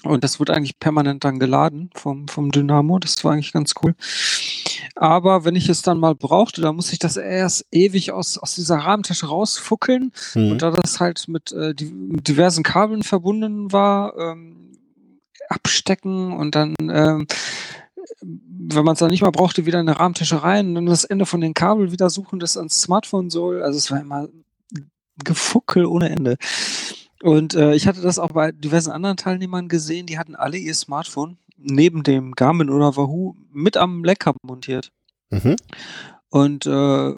[0.03, 2.97] Und das wurde eigentlich permanent dann geladen vom, vom Dynamo.
[2.97, 3.93] Das war eigentlich ganz cool.
[4.95, 8.55] Aber wenn ich es dann mal brauchte, dann muss ich das erst ewig aus, aus
[8.55, 10.11] dieser Rahmentasche rausfuckeln.
[10.33, 10.51] Mhm.
[10.51, 14.71] Und da das halt mit, äh, die, mit diversen Kabeln verbunden war, ähm,
[15.49, 17.27] abstecken und dann, ähm,
[18.21, 21.03] wenn man es dann nicht mal brauchte, wieder in eine Rahmentasche rein und dann das
[21.03, 23.61] Ende von den Kabel wieder suchen, das ans Smartphone soll.
[23.61, 24.29] Also es war immer
[25.23, 26.37] Gefuckel ohne Ende.
[27.21, 30.73] Und äh, ich hatte das auch bei diversen anderen Teilnehmern gesehen, die hatten alle ihr
[30.73, 34.91] Smartphone neben dem Garmin oder Wahoo mit am Lenker montiert.
[35.29, 35.55] Mhm.
[36.29, 37.13] Und äh,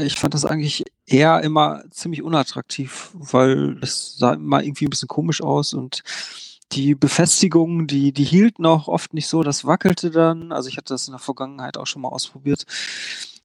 [0.00, 5.08] ich fand das eigentlich eher immer ziemlich unattraktiv, weil das sah immer irgendwie ein bisschen
[5.08, 6.02] komisch aus und
[6.72, 10.52] die Befestigung, die, die hielten auch oft nicht so, das wackelte dann.
[10.52, 12.64] Also ich hatte das in der Vergangenheit auch schon mal ausprobiert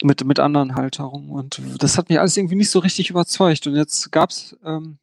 [0.03, 3.67] mit, mit anderen Halterungen und das hat mich alles irgendwie nicht so richtig überzeugt.
[3.67, 4.97] Und jetzt gab's ähm,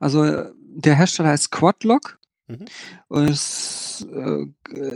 [0.00, 0.24] also
[0.56, 2.66] der Hersteller heißt Quadlock Mhm.
[3.08, 4.46] und es äh,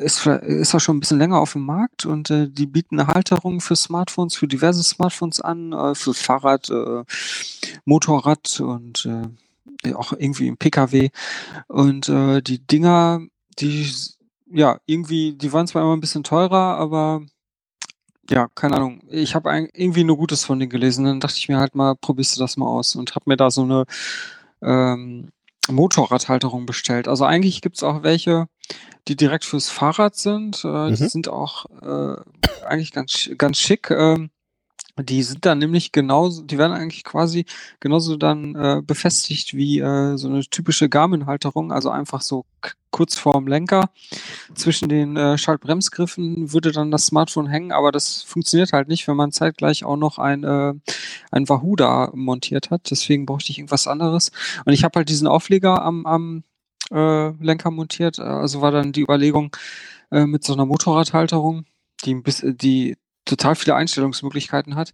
[0.05, 3.09] ist, ist auch schon ein bisschen länger auf dem Markt und äh, die bieten eine
[3.09, 7.05] Halterung für Smartphones, für diverse Smartphones an, äh, für Fahrrad, äh,
[7.87, 11.09] Motorrad und äh, auch irgendwie im PKW.
[11.69, 13.23] Und äh, die Dinger,
[13.59, 13.91] die,
[14.51, 17.23] ja, irgendwie, die waren zwar immer ein bisschen teurer, aber
[18.31, 19.01] ja, keine Ahnung.
[19.09, 21.05] Ich habe irgendwie nur Gutes von denen gelesen.
[21.05, 23.51] Dann dachte ich mir halt mal, probierst du das mal aus und habe mir da
[23.51, 23.85] so eine
[24.63, 25.31] ähm,
[25.71, 27.09] Motorradhalterung bestellt.
[27.09, 28.49] Also eigentlich gibt's auch welche,
[29.07, 30.65] die direkt fürs Fahrrad sind.
[30.65, 31.09] Äh, Die Mhm.
[31.09, 32.17] sind auch äh,
[32.67, 33.91] eigentlich ganz, ganz schick.
[33.91, 34.31] Ähm,
[35.05, 37.45] die sind dann nämlich genauso, die werden eigentlich quasi
[37.81, 42.45] genauso dann äh, befestigt wie äh, so eine typische Garmin-Halterung, also einfach so
[42.91, 43.91] kurz vorm Lenker.
[44.55, 49.17] Zwischen den äh, Schaltbremsgriffen würde dann das Smartphone hängen, aber das funktioniert halt nicht, wenn
[49.17, 50.75] man zeitgleich auch noch ein, äh,
[51.31, 52.91] ein Wahoo da montiert hat.
[52.91, 54.33] Deswegen brauchte ich irgendwas anderes.
[54.65, 56.45] Und ich habe halt diesen Aufleger am, am
[56.91, 58.19] äh, Lenker montiert.
[58.19, 59.55] Also war dann die Überlegung
[60.11, 61.65] äh, mit so einer Motorradhalterung,
[62.05, 62.97] die die
[63.29, 64.93] total viele Einstellungsmöglichkeiten hat,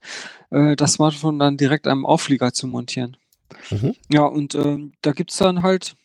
[0.50, 3.16] äh, das Smartphone dann direkt am Auflieger zu montieren.
[3.70, 3.94] Mhm.
[4.10, 5.96] Ja, und ähm, da gibt's dann halt,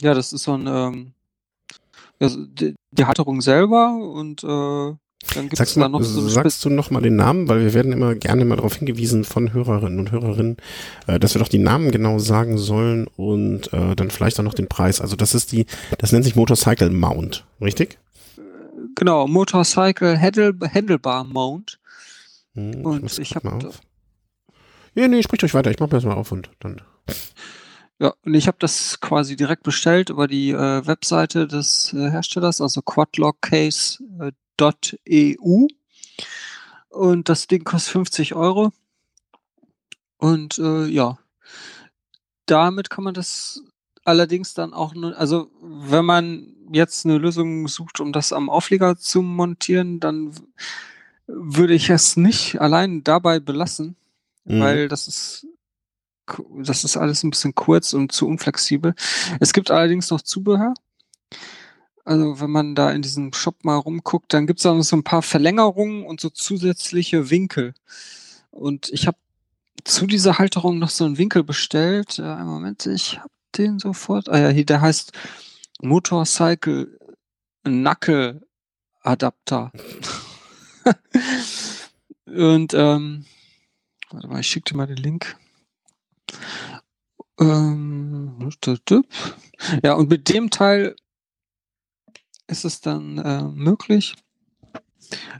[0.00, 1.12] ja, das ist so ein, ähm,
[2.20, 4.94] ja, so die, die Halterung selber und äh,
[5.34, 7.92] dann gibt's Sagst, da noch so sagst du noch mal den Namen, weil wir werden
[7.92, 10.56] immer gerne mal darauf hingewiesen von Hörerinnen und Hörerinnen,
[11.06, 14.54] äh, dass wir doch die Namen genau sagen sollen und äh, dann vielleicht auch noch
[14.54, 15.00] den Preis.
[15.00, 15.66] Also das ist die,
[15.98, 17.98] das nennt sich Motorcycle Mount, richtig?
[19.00, 21.80] Genau, Motorcycle Handle, Handlebar Mount.
[22.54, 23.80] Hm, Und ich grad hab mal da- auf.
[24.94, 25.70] Ja, nee, spricht euch weiter.
[25.70, 26.80] Ich mach mir das mal auf und dann.
[27.98, 32.60] Ja, und ich habe das quasi direkt bestellt über die äh, Webseite des äh, Herstellers,
[32.60, 35.66] also quadlockcase.eu.
[36.88, 38.72] Und das Ding kostet 50 Euro.
[40.18, 41.18] Und äh, ja,
[42.46, 43.62] damit kann man das
[44.10, 48.96] allerdings dann auch, nur, also wenn man jetzt eine Lösung sucht, um das am Auflieger
[48.96, 50.32] zu montieren, dann
[51.26, 53.96] würde ich es nicht allein dabei belassen,
[54.44, 54.60] Mhm.
[54.60, 55.46] weil das ist
[56.62, 58.94] das ist alles ein bisschen kurz und zu unflexibel.
[59.40, 60.74] Es gibt allerdings noch Zubehör.
[62.04, 64.96] Also wenn man da in diesem Shop mal rumguckt, dann gibt es da noch so
[64.96, 67.74] ein paar Verlängerungen und so zusätzliche Winkel.
[68.52, 69.18] Und ich habe
[69.84, 72.18] zu dieser Halterung noch so einen Winkel bestellt.
[72.18, 73.28] Äh, einen Moment, ich habe
[73.58, 74.28] den sofort.
[74.28, 75.12] Ah ja, hier, der heißt
[75.80, 76.98] Motorcycle
[77.64, 78.46] Knuckle
[79.02, 79.72] Adapter.
[82.26, 83.26] und ähm,
[84.10, 85.36] warte mal, ich schicke dir mal den Link.
[87.38, 88.50] Ähm,
[89.82, 90.94] ja, und mit dem Teil
[92.46, 94.16] ist es dann äh, möglich,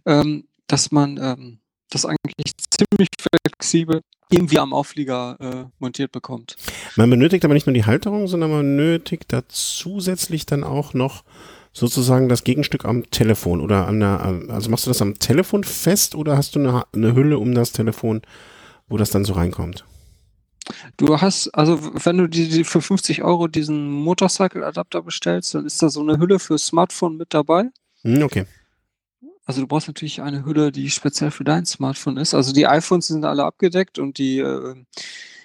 [0.07, 1.60] ähm, dass man ähm,
[1.91, 6.57] das eigentlich ziemlich flexibel irgendwie am Auflieger äh, montiert bekommt.
[6.97, 11.25] Man benötigt aber nicht nur die Halterung, sondern man benötigt da zusätzlich dann auch noch
[11.73, 16.15] sozusagen das Gegenstück am Telefon oder an der, also machst du das am Telefon fest
[16.15, 18.23] oder hast du eine, eine Hülle um das Telefon,
[18.89, 19.85] wo das dann so reinkommt?
[20.97, 25.83] Du hast, also wenn du die, die für 50 Euro diesen Motorcycle-Adapter bestellst, dann ist
[25.83, 27.71] da so eine Hülle für Smartphone mit dabei.
[28.03, 28.47] Hm, okay.
[29.51, 32.35] Also du brauchst natürlich eine Hülle, die speziell für dein Smartphone ist.
[32.35, 34.77] Also die iPhones sind alle abgedeckt und die, äh,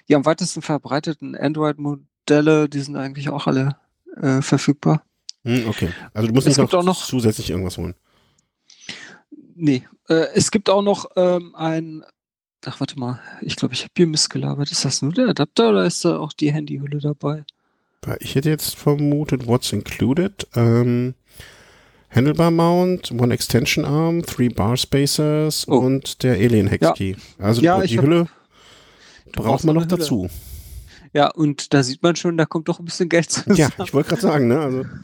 [0.08, 3.74] die am weitesten verbreiteten Android-Modelle, die sind eigentlich auch alle
[4.22, 5.02] äh, verfügbar.
[5.42, 5.88] Hm, okay.
[6.14, 7.96] Also du musst Es nicht noch, noch- zusätzlich irgendwas holen.
[9.56, 12.04] Nee, äh, es gibt auch noch ähm, ein,
[12.64, 14.70] ach warte mal, ich glaube, ich habe hier missgelabert.
[14.70, 17.44] Ist das nur der Adapter oder ist da auch die Handyhülle dabei?
[18.20, 20.46] Ich hätte jetzt vermutet, what's included?
[20.54, 21.16] Ähm,
[22.16, 25.76] Handlebar Mount, One Extension Arm, Three Bar Spacers Oh.
[25.78, 26.92] und der Alien Hex Ja.
[26.92, 27.14] Key.
[27.38, 28.26] Also Ja, die Hülle
[29.32, 29.98] braucht man noch Hülle.
[29.98, 30.28] dazu.
[31.12, 33.56] Ja, und da sieht man schon, da kommt doch ein bisschen Geld zusammen.
[33.56, 34.58] Ja, ich wollte gerade sagen, ne?
[34.58, 34.84] Also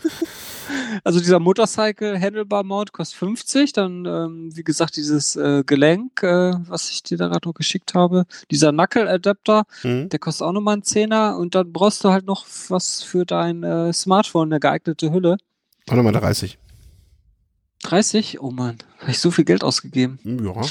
[1.05, 6.53] Also dieser Motorcycle Handlebar Mount kostet 50, dann ähm, wie gesagt dieses äh, Gelenk, äh,
[6.69, 10.09] was ich dir da gerade noch geschickt habe, dieser Knuckle Adapter, Mhm.
[10.11, 13.63] der kostet auch nochmal einen Zehner und dann brauchst du halt noch was für dein
[13.65, 15.37] äh, Smartphone, eine geeignete Hülle.
[15.91, 16.59] Auch nochmal 30.
[17.83, 18.41] 30?
[18.41, 20.19] Oh Mann, habe ich so viel Geld ausgegeben.
[20.25, 20.63] Ja.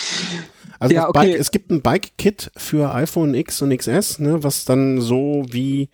[0.80, 1.32] Also Ja, okay.
[1.32, 5.90] Bike, es gibt ein Bike-Kit für iPhone X und XS, ne, was dann so wie,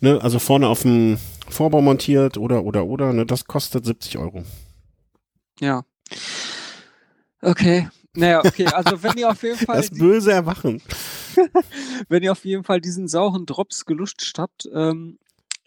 [0.00, 1.18] ne, also vorne auf dem
[1.48, 4.44] Vorbau montiert oder oder oder, ne, das kostet 70 Euro.
[5.60, 5.82] Ja.
[7.40, 7.88] Okay.
[8.14, 10.82] Naja, okay, also wenn ihr auf jeden Fall Das böse Erwachen.
[12.08, 15.18] wenn ihr auf jeden Fall diesen sauren Drops gelutscht habt, ähm,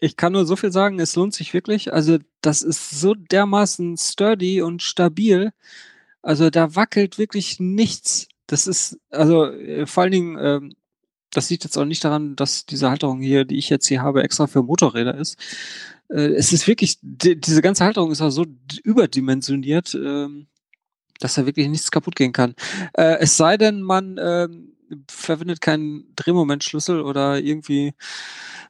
[0.02, 1.92] ich kann nur so viel sagen, es lohnt sich wirklich.
[1.92, 5.52] Also das ist so dermaßen sturdy und stabil.
[6.22, 8.26] Also da wackelt wirklich nichts.
[8.48, 10.74] Das ist, also äh, vor allen Dingen, ähm,
[11.30, 14.24] das liegt jetzt auch nicht daran, dass diese Halterung hier, die ich jetzt hier habe,
[14.24, 15.36] extra für Motorräder ist.
[16.08, 18.44] Äh, es ist wirklich, die, diese ganze Halterung ist auch so
[18.82, 20.48] überdimensioniert, ähm,
[21.20, 22.56] dass da wirklich nichts kaputt gehen kann.
[22.94, 24.72] Äh, es sei denn, man ähm,
[25.10, 27.94] verwendet keinen Drehmomentschlüssel oder irgendwie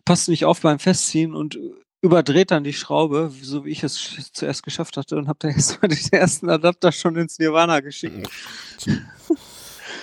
[0.05, 1.59] passt nicht auf beim Festziehen und
[2.03, 5.89] überdreht dann die Schraube, so wie ich es zuerst geschafft hatte und habe da erstmal
[5.89, 8.29] den ersten Adapter schon ins Nirvana geschickt.
[8.89, 9.35] Oh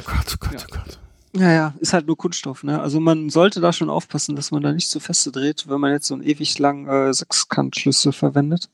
[0.06, 1.00] Gott, oh Gott, oh Gott.
[1.32, 2.82] Naja, ist halt nur Kunststoff, ne?
[2.82, 5.92] Also man sollte da schon aufpassen, dass man da nicht zu feste dreht, wenn man
[5.92, 8.70] jetzt so einen ewig langen äh, Sechskantschlüssel verwendet.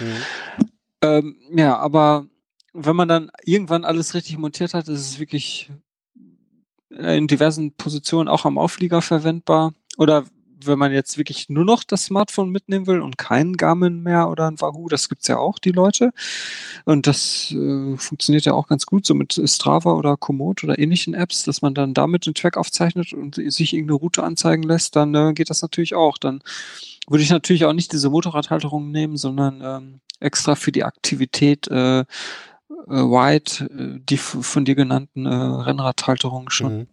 [0.00, 0.16] Mhm.
[1.02, 2.26] Ähm, ja, aber
[2.72, 5.70] wenn man dann irgendwann alles richtig montiert hat, ist es wirklich
[6.98, 9.72] in diversen Positionen auch am Auflieger verwendbar.
[9.96, 10.24] Oder
[10.66, 14.48] wenn man jetzt wirklich nur noch das Smartphone mitnehmen will und keinen Garmin mehr oder
[14.48, 16.12] ein Wahoo, das gibt's ja auch, die Leute.
[16.84, 21.14] Und das äh, funktioniert ja auch ganz gut, so mit Strava oder Komoot oder ähnlichen
[21.14, 25.14] Apps, dass man dann damit den Track aufzeichnet und sich irgendeine Route anzeigen lässt, dann
[25.14, 26.18] äh, geht das natürlich auch.
[26.18, 26.40] Dann
[27.08, 32.00] würde ich natürlich auch nicht diese Motorradhalterung nehmen, sondern ähm, extra für die Aktivität äh,
[32.00, 32.04] äh,
[32.86, 36.78] White, äh, die von dir genannten äh, Rennradhalterungen schon.
[36.78, 36.86] Mhm.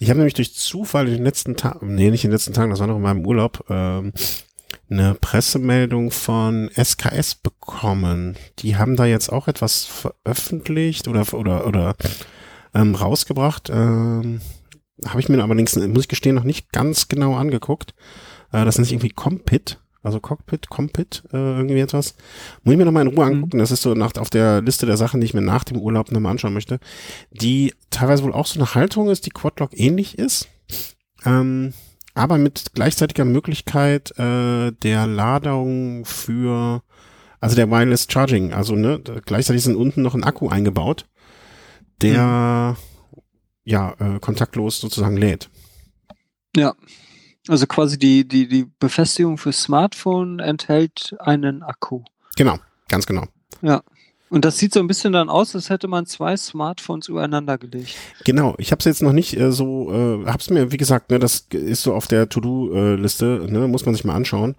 [0.00, 2.70] Ich habe nämlich durch Zufall in den letzten Tagen, nee, nicht in den letzten Tagen,
[2.70, 4.12] das war noch in meinem Urlaub, ähm,
[4.90, 8.36] eine Pressemeldung von SKS bekommen.
[8.58, 11.96] Die haben da jetzt auch etwas veröffentlicht oder oder oder
[12.74, 13.70] ähm, rausgebracht.
[13.70, 14.40] Ähm,
[15.06, 17.94] habe ich mir allerdings, muss ich gestehen, noch nicht ganz genau angeguckt.
[18.52, 22.14] Äh, das nennt sich irgendwie Compit, also Cockpit, Compit, äh, irgendwie etwas.
[22.64, 23.32] Muss ich mir nochmal in Ruhe Mhm.
[23.36, 23.58] angucken.
[23.58, 26.10] Das ist so nach, auf der Liste der Sachen, die ich mir nach dem Urlaub
[26.10, 26.78] nochmal anschauen möchte.
[27.30, 30.48] Die teilweise wohl auch so eine Haltung ist, die Quadlock ähnlich ist.
[31.24, 31.72] Ähm,
[32.14, 36.82] aber mit gleichzeitiger Möglichkeit äh, der Ladung für,
[37.40, 38.52] also der Wireless Charging.
[38.52, 41.06] Also ne, gleichzeitig sind unten noch ein Akku eingebaut,
[42.02, 42.76] der
[43.64, 45.48] ja äh, kontaktlos sozusagen lädt.
[46.56, 46.74] Ja.
[47.48, 52.02] Also quasi die, die, die Befestigung für Smartphone enthält einen Akku.
[52.36, 52.58] Genau,
[52.88, 53.24] ganz genau.
[54.32, 57.94] Und das sieht so ein bisschen dann aus, als hätte man zwei Smartphones übereinander gelegt.
[58.24, 61.18] Genau, ich habe es jetzt noch nicht äh, so, äh, hab's mir, wie gesagt, ne,
[61.18, 64.54] das ist so auf der To-Do-Liste, ne, muss man sich mal anschauen.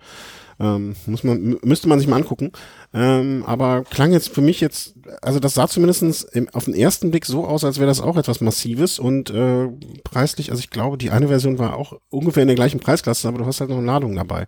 [0.59, 2.51] Ähm, muss man, mü- müsste man sich mal angucken.
[2.93, 7.09] Ähm, aber klang jetzt für mich jetzt, also das sah zumindestens im, auf den ersten
[7.11, 9.67] Blick so aus, als wäre das auch etwas Massives und äh,
[10.03, 13.39] preislich, also ich glaube, die eine Version war auch ungefähr in der gleichen Preisklasse, aber
[13.39, 14.47] du hast halt noch eine Ladung dabei.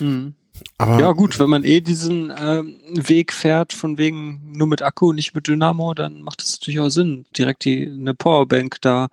[0.00, 0.34] Mhm.
[0.78, 5.12] Aber Ja, gut, wenn man eh diesen ähm, Weg fährt, von wegen nur mit Akku,
[5.12, 9.08] nicht mit Dynamo, dann macht es natürlich auch Sinn, direkt die, eine Powerbank da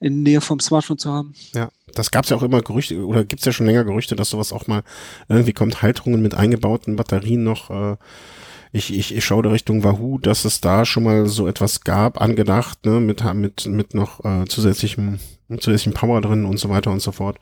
[0.00, 1.34] in Nähe vom Smartphone zu haben.
[1.54, 4.52] Ja, das gab's ja auch immer Gerüchte, oder gibt's ja schon länger Gerüchte, dass sowas
[4.52, 4.82] auch mal
[5.28, 7.70] irgendwie kommt, Halterungen mit eingebauten Batterien noch.
[7.70, 7.96] Äh,
[8.72, 12.20] ich, ich, ich schaue da Richtung Wahoo, dass es da schon mal so etwas gab,
[12.20, 17.00] angedacht, ne, mit, mit, mit noch äh, zusätzlichem, zusätzlichem Power drin und so weiter und
[17.00, 17.38] so fort.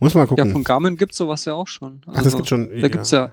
[0.00, 0.50] Muss mal Ja, gucken.
[0.50, 2.00] von Garmin gibt's sowas ja auch schon.
[2.12, 2.70] Ach, das gibt schon.
[2.80, 3.30] Da gibt's ja,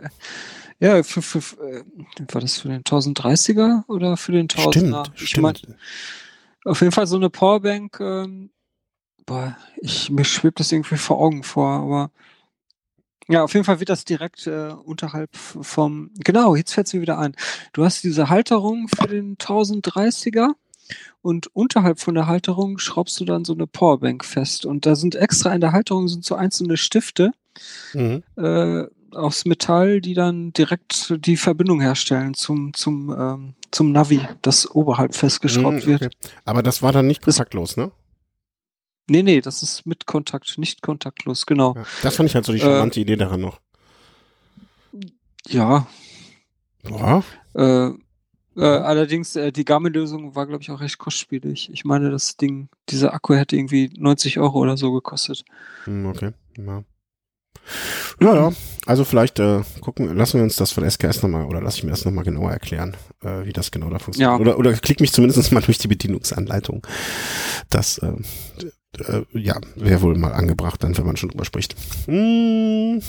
[0.79, 1.83] ja, für, für, für, äh,
[2.31, 4.71] war das für den 1030er oder für den 1000er?
[4.71, 5.77] Stimmt, Ich mein, stimmt.
[6.65, 8.51] auf jeden Fall so eine Powerbank, ähm,
[9.25, 12.11] boah, ich, mir schwebt das irgendwie vor Augen vor, aber
[13.27, 17.17] ja, auf jeden Fall wird das direkt äh, unterhalb vom, genau, jetzt fällt's mir wieder
[17.19, 17.35] ein.
[17.71, 20.49] Du hast diese Halterung für den 1030er
[21.21, 25.15] und unterhalb von der Halterung schraubst du dann so eine Powerbank fest und da sind
[25.15, 27.31] extra in der Halterung sind so einzelne Stifte,
[27.93, 28.23] Mhm.
[28.37, 28.83] äh,
[29.13, 35.15] aus Metall, die dann direkt die Verbindung herstellen zum, zum, ähm, zum Navi, das oberhalb
[35.15, 36.05] festgeschraubt Mhm, wird.
[36.05, 36.15] okay.
[36.45, 37.91] Aber das war dann nicht kontaktlos, ne?
[39.11, 41.75] Nee, nee, das ist mit Kontakt, nicht kontaktlos, genau.
[41.75, 41.83] Ja.
[42.01, 43.59] Das fand ich halt so die Äh, charmante Idee daran noch.
[45.49, 45.85] Ja.
[46.89, 47.21] Ja,
[47.53, 47.89] Äh,
[48.55, 51.69] äh, allerdings, äh, die Garmin-Lösung war, glaube ich, auch recht kostspielig.
[51.73, 55.43] Ich meine, das Ding, dieser Akku hätte irgendwie 90 Euro oder so gekostet.
[55.83, 56.31] hm, okay.
[56.57, 56.83] Ja.
[58.21, 58.51] Ja, ja.
[58.85, 61.91] Also vielleicht äh, gucken, lassen wir uns das von SKS nochmal oder lasse ich mir
[61.91, 64.31] das nochmal genauer erklären, äh, wie das genau da funktioniert.
[64.31, 64.39] Ja.
[64.39, 66.85] Oder, oder klick mich zumindest mal durch die Bedienungsanleitung.
[67.69, 68.13] Das äh,
[68.99, 71.75] äh, ja, wäre wohl mal angebracht, dann, wenn man schon drüber spricht.
[72.07, 72.99] Mm,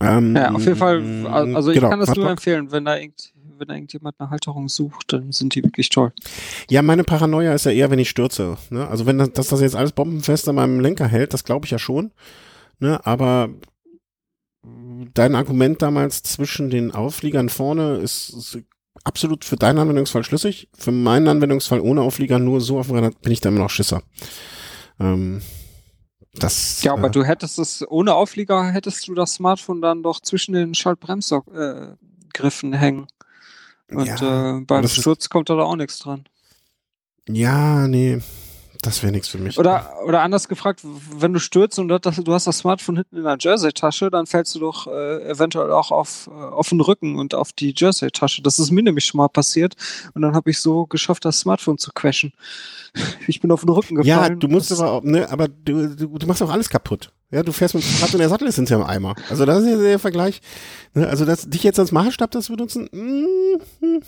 [0.00, 2.30] ähm, Ja, auf jeden Fall, also ich genau, kann das nur Hardlock.
[2.30, 6.12] empfehlen, wenn da, irgend, wenn irgendjemand eine Halterung sucht, dann sind die wirklich toll.
[6.68, 8.58] Ja, meine Paranoia ist ja eher, wenn ich stürze.
[8.70, 8.86] Ne?
[8.86, 11.70] Also wenn das, dass das jetzt alles bombenfest an meinem Lenker hält, das glaube ich
[11.70, 12.12] ja schon.
[12.78, 13.04] Ne?
[13.06, 13.48] Aber
[15.14, 18.58] dein Argument damals zwischen den Aufliegern vorne ist, ist
[19.04, 20.68] absolut für deinen Anwendungsfall schlüssig.
[20.76, 23.70] Für meinen Anwendungsfall ohne Auflieger nur so auf dem Rad bin ich da immer noch
[23.70, 24.02] Schisser.
[25.00, 25.42] Ähm,
[26.34, 30.20] das, Ja, aber äh, du hättest es, ohne Auflieger hättest du das Smartphone dann doch
[30.20, 33.06] zwischen den Schaltbremsgriffen äh, hängen.
[33.90, 36.24] Und Ja, äh, beim Sturz kommt da auch nichts dran.
[37.28, 38.20] ja, nee,
[38.82, 39.58] das wäre nichts für mich.
[39.58, 43.24] Oder, oder anders gefragt, wenn du stürzt und das, du hast das Smartphone hinten in
[43.24, 47.34] der Jersey-Tasche, dann fällst du doch äh, eventuell auch auf, äh, auf den Rücken und
[47.34, 48.42] auf die Jersey-Tasche.
[48.42, 49.74] Das ist mir nämlich schon mal passiert.
[50.14, 52.32] Und dann habe ich so geschafft, das Smartphone zu crashen.
[53.28, 54.40] Ich bin auf den Rücken Ja, gefallen.
[54.40, 57.12] du musst aber auch, ne, aber du, du, du machst auch alles kaputt.
[57.30, 59.14] Ja, du fährst mit dem Rad und der Sattel ist hinterher im Eimer.
[59.28, 60.40] Also das ist ja der Vergleich.
[60.94, 64.02] Ne, also das, dich jetzt als Maßstab das benutzen, mm, hm.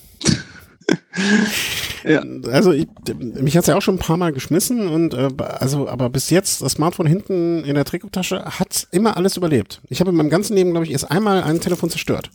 [2.04, 2.22] Ja.
[2.50, 2.86] Also ich,
[3.18, 6.62] mich hat's ja auch schon ein paar Mal geschmissen und äh, also aber bis jetzt
[6.62, 9.80] das Smartphone hinten in der Trikottasche hat immer alles überlebt.
[9.88, 12.30] Ich habe in meinem ganzen Leben glaube ich erst einmal ein Telefon zerstört.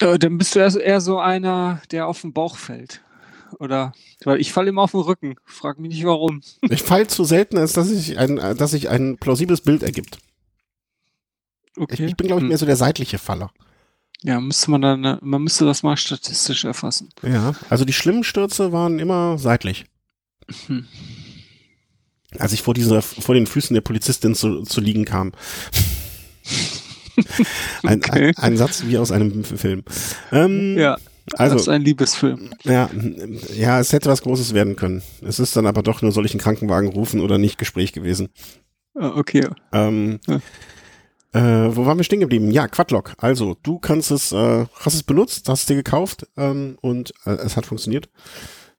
[0.00, 3.00] Äh, dann bist du eher, eher so einer, der auf den Bauch fällt.
[3.58, 3.92] Oder,
[4.24, 5.36] weil ich falle immer auf den Rücken.
[5.44, 6.42] Frag mich nicht warum.
[6.68, 10.18] Ich fall zu selten, als dass ich ein, dass sich ein plausibles Bild ergibt.
[11.76, 12.06] Ich, Okay.
[12.06, 13.50] ich bin glaube ich mehr so der seitliche Faller.
[14.26, 17.10] Ja, müsste man dann, man müsste das mal statistisch erfassen.
[17.22, 19.84] Ja, also die schlimmen Stürze waren immer seitlich.
[20.66, 20.86] Hm.
[22.38, 25.32] Als ich vor dieser, vor den Füßen der Polizistin zu, zu liegen kam.
[27.84, 28.28] ein, Okay.
[28.36, 29.82] ein, ein Satz wie aus einem Film.
[30.32, 30.96] Ähm, Ja,
[31.26, 32.50] das ist also, ein Liebesfilm.
[32.64, 32.90] ja,
[33.56, 35.02] ja, es hätte was Großes werden können.
[35.22, 38.28] Es ist dann aber doch nur, soll ich einen Krankenwagen rufen oder nicht Gespräch gewesen.
[38.94, 39.46] Ah, Okay.
[39.72, 40.40] Ähm, Ja.
[41.34, 42.50] Äh, wo waren wir stehen geblieben?
[42.50, 43.14] Ja, Quadlock.
[43.18, 47.30] Also, du kannst es, äh, hast es benutzt, hast es dir gekauft ähm, und äh,
[47.32, 48.08] es hat funktioniert.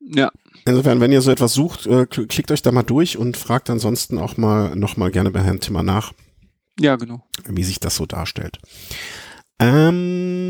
[0.02, 0.32] Ja,
[0.68, 3.70] Insofern, wenn ihr so etwas sucht, äh, kl- klickt euch da mal durch und fragt
[3.70, 6.12] ansonsten auch mal noch mal gerne bei Herrn Timmer nach,
[6.80, 7.24] ja, genau.
[7.48, 8.58] wie sich das so darstellt.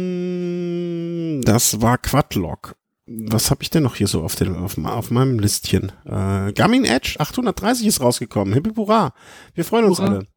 [0.06, 2.76] Ähm, das war Quadlock.
[3.08, 5.92] Was habe ich denn noch hier so auf, den, auf, auf meinem Listchen?
[6.06, 8.54] Äh, Garmin Edge 830 ist rausgekommen.
[8.54, 9.14] Hippie hurra.
[9.54, 10.08] Wir freuen uns Hurra.
[10.10, 10.28] alle.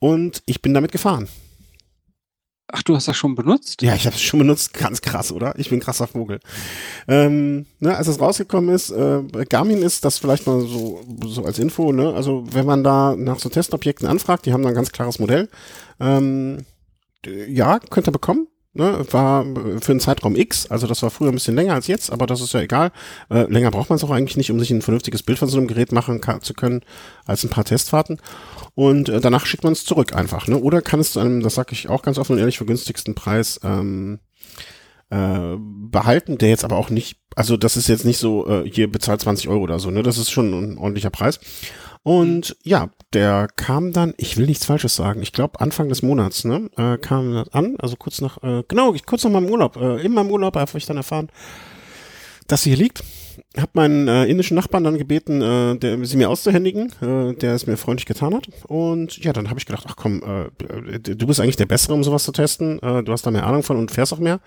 [0.00, 1.28] Und ich bin damit gefahren.
[2.72, 3.82] Ach, du hast das schon benutzt?
[3.82, 4.74] Ja, ich habe es schon benutzt.
[4.74, 5.58] Ganz krass, oder?
[5.58, 6.40] Ich bin krasser Vogel.
[7.08, 11.58] Ähm, ne, als es rausgekommen ist, äh, Garmin ist das vielleicht mal so, so als
[11.58, 12.14] Info, ne?
[12.14, 15.48] Also wenn man da nach so Testobjekten anfragt, die haben da ein ganz klares Modell.
[15.98, 16.64] Ähm,
[17.24, 18.46] ja, könnt ihr bekommen.
[18.72, 21.88] Ne, war äh, für einen Zeitraum X, also das war früher ein bisschen länger als
[21.88, 22.92] jetzt, aber das ist ja egal.
[23.28, 25.58] Äh, länger braucht man es auch eigentlich nicht, um sich ein vernünftiges Bild von so
[25.58, 26.82] einem Gerät machen ka- zu können,
[27.26, 28.18] als ein paar Testfahrten.
[28.76, 30.46] Und äh, danach schickt man es zurück einfach.
[30.46, 30.56] Ne?
[30.56, 33.16] Oder kann es zu einem, das sage ich auch ganz offen und ehrlich, für günstigsten
[33.16, 34.20] Preis ähm,
[35.10, 38.88] äh, behalten, der jetzt aber auch nicht, also das ist jetzt nicht so, äh, hier
[38.88, 40.04] bezahlt 20 Euro oder so, ne?
[40.04, 41.40] Das ist schon ein ordentlicher Preis.
[42.02, 46.44] Und ja, der kam dann, ich will nichts Falsches sagen, ich glaube Anfang des Monats,
[46.44, 49.76] ne, äh, kam das an, also kurz nach, äh, genau, ich- kurz nach meinem Urlaub,
[49.76, 51.28] äh, in meinem Urlaub habe ich dann erfahren,
[52.46, 53.04] dass sie hier liegt.
[53.56, 57.66] Hab meinen äh, indischen Nachbarn dann gebeten, äh, der, sie mir auszuhändigen, äh, der es
[57.66, 58.48] mir freundlich getan hat.
[58.66, 61.94] Und ja, dann habe ich gedacht, ach komm, äh, äh, du bist eigentlich der Bessere,
[61.94, 62.80] um sowas zu testen.
[62.82, 64.40] Äh, du hast da mehr Ahnung von und fährst auch mehr.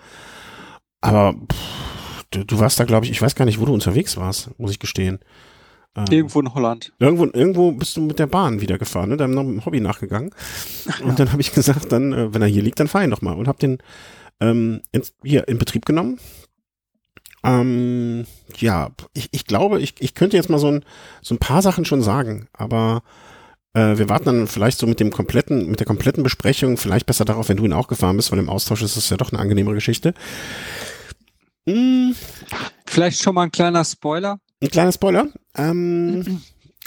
[1.00, 4.16] Aber pff, du, du warst da, glaube ich, ich weiß gar nicht, wo du unterwegs
[4.16, 5.18] warst, muss ich gestehen.
[5.96, 6.92] Ähm, Irgendwo in Holland.
[6.98, 9.16] Irgendwo, irgendwo bist du mit der Bahn wieder gefahren, ne?
[9.16, 10.30] deinem Hobby nachgegangen.
[11.04, 13.22] Und dann habe ich gesagt, dann, äh, wenn er hier liegt, dann fahr ihn doch
[13.22, 13.34] mal.
[13.34, 13.78] Und habe den
[14.40, 16.18] ähm, in, hier in Betrieb genommen.
[17.44, 18.26] Ähm,
[18.56, 20.84] ja, ich, ich glaube, ich, ich könnte jetzt mal so ein,
[21.22, 23.02] so ein paar Sachen schon sagen, aber
[23.74, 27.24] äh, wir warten dann vielleicht so mit dem kompletten, mit der kompletten Besprechung vielleicht besser
[27.26, 29.40] darauf, wenn du ihn auch gefahren bist, weil im Austausch ist es ja doch eine
[29.40, 30.14] angenehmere Geschichte.
[31.66, 32.12] Mm,
[32.86, 34.38] Vielleicht schon mal ein kleiner Spoiler.
[34.62, 35.28] Ein kleiner Spoiler.
[35.56, 36.40] Ähm,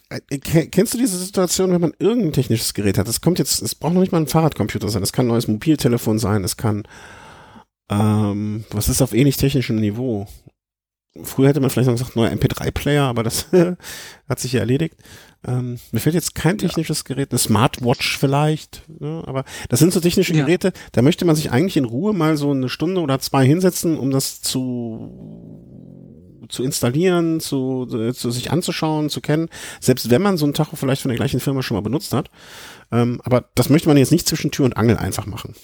[0.09, 3.07] äh, ke- kennst du diese Situation, wenn man irgendein technisches Gerät hat?
[3.07, 5.47] Es kommt jetzt, es braucht noch nicht mal ein Fahrradcomputer sein, es kann ein neues
[5.47, 6.87] Mobiltelefon sein, es kann,
[7.89, 10.27] ähm, was ist auf ähnlich technischem Niveau?
[11.23, 13.47] Früher hätte man vielleicht noch gesagt, neuer MP3-Player, aber das
[14.29, 14.95] hat sich ja erledigt.
[15.45, 19.23] Ähm, mir fällt jetzt kein technisches Gerät, eine Smartwatch vielleicht, ne?
[19.25, 20.45] aber das sind so technische Ja.
[20.45, 23.97] Geräte, da möchte man sich eigentlich in Ruhe mal so eine Stunde oder zwei hinsetzen,
[23.97, 25.46] um das zu
[26.49, 29.49] zu installieren, zu, äh, zu sich anzuschauen, zu kennen,
[29.79, 32.29] selbst wenn man so ein Tacho vielleicht von der gleichen Firma schon mal benutzt hat.
[32.91, 35.55] Ähm, aber das möchte man jetzt nicht zwischen Tür und Angel einfach machen.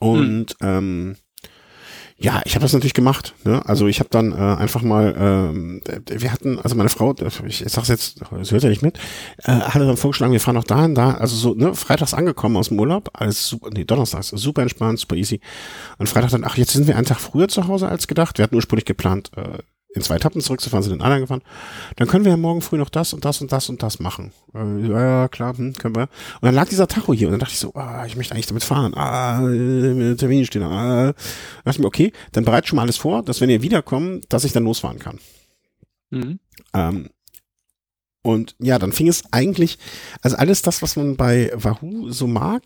[0.00, 0.68] Und hm.
[0.68, 1.16] ähm,
[2.20, 3.34] ja, ich habe das natürlich gemacht.
[3.44, 3.62] Ne?
[3.66, 7.14] Also ich habe dann äh, einfach mal, ähm, wir hatten, also meine Frau,
[7.46, 8.98] ich, ich sag's jetzt, sie hört ja nicht mit,
[9.44, 12.56] äh, hatte dann vorgeschlagen, wir fahren noch da und da, also so, ne, freitags angekommen
[12.56, 15.40] aus dem Urlaub, alles super, nee, donnerstags, super entspannt, super easy.
[15.98, 18.38] Und Freitag dann, ach, jetzt sind wir einen Tag früher zu Hause als gedacht.
[18.38, 19.58] Wir hatten ursprünglich geplant, äh,
[19.98, 21.42] in zwei Etappen zurückzufahren, sind in einer gefahren.
[21.96, 24.32] Dann können wir ja morgen früh noch das und das und das und das machen.
[24.54, 26.02] Äh, ja, klar, hm, können wir.
[26.02, 28.46] Und dann lag dieser Tacho hier und dann dachte ich so, ah, ich möchte eigentlich
[28.46, 28.94] damit fahren.
[28.94, 30.62] Ah, äh, Termine stehen.
[30.62, 31.06] Ah.
[31.06, 31.14] Dann
[31.64, 34.44] dachte ich mir, okay, dann bereit schon mal alles vor, dass wenn ihr wiederkommen, dass
[34.44, 35.18] ich dann losfahren kann.
[36.10, 36.38] Mhm.
[36.74, 37.10] Ähm,
[38.22, 39.78] und ja, dann fing es eigentlich,
[40.22, 42.62] also alles das, was man bei Wahoo so mag,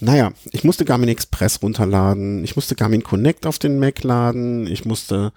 [0.00, 4.84] naja, ich musste Garmin Express runterladen, ich musste Garmin Connect auf den Mac laden, ich
[4.84, 5.32] musste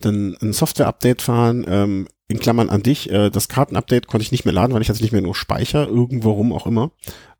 [0.00, 4.44] dann ein Software-Update fahren, ähm, in Klammern an dich, äh, das Karten-Update konnte ich nicht
[4.44, 6.90] mehr laden, weil ich hatte nicht mehr nur Speicher, irgendwo rum auch immer,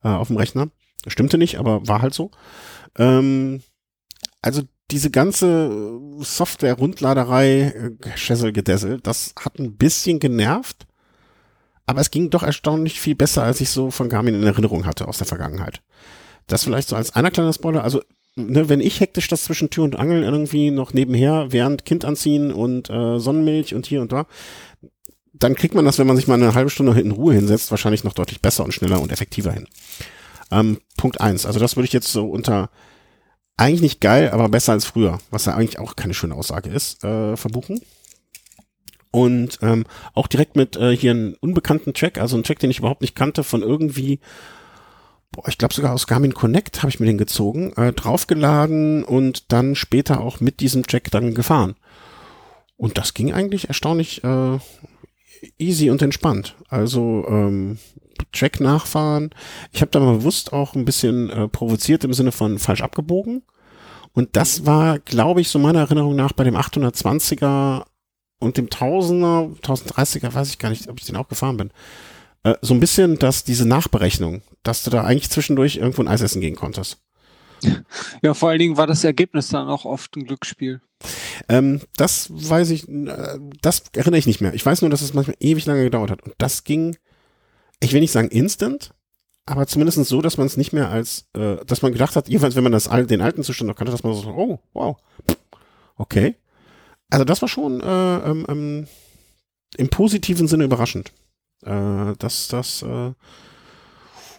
[0.02, 0.68] äh, auf dem Rechner.
[1.06, 2.30] Stimmte nicht, aber war halt so.
[2.98, 3.62] Ähm,
[4.42, 10.86] also diese ganze Software-Rundladerei, äh, Schessel-Gedessel, das hat ein bisschen genervt,
[11.86, 15.08] aber es ging doch erstaunlich viel besser, als ich so von Garmin in Erinnerung hatte
[15.08, 15.82] aus der Vergangenheit.
[16.46, 17.84] Das vielleicht so als einer kleiner Spoiler.
[17.84, 18.02] Also,
[18.36, 22.52] ne, wenn ich hektisch das zwischen Tür und Angel irgendwie noch nebenher, während Kind anziehen
[22.52, 24.26] und äh, Sonnenmilch und hier und da,
[25.32, 28.04] dann kriegt man das, wenn man sich mal eine halbe Stunde in Ruhe hinsetzt, wahrscheinlich
[28.04, 29.66] noch deutlich besser und schneller und effektiver hin.
[30.50, 31.44] Ähm, Punkt eins.
[31.46, 32.70] Also das würde ich jetzt so unter
[33.56, 37.04] eigentlich nicht geil, aber besser als früher, was ja eigentlich auch keine schöne Aussage ist,
[37.04, 37.80] äh, verbuchen.
[39.10, 42.80] Und ähm, auch direkt mit äh, hier einem unbekannten Track, also ein Track, den ich
[42.80, 44.18] überhaupt nicht kannte, von irgendwie
[45.46, 49.74] ich glaube sogar aus Garmin Connect habe ich mir den gezogen, äh, draufgeladen und dann
[49.74, 51.76] später auch mit diesem Check dann gefahren.
[52.76, 54.58] Und das ging eigentlich erstaunlich äh,
[55.58, 56.56] easy und entspannt.
[56.68, 57.78] Also ähm,
[58.32, 59.30] Track nachfahren.
[59.72, 63.42] Ich habe da mal bewusst auch ein bisschen äh, provoziert im Sinne von falsch abgebogen.
[64.12, 67.84] Und das war, glaube ich, so meiner Erinnerung nach bei dem 820er
[68.38, 71.70] und dem 1000er, 1030er, weiß ich gar nicht, ob ich den auch gefahren bin.
[72.44, 76.22] Äh, so ein bisschen, dass diese Nachberechnung, dass du da eigentlich zwischendurch irgendwo ein Eis
[76.22, 76.98] essen gehen konntest.
[78.22, 80.80] Ja, vor allen Dingen war das Ergebnis dann auch oft ein Glücksspiel.
[81.48, 84.54] Ähm, das weiß ich, äh, das erinnere ich nicht mehr.
[84.54, 86.22] Ich weiß nur, dass es manchmal ewig lange gedauert hat.
[86.22, 86.96] Und das ging,
[87.80, 88.94] ich will nicht sagen instant,
[89.46, 92.56] aber zumindest so, dass man es nicht mehr als, äh, dass man gedacht hat, jedenfalls
[92.56, 94.96] wenn man das den alten Zustand noch kannte, dass man so, oh, wow,
[95.96, 96.36] okay.
[97.10, 98.86] Also das war schon äh, ähm, ähm,
[99.76, 101.12] im positiven Sinne überraschend.
[101.62, 103.12] Äh, das, das äh,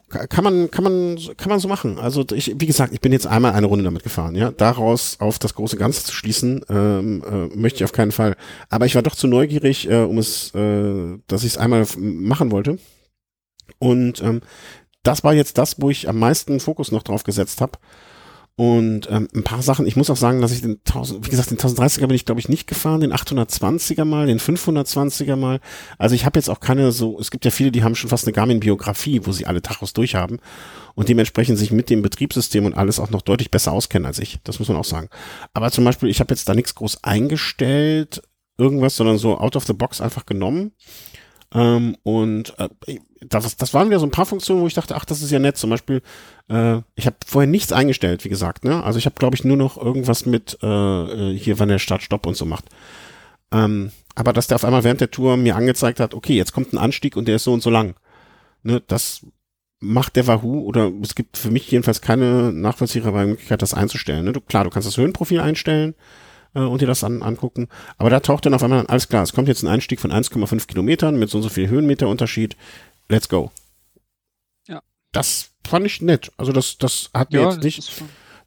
[0.09, 1.97] kann man, kann man, kann man so machen.
[1.99, 4.51] Also ich, wie gesagt, ich bin jetzt einmal eine Runde damit gefahren, ja.
[4.51, 8.35] Daraus auf das große Ganze zu schließen, ähm, äh, möchte ich auf keinen Fall.
[8.69, 12.51] Aber ich war doch zu neugierig, äh, um es, äh, dass ich es einmal machen
[12.51, 12.77] wollte.
[13.79, 14.41] Und ähm,
[15.03, 17.73] das war jetzt das, wo ich am meisten Fokus noch drauf gesetzt habe.
[18.57, 21.51] Und ähm, ein paar Sachen, ich muss auch sagen, dass ich den 1000, wie gesagt,
[21.51, 25.59] den 1030er bin ich glaube ich nicht gefahren, den 820er mal, den 520er mal.
[25.97, 28.25] Also ich habe jetzt auch keine so, es gibt ja viele, die haben schon fast
[28.25, 30.39] eine Garmin-Biografie, wo sie alle Tachos durchhaben
[30.93, 34.39] und dementsprechend sich mit dem Betriebssystem und alles auch noch deutlich besser auskennen als ich.
[34.45, 35.09] Das muss man auch sagen.
[35.53, 38.21] Aber zum Beispiel, ich habe jetzt da nichts groß eingestellt,
[38.57, 40.71] irgendwas, sondern so out of the box einfach genommen
[41.55, 42.67] ähm, und äh,
[43.21, 45.39] das, das waren wieder so ein paar Funktionen, wo ich dachte, ach, das ist ja
[45.39, 45.57] nett.
[45.57, 46.01] Zum Beispiel,
[46.49, 48.65] äh, ich habe vorher nichts eingestellt, wie gesagt.
[48.65, 48.83] Ne?
[48.83, 52.03] Also ich habe, glaube ich, nur noch irgendwas mit äh, äh, hier, wann der Start
[52.03, 52.65] Stopp und so macht.
[53.51, 56.73] Ähm, aber dass der auf einmal während der Tour mir angezeigt hat, okay, jetzt kommt
[56.73, 57.95] ein Anstieg und der ist so und so lang.
[58.63, 59.25] Ne, das
[59.79, 64.25] macht der Wahoo oder es gibt für mich jedenfalls keine nachvollziehbare Möglichkeit, das einzustellen.
[64.25, 64.33] Ne?
[64.33, 65.95] Du, klar, du kannst das Höhenprofil einstellen
[66.55, 67.67] äh, und dir das an, angucken.
[67.97, 70.67] Aber da taucht dann auf einmal alles klar, es kommt jetzt ein Einstieg von 1,5
[70.67, 72.55] Kilometern mit so und so viel Höhenmeterunterschied.
[73.09, 73.51] Let's go.
[74.67, 74.81] Ja.
[75.11, 76.31] Das fand ich nett.
[76.37, 77.91] Also das, das hat mir ja, jetzt nicht,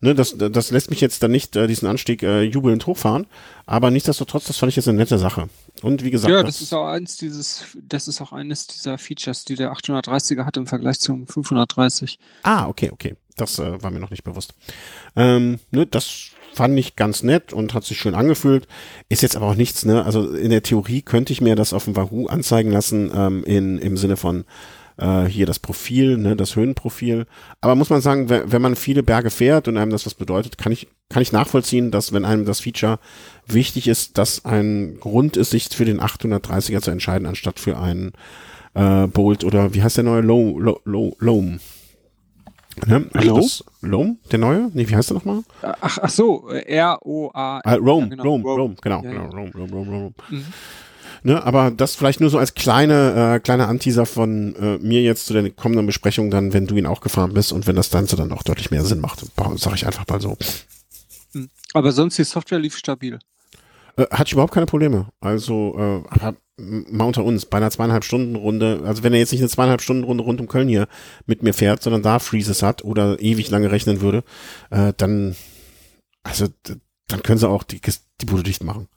[0.01, 3.27] ne, das, das lässt mich jetzt dann nicht äh, diesen Anstieg äh, jubelnd hochfahren.
[3.67, 5.49] Aber nichtsdestotrotz, das fand ich jetzt eine nette Sache.
[5.83, 6.33] Und wie gesagt.
[6.33, 9.73] Ja, das, das ist auch eins dieses, das ist auch eines dieser Features, die der
[9.73, 12.19] 830er hat im Vergleich zum 530.
[12.43, 13.17] Ah, okay, okay.
[13.37, 14.55] Das äh, war mir noch nicht bewusst.
[15.15, 18.67] Ähm, ne, das fand ich ganz nett und hat sich schön angefühlt.
[19.09, 20.05] Ist jetzt aber auch nichts, ne?
[20.05, 23.79] Also in der Theorie könnte ich mir das auf dem Wahoo anzeigen lassen, ähm, in,
[23.79, 24.45] im Sinne von
[24.97, 27.27] äh, hier das Profil, ne, das Höhenprofil.
[27.61, 30.73] Aber muss man sagen, wenn man viele Berge fährt und einem das was bedeutet, kann
[30.73, 32.99] ich, kann ich nachvollziehen, dass wenn einem das Feature
[33.47, 38.11] wichtig ist, dass ein Grund ist, sich für den 830er zu entscheiden, anstatt für einen
[38.75, 41.61] äh, Bolt oder wie heißt der neue Low, Low, Low, Loam.
[42.87, 43.07] Ne?
[43.13, 44.71] Also das- Loam, der neue?
[44.75, 45.43] Nee, wie heißt der nochmal?
[45.63, 47.61] Ach, ach so, äh, R-O-A.
[47.65, 48.23] Ah, Rome, Ja, genau.
[48.25, 48.61] Rome, Rome.
[48.63, 49.29] Rome, genau, Ja, genau, ja.
[49.31, 50.15] Rome, Rome, Rome, Rome.
[50.31, 50.45] Mhm.
[51.25, 55.27] Ne, aber das vielleicht nur so als kleine, äh, kleiner Anteaser von äh, mir jetzt
[55.27, 58.15] zu der kommenden Besprechung dann, wenn du ihn auch gefahren bist und wenn das Ganze
[58.15, 59.25] dann auch deutlich mehr Sinn macht,
[59.57, 60.37] sage ich einfach mal so.
[61.75, 63.19] Aber sonst die Software lief stabil.
[63.99, 65.09] Äh, hatte ich überhaupt keine Probleme.
[65.21, 69.33] Also, äh, aber mal unter uns, bei einer zweieinhalb Stunden Runde, also wenn er jetzt
[69.33, 70.89] nicht eine zweieinhalb Stunden Runde rund um Köln hier
[71.27, 74.25] mit mir fährt, sondern da Freezes hat oder ewig lange rechnen würde,
[74.71, 75.37] äh, dann,
[76.23, 76.47] also,
[77.09, 77.81] dann können sie auch die,
[78.21, 78.89] die Bude dicht machen.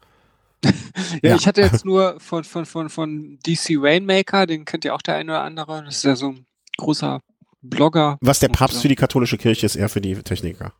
[1.23, 1.36] Ja, Ja.
[1.36, 5.15] ich hatte jetzt nur von, von, von, von DC Rainmaker, den kennt ja auch der
[5.15, 5.84] eine oder andere.
[5.84, 6.45] Das ist ja so ein
[6.78, 7.22] großer
[7.61, 8.18] Blogger.
[8.22, 10.73] Was der Papst für die katholische Kirche ist, er für die Techniker.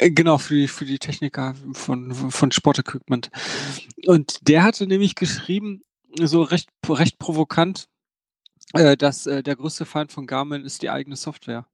[0.00, 3.30] Äh, Genau, für die, für die Techniker von, von Sportequipment.
[4.06, 5.82] Und der hatte nämlich geschrieben,
[6.18, 7.86] so recht, recht provokant,
[8.72, 11.66] äh, dass äh, der größte Feind von Garmin ist die eigene Software.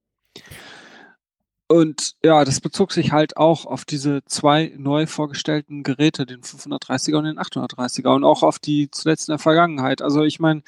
[1.69, 7.17] Und ja, das bezog sich halt auch auf diese zwei neu vorgestellten Geräte, den 530er
[7.17, 10.01] und den 830er und auch auf die zuletzt in der Vergangenheit.
[10.01, 10.63] Also ich meine,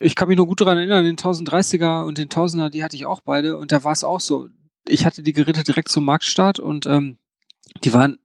[0.00, 3.06] ich kann mich nur gut daran erinnern, den 1030er und den 1000er, die hatte ich
[3.06, 4.48] auch beide und da war es auch so.
[4.88, 7.18] Ich hatte die Geräte direkt zum Marktstart und ähm,
[7.84, 8.18] die waren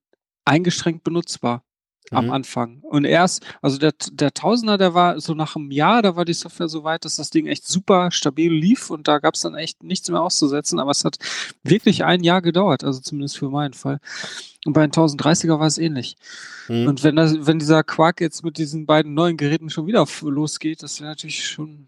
[0.45, 1.63] eingeschränkt benutzbar
[2.11, 2.31] am Mhm.
[2.31, 2.79] Anfang.
[2.81, 6.33] Und erst, also der, der Tausender, der war so nach einem Jahr, da war die
[6.33, 9.55] Software so weit, dass das Ding echt super stabil lief und da gab es dann
[9.55, 11.17] echt nichts mehr auszusetzen, aber es hat
[11.63, 13.99] wirklich ein Jahr gedauert, also zumindest für meinen Fall.
[14.65, 16.15] Und bei den 1030er war es ähnlich.
[16.67, 16.87] Mhm.
[16.87, 20.83] Und wenn, das, wenn dieser Quark jetzt mit diesen beiden neuen Geräten schon wieder losgeht,
[20.83, 21.87] das wäre natürlich schon,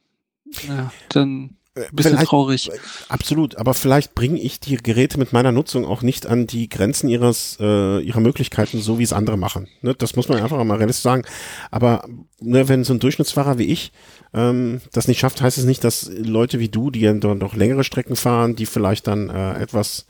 [0.67, 1.56] ja, dann
[1.91, 2.71] bisschen traurig.
[3.09, 7.09] Absolut, aber vielleicht bringe ich die Geräte mit meiner Nutzung auch nicht an die Grenzen
[7.09, 9.67] ihres äh, ihrer Möglichkeiten, so wie es andere machen.
[9.81, 9.95] Ne?
[9.95, 11.23] Das muss man einfach mal realistisch sagen.
[11.71, 12.07] Aber
[12.39, 13.91] ne, wenn so ein Durchschnittsfahrer wie ich
[14.33, 17.83] ähm, das nicht schafft, heißt es nicht, dass Leute wie du, die dann doch längere
[17.83, 20.05] Strecken fahren, die vielleicht dann äh, etwas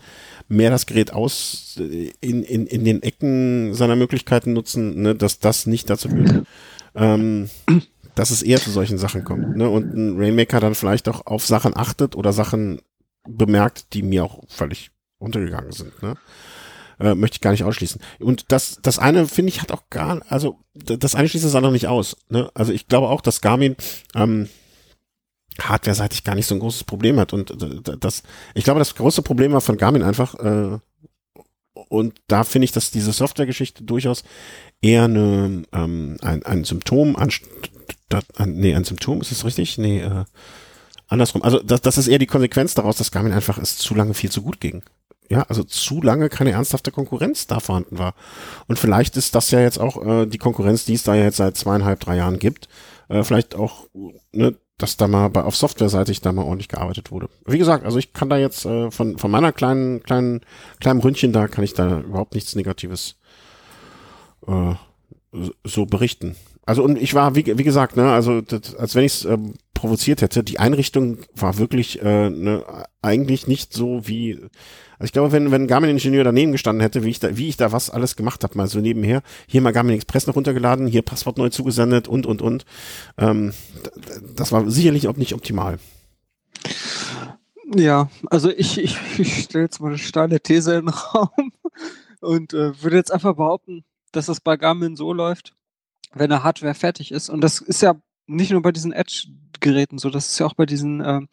[0.47, 5.39] mehr das Gerät aus äh, in, in, in den Ecken seiner Möglichkeiten nutzen, ne, dass
[5.39, 6.45] das nicht dazu führt.
[6.95, 7.49] Ähm,
[8.17, 9.55] dass es eher zu solchen Sachen kommt.
[9.55, 9.69] Ne?
[9.69, 12.81] Und ein Rainmaker dann vielleicht auch auf Sachen achtet oder Sachen
[13.27, 14.89] bemerkt, die mir auch völlig
[15.19, 16.01] untergegangen sind.
[16.01, 16.15] Ne?
[16.99, 18.01] Äh, möchte ich gar nicht ausschließen.
[18.19, 21.71] Und das, das eine, finde ich, hat auch gar, also das eine schließt das andere
[21.71, 22.17] nicht aus.
[22.29, 22.49] Ne?
[22.55, 23.75] Also ich glaube auch, dass Garmin
[24.15, 24.49] ähm,
[25.59, 27.33] hardware-seitig gar nicht so ein großes Problem hat.
[27.33, 27.53] Und
[27.99, 28.23] das,
[28.55, 30.79] ich glaube, das große Problem war von Garmin einfach, äh,
[31.89, 34.23] und da finde ich, dass diese Software-Geschichte durchaus
[34.81, 37.69] eher eine, ähm, ein, ein Symptom anstatt,
[38.35, 39.77] an, nee, ein Symptom, ist es richtig?
[39.77, 40.25] Nee, äh,
[41.07, 41.43] andersrum.
[41.43, 44.31] Also das, das ist eher die Konsequenz daraus, dass Garmin einfach es zu lange viel
[44.31, 44.83] zu gut ging.
[45.29, 48.13] Ja, also zu lange keine ernsthafte Konkurrenz da vorhanden war.
[48.67, 51.57] Und vielleicht ist das ja jetzt auch äh, die Konkurrenz, die es da jetzt seit
[51.57, 52.69] zweieinhalb, drei Jahren gibt.
[53.09, 53.87] Äh, vielleicht auch,
[54.31, 57.29] ne, dass da mal bei, auf Softwareseitig da mal ordentlich gearbeitet wurde.
[57.45, 60.41] Wie gesagt, also ich kann da jetzt äh, von, von meiner kleinen, kleinen,
[60.79, 63.17] kleinen Ründchen da kann ich da überhaupt nichts Negatives
[64.47, 64.75] äh,
[65.65, 66.37] so berichten.
[66.67, 69.53] Also und ich war, wie, wie gesagt, ne, also das, als wenn ich es ähm,
[69.73, 72.61] provoziert hätte, die Einrichtung war wirklich äh, ne,
[73.01, 77.09] eigentlich nicht so wie, also ich glaube, wenn, wenn ein Garmin-Ingenieur daneben gestanden hätte, wie
[77.09, 79.95] ich da, wie ich da was alles gemacht habe, mal so nebenher, hier mal Garmin
[79.95, 82.65] Express noch runtergeladen, hier Passwort neu zugesendet und und und,
[83.17, 83.53] ähm,
[84.35, 85.79] das war sicherlich auch nicht optimal.
[87.75, 91.53] Ja, also ich, ich, ich stelle jetzt mal eine steile These in den Raum
[92.19, 95.53] und äh, würde jetzt einfach behaupten, dass das bei Garmin so läuft,
[96.13, 97.29] wenn eine Hardware fertig ist.
[97.29, 97.95] Und das ist ja
[98.27, 101.29] nicht nur bei diesen Edge-Geräten so, das ist ja auch bei diesen ähm,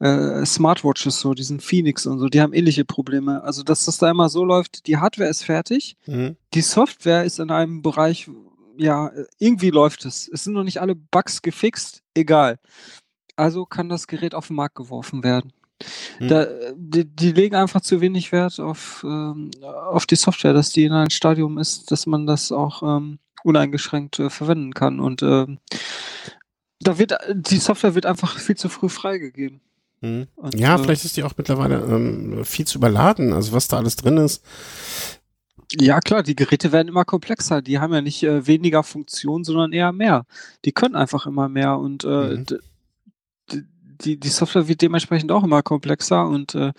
[0.00, 3.42] äh, Smartwatches so, diesen Phoenix und so, die haben ähnliche Probleme.
[3.44, 6.36] Also, dass das da immer so läuft, die Hardware ist fertig, Mhm.
[6.54, 8.30] die Software ist in einem Bereich,
[8.78, 10.28] ja, irgendwie läuft es.
[10.32, 12.58] Es sind noch nicht alle Bugs gefixt, egal.
[13.36, 15.52] Also kann das Gerät auf den Markt geworfen werden.
[16.18, 16.28] Hm.
[16.28, 20.84] Da, die, die legen einfach zu wenig Wert auf, ähm, auf die Software, dass die
[20.84, 25.00] in einem Stadium ist, dass man das auch ähm, uneingeschränkt äh, verwenden kann.
[25.00, 25.58] Und ähm,
[26.80, 29.60] da wird die Software wird einfach viel zu früh freigegeben.
[30.00, 30.26] Mhm.
[30.36, 33.78] Und, Ja, äh, vielleicht ist die auch mittlerweile ähm, viel zu überladen, also was da
[33.78, 34.44] alles drin ist.
[35.80, 37.62] Ja, klar, die Geräte werden immer komplexer.
[37.62, 40.26] Die haben ja nicht äh, weniger Funktion, sondern eher mehr.
[40.64, 42.46] Die können einfach immer mehr und äh, Mhm.
[44.04, 46.72] die, die Software wird dementsprechend auch immer komplexer und äh,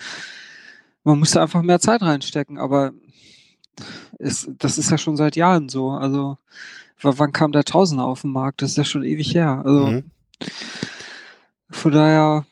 [1.06, 2.57] man muss da einfach mehr Zeit reinstecken.
[2.57, 2.91] Aber
[4.19, 5.91] es, das ist ja schon seit Jahren so.
[5.91, 6.37] Also,
[7.01, 8.61] wann kam der Tausender auf den Markt?
[8.61, 9.61] Das ist ja schon ewig her.
[9.65, 10.03] Also, Mhm.
[11.69, 12.45] von daher,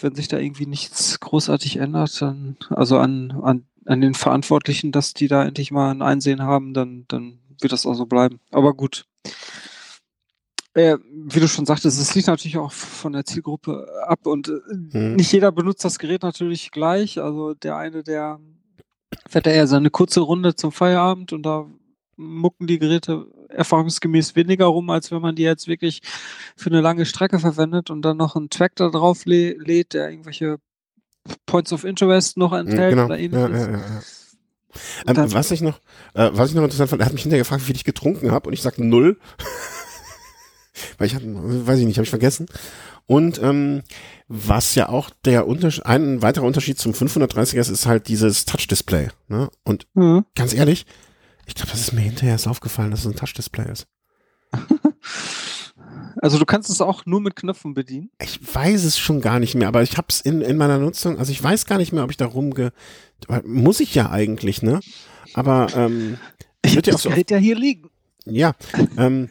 [0.00, 5.14] wenn sich da irgendwie nichts großartig ändert, dann, also an, an, an den Verantwortlichen, dass
[5.14, 8.40] die da endlich mal ein Einsehen haben, dann, dann wird das auch so bleiben.
[8.50, 9.04] Aber gut.
[10.74, 14.52] Äh, wie du schon sagtest, es liegt natürlich auch von der Zielgruppe ab und äh,
[14.92, 15.16] Hm.
[15.16, 17.20] nicht jeder benutzt das Gerät natürlich gleich.
[17.20, 18.40] Also der eine, der
[19.28, 21.66] fährt ja eher seine kurze Runde zum Feierabend und da
[22.16, 26.02] mucken die Geräte erfahrungsgemäß weniger rum, als wenn man die jetzt wirklich
[26.56, 30.10] für eine lange Strecke verwendet und dann noch einen Track da drauf lä lädt, der
[30.10, 30.58] irgendwelche
[31.46, 33.04] Points of Interest noch enthält genau.
[33.06, 33.60] oder ähnliches.
[33.60, 34.02] ja, ja, ja.
[35.06, 35.78] Ähm, was ich noch,
[36.14, 38.32] äh, was ich noch interessant fand, er hat mich hinterher gefragt, wie viel ich getrunken
[38.32, 39.18] habe und ich sagte null.
[40.98, 42.46] Weil ich hatte, weiß ich nicht, habe ich vergessen.
[43.06, 43.82] Und ähm,
[44.28, 49.08] was ja auch der Unterschied, ein weiterer Unterschied zum 530er ist, ist halt dieses Touch-Display.
[49.28, 49.50] Ne?
[49.64, 50.24] Und Mhm.
[50.34, 50.86] ganz ehrlich,
[51.46, 53.86] ich glaube, das ist mir hinterher erst aufgefallen, dass es ein Touch-Display ist.
[56.20, 58.10] Also du kannst es auch nur mit Knöpfen bedienen.
[58.20, 61.18] Ich weiß es schon gar nicht mehr, aber ich habe es in, in meiner Nutzung,
[61.18, 62.72] also ich weiß gar nicht mehr, ob ich da rumge...
[63.44, 64.80] Muss ich ja eigentlich, ne?
[65.34, 66.18] Aber ähm,
[66.62, 67.88] es wird ja auch das so ja hier liegen.
[68.24, 68.54] Ja,
[68.96, 69.30] ähm,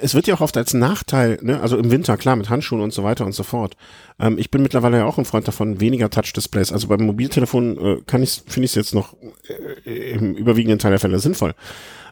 [0.00, 2.92] es wird ja auch oft als Nachteil, ne, also im Winter, klar, mit Handschuhen und
[2.92, 3.76] so weiter und so fort.
[4.18, 6.72] Ähm, ich bin mittlerweile ja auch ein Freund davon, weniger Touch-Displays.
[6.72, 9.14] Also beim Mobiltelefon äh, kann ich, finde ich es jetzt noch
[9.84, 11.54] äh, im überwiegenden Teil der Fälle sinnvoll.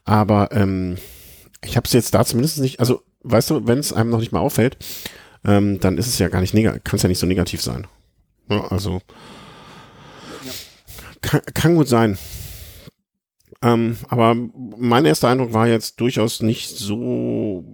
[0.05, 0.97] Aber ähm,
[1.65, 4.33] ich habe es jetzt da zumindest nicht, also weißt du, wenn es einem noch nicht
[4.33, 4.77] mal auffällt,
[5.45, 7.87] ähm, dann ist es ja gar nicht negativ, kann es ja nicht so negativ sein.
[8.49, 9.03] Ja, also
[11.21, 12.19] kann, kann gut sein.
[13.63, 17.65] Ähm, aber mein erster Eindruck war jetzt durchaus nicht so.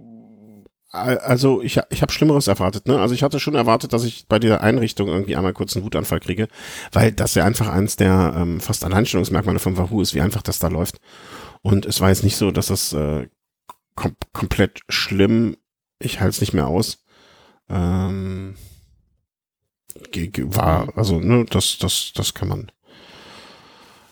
[0.91, 2.87] Al- Also ich, ich habe Schlimmeres erwartet.
[2.87, 2.99] Ne?
[2.99, 6.19] Also ich hatte schon erwartet, dass ich bei dieser Einrichtung irgendwie einmal kurz einen Wutanfall
[6.21, 6.47] kriege,
[6.91, 10.59] weil das ja einfach eins der ähm, fast Alleinstellungsmerkmale von Wahoo ist, wie einfach das
[10.59, 10.99] da läuft.
[11.61, 13.27] Und es war jetzt nicht so, dass das äh,
[13.95, 15.57] kom komplett schlimm.
[15.99, 17.03] Ich halte es nicht mehr aus.
[17.69, 18.55] Ähm,
[20.37, 22.71] war also ne, das das das kann man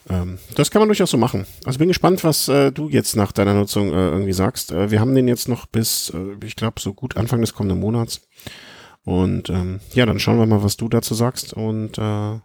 [0.09, 1.45] ähm, das kann man durchaus so machen.
[1.65, 4.71] Also bin gespannt, was äh, du jetzt nach deiner Nutzung äh, irgendwie sagst.
[4.71, 7.79] Äh, wir haben den jetzt noch bis, äh, ich glaube, so gut Anfang des kommenden
[7.79, 8.21] Monats.
[9.05, 12.39] Und ähm, ja, dann schauen wir mal, was du dazu sagst und äh,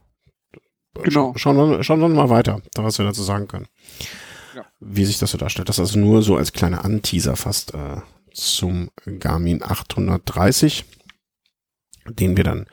[1.03, 1.33] Genau.
[1.35, 3.69] scha schauen, wir, schauen wir mal weiter, was wir dazu sagen können.
[4.55, 4.65] Ja.
[4.81, 5.69] Wie sich das so darstellt.
[5.69, 8.01] Das ist also nur so als kleiner Anteaser fast äh,
[8.33, 10.85] zum Garmin 830,
[12.09, 12.67] den wir dann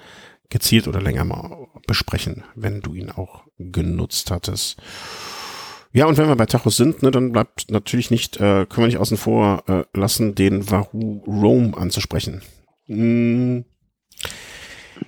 [0.49, 4.78] gezielt oder länger mal besprechen, wenn du ihn auch genutzt hattest.
[5.94, 8.88] Ja, und wenn wir bei Tachos sind, ne, dann bleibt natürlich nicht, äh, können wir
[8.88, 12.42] nicht außen vor äh, lassen, den Wahoo Roam anzusprechen.
[12.88, 13.64] Hm.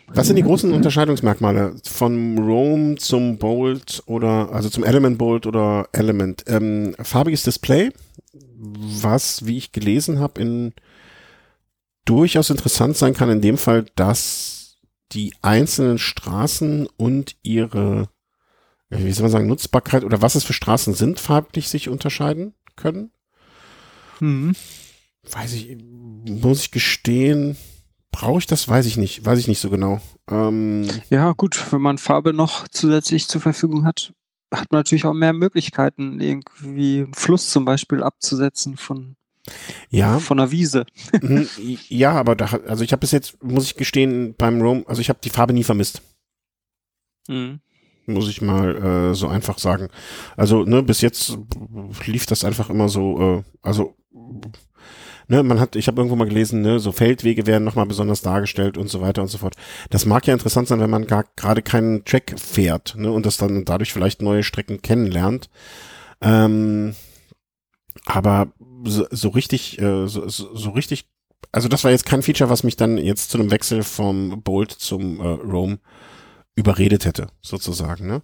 [0.07, 5.89] Was sind die großen Unterscheidungsmerkmale vom Roam zum Bolt oder also zum Element Bolt oder
[5.91, 6.45] Element?
[6.47, 7.91] Ähm, farbiges Display,
[8.55, 10.73] was, wie ich gelesen habe, in
[12.05, 14.66] durchaus interessant sein kann in dem Fall, dass
[15.11, 18.09] die einzelnen Straßen und ihre,
[18.89, 23.11] wie soll man sagen, Nutzbarkeit oder was es für Straßen sind, farblich sich unterscheiden können.
[24.19, 24.55] Mhm.
[25.29, 27.57] Weiß ich, muss ich gestehen,
[28.11, 28.67] brauche ich das?
[28.67, 30.01] Weiß ich nicht, weiß ich nicht so genau.
[30.29, 34.13] Ähm, Ja, gut, wenn man Farbe noch zusätzlich zur Verfügung hat,
[34.51, 39.15] hat man natürlich auch mehr Möglichkeiten, irgendwie einen Fluss zum Beispiel abzusetzen von,
[39.89, 40.85] ja, von einer Wiese.
[41.21, 41.47] mhm,
[41.89, 45.09] ja, aber da, also ich habe bis jetzt, muss ich gestehen, beim Roam, also ich
[45.09, 46.01] habe die Farbe nie vermisst.
[47.27, 47.59] Mhm.
[48.05, 49.89] muss ich mal äh, so einfach sagen.
[50.37, 51.37] Also, ne, bis jetzt
[52.05, 53.95] lief das einfach immer so, äh, also,
[55.27, 58.77] ne, man hat, ich habe irgendwo mal gelesen, ne, so Feldwege werden nochmal besonders dargestellt
[58.77, 59.55] und so weiter und so fort.
[59.89, 63.37] Das mag ja interessant sein, wenn man gar gerade keinen Track fährt, ne, und das
[63.37, 65.49] dann dadurch vielleicht neue Strecken kennenlernt.
[66.21, 66.95] Ähm,
[68.05, 68.47] aber
[68.87, 71.09] so, richtig, äh, so, so richtig,
[71.51, 74.71] also das war jetzt kein Feature, was mich dann jetzt zu einem Wechsel vom Bolt
[74.71, 75.79] zum äh, Roam
[76.57, 78.07] überredet hätte, sozusagen.
[78.07, 78.23] Ne?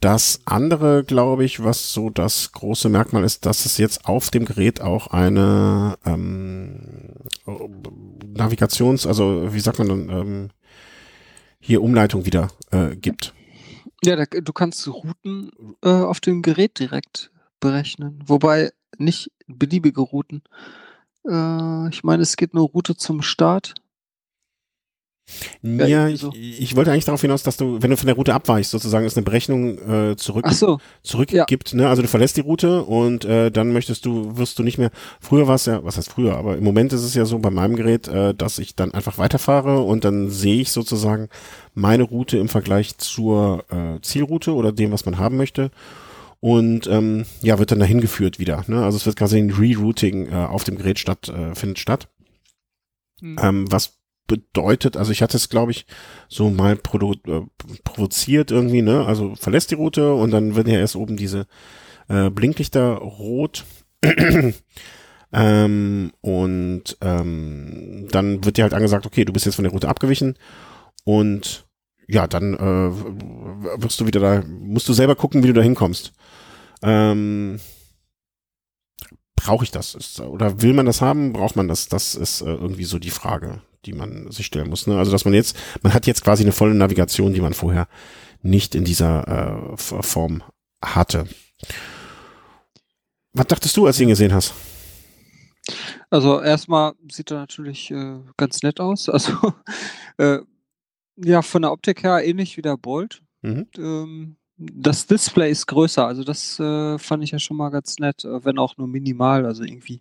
[0.00, 4.44] Das andere, glaube ich, was so das große Merkmal ist, dass es jetzt auf dem
[4.44, 7.16] Gerät auch eine ähm,
[8.24, 10.48] Navigations-, also wie sagt man dann, ähm,
[11.58, 13.34] hier Umleitung wieder äh, gibt.
[14.04, 15.50] Ja, da, du kannst Routen
[15.82, 18.22] äh, auf dem Gerät direkt berechnen.
[18.26, 20.42] Wobei nicht beliebige Routen.
[21.28, 23.74] Äh, ich meine, es geht eine Route zum Start.
[25.62, 26.32] Ja, ich, so.
[26.34, 29.16] ich wollte eigentlich darauf hinaus, dass du, wenn du von der Route abweichst, sozusagen, es
[29.16, 31.74] eine Berechnung äh, zurück so, zurückgibt.
[31.74, 31.88] Ne?
[31.88, 34.90] Also du verlässt die Route und äh, dann möchtest du, wirst du nicht mehr.
[35.20, 37.50] Früher war es ja, was heißt früher, aber im Moment ist es ja so bei
[37.50, 41.28] meinem Gerät, äh, dass ich dann einfach weiterfahre und dann sehe ich sozusagen
[41.74, 45.70] meine Route im Vergleich zur äh, Zielroute oder dem, was man haben möchte.
[46.44, 48.64] Und ähm, ja, wird dann dahin geführt wieder.
[48.66, 48.82] Ne?
[48.82, 52.08] Also es wird quasi ein Rerouting äh, auf dem Gerät statt, äh, findet statt.
[53.20, 53.36] Hm.
[53.40, 55.86] Ähm, was bedeutet, also ich hatte es, glaube ich,
[56.28, 57.40] so mal äh,
[57.84, 59.06] provoziert irgendwie, ne?
[59.06, 61.46] Also verlässt die Route und dann werden ja erst oben diese
[62.08, 63.64] äh, Blinklichter rot.
[65.34, 69.88] Ähm, und ähm, dann wird dir halt angesagt, okay, du bist jetzt von der Route
[69.88, 70.36] abgewichen
[71.04, 71.64] und
[72.08, 76.12] ja, dann äh, wirst du wieder da, musst du selber gucken, wie du da hinkommst.
[76.82, 77.60] Ähm,
[79.44, 79.94] Brauche ich das?
[79.94, 81.32] Ist, oder will man das haben?
[81.32, 81.88] Braucht man das?
[81.88, 84.86] Das ist äh, irgendwie so die Frage, die man sich stellen muss.
[84.86, 84.96] Ne?
[84.96, 87.88] Also, dass man jetzt, man hat jetzt quasi eine volle Navigation, die man vorher
[88.42, 90.44] nicht in dieser äh, Form
[90.84, 91.26] hatte.
[93.32, 94.54] Was dachtest du, als du ihn gesehen hast?
[96.10, 99.08] Also erstmal sieht er natürlich äh, ganz nett aus.
[99.08, 99.54] Also
[100.18, 100.38] äh,
[101.16, 103.22] ja, von der Optik her ähnlich wie der Bolt.
[103.42, 103.66] Mhm.
[103.76, 108.24] Ähm, das Display ist größer, also das äh, fand ich ja schon mal ganz nett,
[108.24, 109.98] äh, wenn auch nur minimal, also irgendwie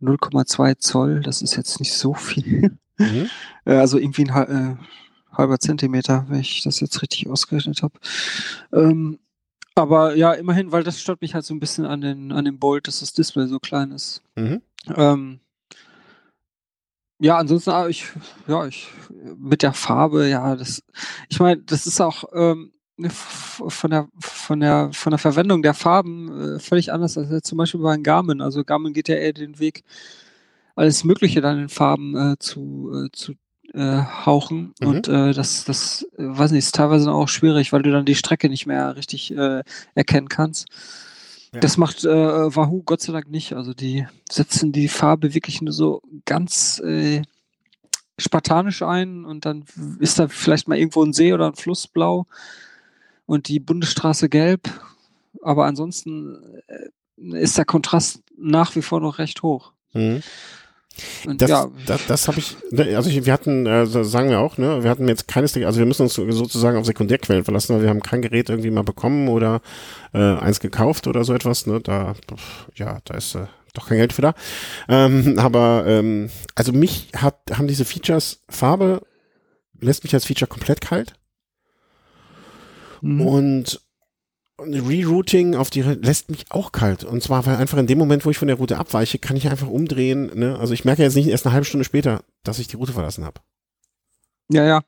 [0.00, 2.78] 0,2 Zoll, das ist jetzt nicht so viel.
[2.98, 3.28] Mhm.
[3.66, 4.76] Äh, also irgendwie ein äh,
[5.36, 7.98] halber Zentimeter, wenn ich das jetzt richtig ausgerechnet habe.
[8.72, 9.18] Ähm,
[9.74, 12.60] aber ja, immerhin, weil das stört mich halt so ein bisschen an, den, an dem
[12.60, 14.22] Bolt, dass das Display so klein ist.
[14.36, 14.62] Mhm.
[14.94, 15.40] Ähm,
[17.18, 18.06] ja, ansonsten, ah, ich,
[18.46, 18.88] ja, ich,
[19.38, 20.82] mit der Farbe, ja, das,
[21.28, 25.74] ich meine, das ist auch ähm, ne, von der, von der, von der Verwendung der
[25.74, 28.40] Farben äh, völlig anders als zum Beispiel bei Garmin.
[28.40, 29.84] Also Garmin geht ja eher den Weg,
[30.74, 33.34] alles Mögliche dann in Farben äh, zu, äh, zu
[33.72, 34.74] äh, hauchen.
[34.80, 34.86] Mhm.
[34.86, 38.14] Und äh, das, das, äh, weiß nicht, ist teilweise auch schwierig, weil du dann die
[38.14, 39.34] Strecke nicht mehr richtig
[39.94, 40.66] erkennen kannst.
[41.52, 41.60] Ja.
[41.60, 43.52] Das macht äh, Wahoo Gott sei Dank nicht.
[43.54, 47.22] Also die setzen die Farbe wirklich nur so ganz äh,
[48.18, 49.64] spartanisch ein und dann
[49.98, 52.26] ist da vielleicht mal irgendwo ein See oder ein Fluss blau
[53.26, 54.68] und die Bundesstraße gelb.
[55.42, 59.72] Aber ansonsten äh, ist der Kontrast nach wie vor noch recht hoch.
[59.92, 60.22] Mhm.
[61.26, 61.68] Und das, ja.
[61.86, 64.90] das, das habe ich, ne, also ich, wir hatten, äh, sagen wir auch, ne, wir
[64.90, 68.22] hatten jetzt keines, also wir müssen uns sozusagen auf Sekundärquellen verlassen, weil wir haben kein
[68.22, 69.60] Gerät irgendwie mal bekommen oder
[70.14, 72.14] äh, eins gekauft oder so etwas, ne, da,
[72.74, 74.34] ja, da ist äh, doch kein Geld für da.
[74.88, 79.02] Ähm, aber ähm, also mich hat, haben diese Features Farbe
[79.80, 81.14] lässt mich als Feature komplett kalt.
[83.00, 83.20] Mhm.
[83.20, 83.80] Und
[84.58, 87.04] Rerouting auf die lässt mich auch kalt.
[87.04, 89.48] Und zwar, weil einfach in dem Moment, wo ich von der Route abweiche, kann ich
[89.48, 90.30] einfach umdrehen.
[90.34, 90.58] Ne?
[90.58, 93.24] Also ich merke jetzt nicht erst eine halbe Stunde später, dass ich die Route verlassen
[93.24, 93.40] habe.
[94.48, 94.82] Ja, ja.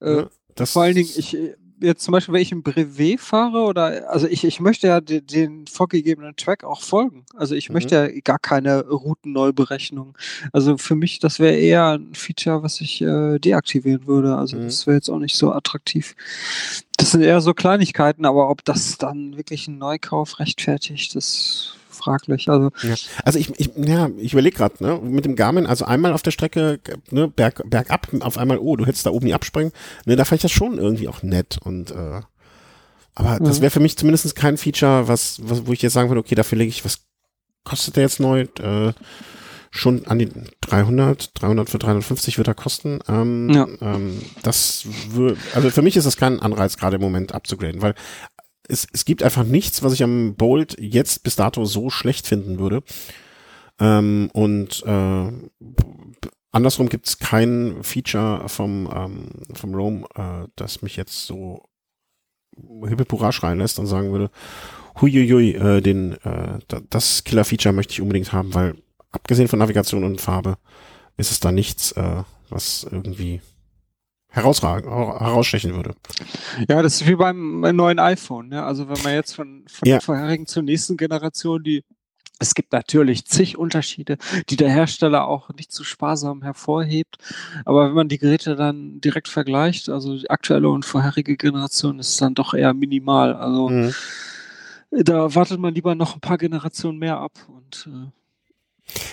[0.00, 1.36] Äh, ja das vor allen Dingen, ich,
[1.80, 5.26] jetzt zum Beispiel, wenn ich im Brevet fahre oder, also ich, ich möchte ja den,
[5.26, 7.24] den vorgegebenen Track auch folgen.
[7.34, 7.74] Also ich mhm.
[7.74, 10.16] möchte ja gar keine Routenneuberechnung.
[10.52, 14.36] Also für mich, das wäre eher ein Feature, was ich äh, deaktivieren würde.
[14.36, 14.64] Also mhm.
[14.64, 16.14] das wäre jetzt auch nicht so attraktiv.
[16.98, 22.48] Das sind eher so Kleinigkeiten, aber ob das dann wirklich einen Neukauf rechtfertigt, das fraglich.
[22.48, 22.94] Also, ja.
[23.24, 26.32] also ich, ich, ja, ich überlege gerade, ne, mit dem Garmin, also einmal auf der
[26.32, 26.80] Strecke,
[27.10, 29.72] ne, berg, bergab, auf einmal, oh, du hättest da oben nie abspringen,
[30.06, 32.20] ne, da fand ich das schon irgendwie auch nett und äh,
[33.14, 33.44] aber mhm.
[33.44, 36.34] das wäre für mich zumindest kein Feature, was, was, wo ich jetzt sagen würde, okay,
[36.34, 37.00] dafür lege ich, was
[37.64, 38.46] kostet der jetzt neu?
[38.60, 38.92] Äh,
[39.70, 40.28] schon an die
[40.62, 43.00] 300, 300 für 350 wird er kosten.
[43.08, 43.66] Ähm, ja.
[43.80, 47.94] ähm, das würde, also für mich ist das kein Anreiz, gerade im Moment abzugraden, weil
[48.68, 52.58] es, es gibt einfach nichts, was ich am Bolt jetzt bis dato so schlecht finden
[52.58, 52.82] würde.
[53.80, 55.32] Ähm, und äh,
[56.50, 61.64] andersrum gibt es kein Feature vom, ähm, vom Roam, äh, das mich jetzt so
[62.86, 64.30] hippipura schreien lässt und sagen würde,
[65.00, 66.58] huiuiui, äh, den, äh,
[66.90, 68.74] das Killer-Feature möchte ich unbedingt haben, weil
[69.10, 70.56] abgesehen von Navigation und Farbe
[71.16, 73.40] ist es da nichts, äh, was irgendwie
[74.30, 75.94] herausragen, herausstechen würde.
[76.68, 78.48] Ja, das ist wie beim neuen iPhone.
[78.48, 78.62] Ne?
[78.62, 79.96] Also wenn man jetzt von, von ja.
[79.96, 81.84] der vorherigen zur nächsten Generation die
[82.40, 84.16] es gibt natürlich zig Unterschiede,
[84.48, 87.18] die der Hersteller auch nicht zu sparsam hervorhebt.
[87.64, 92.10] Aber wenn man die Geräte dann direkt vergleicht, also die aktuelle und vorherige Generation, ist
[92.10, 93.34] es dann doch eher minimal.
[93.34, 93.92] Also mhm.
[94.90, 97.32] da wartet man lieber noch ein paar Generationen mehr ab.
[97.48, 98.10] Und, äh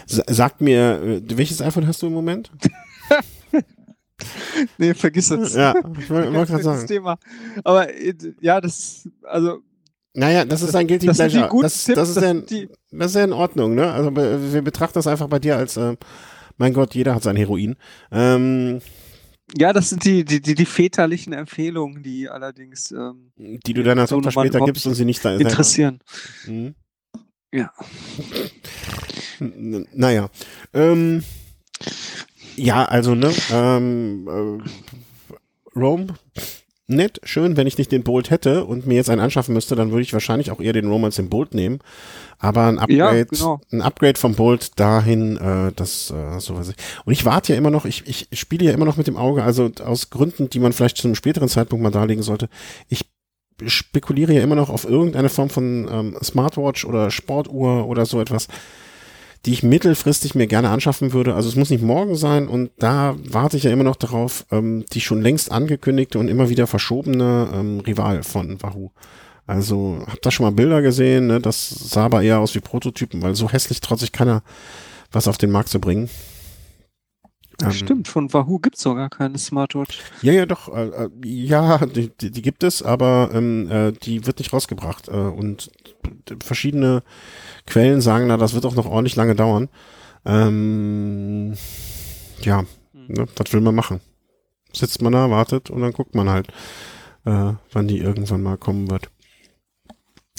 [0.06, 2.52] Sag mir, äh, welches iPhone hast du im Moment?
[4.78, 5.56] nee, vergiss es.
[5.56, 6.80] Ja, ich wollte gerade sagen.
[6.80, 7.18] Das Thema.
[7.64, 9.60] Aber äh, ja, das, also.
[10.14, 11.50] Naja, das ist ein Guilty das Pleasure.
[11.62, 13.92] Das, Tipps, das, ist ja in, das ist ja in Ordnung, ne?
[13.92, 15.98] Also wir betrachten das einfach bei dir als, äh,
[16.58, 17.76] mein Gott, jeder hat sein Heroin.
[18.12, 18.80] Ähm,
[19.58, 22.92] ja, das sind die, die, die, die väterlichen Empfehlungen, die allerdings.
[22.92, 26.00] Ähm, die du deiner Tochter später gibst und sie nicht da interessieren.
[26.48, 26.76] Mhm.
[27.54, 27.72] Ja.
[29.40, 30.30] Naja.
[30.74, 31.24] Ähm,
[32.56, 36.08] ja, also, ne, ähm, äh, Rome,
[36.88, 39.92] nett, schön, wenn ich nicht den Bolt hätte und mir jetzt einen anschaffen müsste, dann
[39.92, 41.80] würde ich wahrscheinlich auch eher den Rome als den Bolt nehmen.
[42.38, 43.62] Aber ein Upgrade, ja, genau.
[43.72, 46.76] ein Upgrade vom Bolt dahin, äh, das äh, so weiß ich.
[47.06, 49.44] Und ich warte ja immer noch, ich, ich spiele ja immer noch mit dem Auge,
[49.44, 52.50] also aus Gründen, die man vielleicht zu einem späteren Zeitpunkt mal darlegen sollte.
[52.88, 53.06] Ich
[53.66, 58.48] spekuliere ja immer noch auf irgendeine Form von ähm, Smartwatch oder Sportuhr oder so etwas
[59.46, 61.36] die ich mittelfristig mir gerne anschaffen würde.
[61.36, 64.86] Also es muss nicht morgen sein und da warte ich ja immer noch darauf, ähm,
[64.92, 68.92] die schon längst angekündigte und immer wieder verschobene ähm, Rival von Wahoo.
[69.48, 71.40] Also hab da schon mal Bilder gesehen, ne?
[71.40, 74.42] das sah aber eher aus wie Prototypen, weil so hässlich traut sich keiner
[75.12, 76.10] was auf den Markt zu bringen.
[77.62, 80.00] Ähm, Stimmt, von Wahoo gibt's sogar keine Smartwatch.
[80.22, 80.74] Ja, ja, doch.
[80.74, 85.08] Äh, äh, ja, die, die, gibt es, aber ähm, äh, die wird nicht rausgebracht.
[85.08, 85.72] Äh, und
[86.44, 87.04] verschiedene
[87.66, 89.70] Quellen sagen, na, das wird auch noch ordentlich lange dauern.
[90.26, 91.54] Ähm,
[92.42, 92.68] ja, hm.
[93.08, 94.02] ne, was will man machen?
[94.74, 96.50] Sitzt man da, wartet und dann guckt man halt,
[97.26, 99.10] äh, wann die irgendwann mal kommen wird.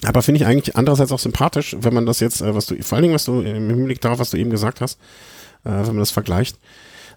[0.04, 2.96] Aber finde ich eigentlich andererseits auch sympathisch, wenn man das jetzt, äh, was du, vor
[2.96, 5.00] allen Dingen, was du im Hinblick darauf, was du eben gesagt hast,
[5.64, 6.58] äh, wenn man das vergleicht,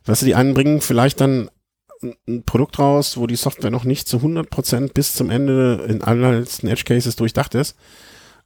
[0.05, 1.49] Weißt du, die einen bringen vielleicht dann
[2.27, 6.69] ein Produkt raus, wo die Software noch nicht zu 100% bis zum Ende in allerletzten
[6.69, 7.75] Edge Cases durchdacht ist.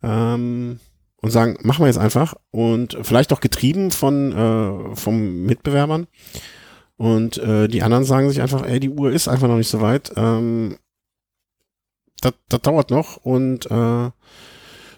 [0.02, 0.80] Ähm,
[1.18, 2.36] und sagen, machen wir jetzt einfach.
[2.52, 6.08] Und vielleicht auch getrieben von, äh, vom Mitbewerbern.
[6.98, 9.82] Und äh, die anderen sagen sich einfach, ey, die Uhr ist einfach noch nicht so
[9.82, 10.12] weit.
[10.18, 10.78] Ähm,
[12.22, 13.18] das, das dauert noch.
[13.18, 14.12] Und äh,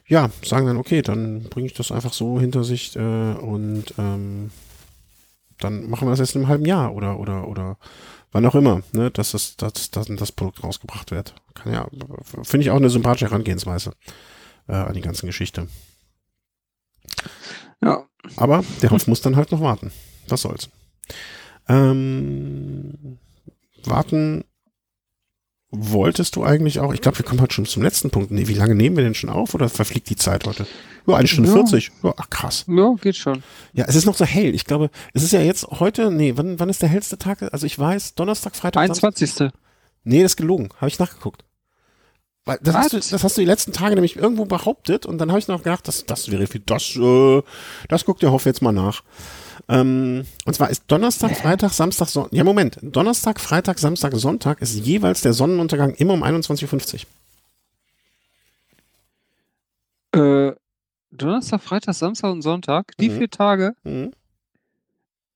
[0.08, 4.52] ja, sagen dann, okay, dann bringe ich das einfach so hinter sich äh, und ähm,
[5.60, 7.78] dann machen wir das jetzt in einem halben Jahr oder, oder, oder
[8.32, 11.36] wann auch immer, ne, dass das, dass, dass das Produkt rausgebracht wird.
[11.54, 11.88] Kann ja,
[12.44, 13.94] finde ich auch eine sympathische Herangehensweise
[14.68, 15.68] äh, an die ganze Geschichte.
[17.82, 18.06] Ja.
[18.38, 19.92] Aber der Hopf muss dann halt noch warten.
[20.28, 20.70] Was soll's.
[21.68, 23.20] Ähm,
[23.84, 24.44] warten
[25.70, 28.32] wolltest du eigentlich auch, ich glaube, wir kommen heute schon zum letzten Punkt.
[28.32, 30.66] Nee, wie lange nehmen wir denn schon auf oder verfliegt die Zeit heute?
[31.08, 31.56] Ja, eine Stunde ja.
[31.56, 31.92] 40.
[32.04, 32.66] Ja, ach, krass.
[32.68, 33.44] Ja, geht schon.
[33.74, 34.56] Ja, es ist noch so hell.
[34.56, 37.42] Ich glaube, es ist ja jetzt heute, nee, wann, wann ist der hellste Tag?
[37.54, 38.82] Also ich weiß, Donnerstag, Freitag.
[38.82, 39.34] 21.
[39.34, 39.60] Samstag?
[40.04, 40.70] Nee, das ist gelogen.
[40.78, 41.44] Habe ich nachgeguckt.
[42.46, 45.30] Weil das, hast du, das hast du die letzten Tage nämlich irgendwo behauptet und dann
[45.30, 47.42] habe ich noch gedacht, das, das wäre viel, das, äh,
[47.90, 49.02] das guckt der Hoff jetzt mal nach.
[49.68, 52.34] Ähm, und zwar ist Donnerstag, Freitag, Samstag, Sonntag.
[52.34, 52.78] Ja, Moment.
[52.84, 57.06] Donnerstag, Freitag, Samstag, Sonntag ist jeweils der Sonnenuntergang immer um 21.50
[60.14, 60.50] Uhr.
[60.52, 60.56] Äh,
[61.12, 63.18] Donnerstag, Freitag, Samstag und Sonntag, die mhm.
[63.18, 63.76] vier Tage.
[63.84, 64.12] Mhm.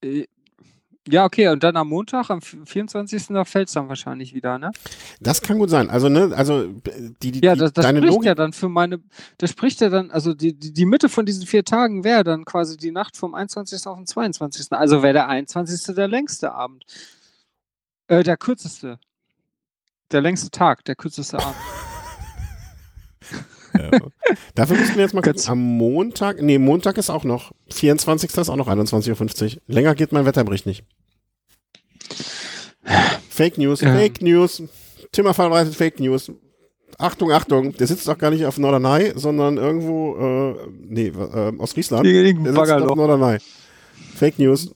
[0.01, 0.25] Äh,
[1.11, 3.27] ja, okay, und dann am Montag, am 24.
[3.29, 4.71] da fällt es dann wahrscheinlich wieder, ne?
[5.19, 5.89] Das kann gut sein.
[5.89, 8.99] Also, ne, also die, die, ja, das, das deine spricht Logik ja dann für meine,
[9.37, 12.45] das spricht ja dann, also die, die, die Mitte von diesen vier Tagen wäre dann
[12.45, 13.87] quasi die Nacht vom 21.
[13.87, 14.71] auf den 22.
[14.71, 15.95] Also wäre der 21.
[15.95, 16.85] der längste Abend.
[18.07, 18.99] Äh, der kürzeste.
[20.11, 21.55] Der längste Tag, der kürzeste Abend.
[23.73, 23.91] ja.
[24.55, 25.41] Dafür müssen wir jetzt mal gucken.
[25.47, 27.51] Am Montag, nee, Montag ist auch noch.
[27.69, 28.29] 24.
[28.35, 29.61] ist auch noch 21.50 Uhr.
[29.67, 30.83] Länger geht mein Wetterbericht nicht.
[33.29, 33.93] Fake News, ja.
[33.93, 34.63] Fake News.
[35.11, 36.31] Timmer verbreitet Fake News.
[36.97, 41.71] Achtung, Achtung, der sitzt doch gar nicht auf Norderney, sondern irgendwo, äh, nee, äh, aus
[41.71, 42.05] Friesland.
[42.05, 43.37] Der sitzt auf Norderney.
[44.15, 44.73] Fake News.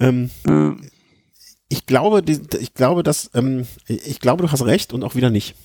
[0.00, 0.90] ähm, ähm.
[1.68, 5.30] Ich glaube, die, ich glaube, dass, ähm, ich glaube, du hast recht und auch wieder
[5.30, 5.56] nicht.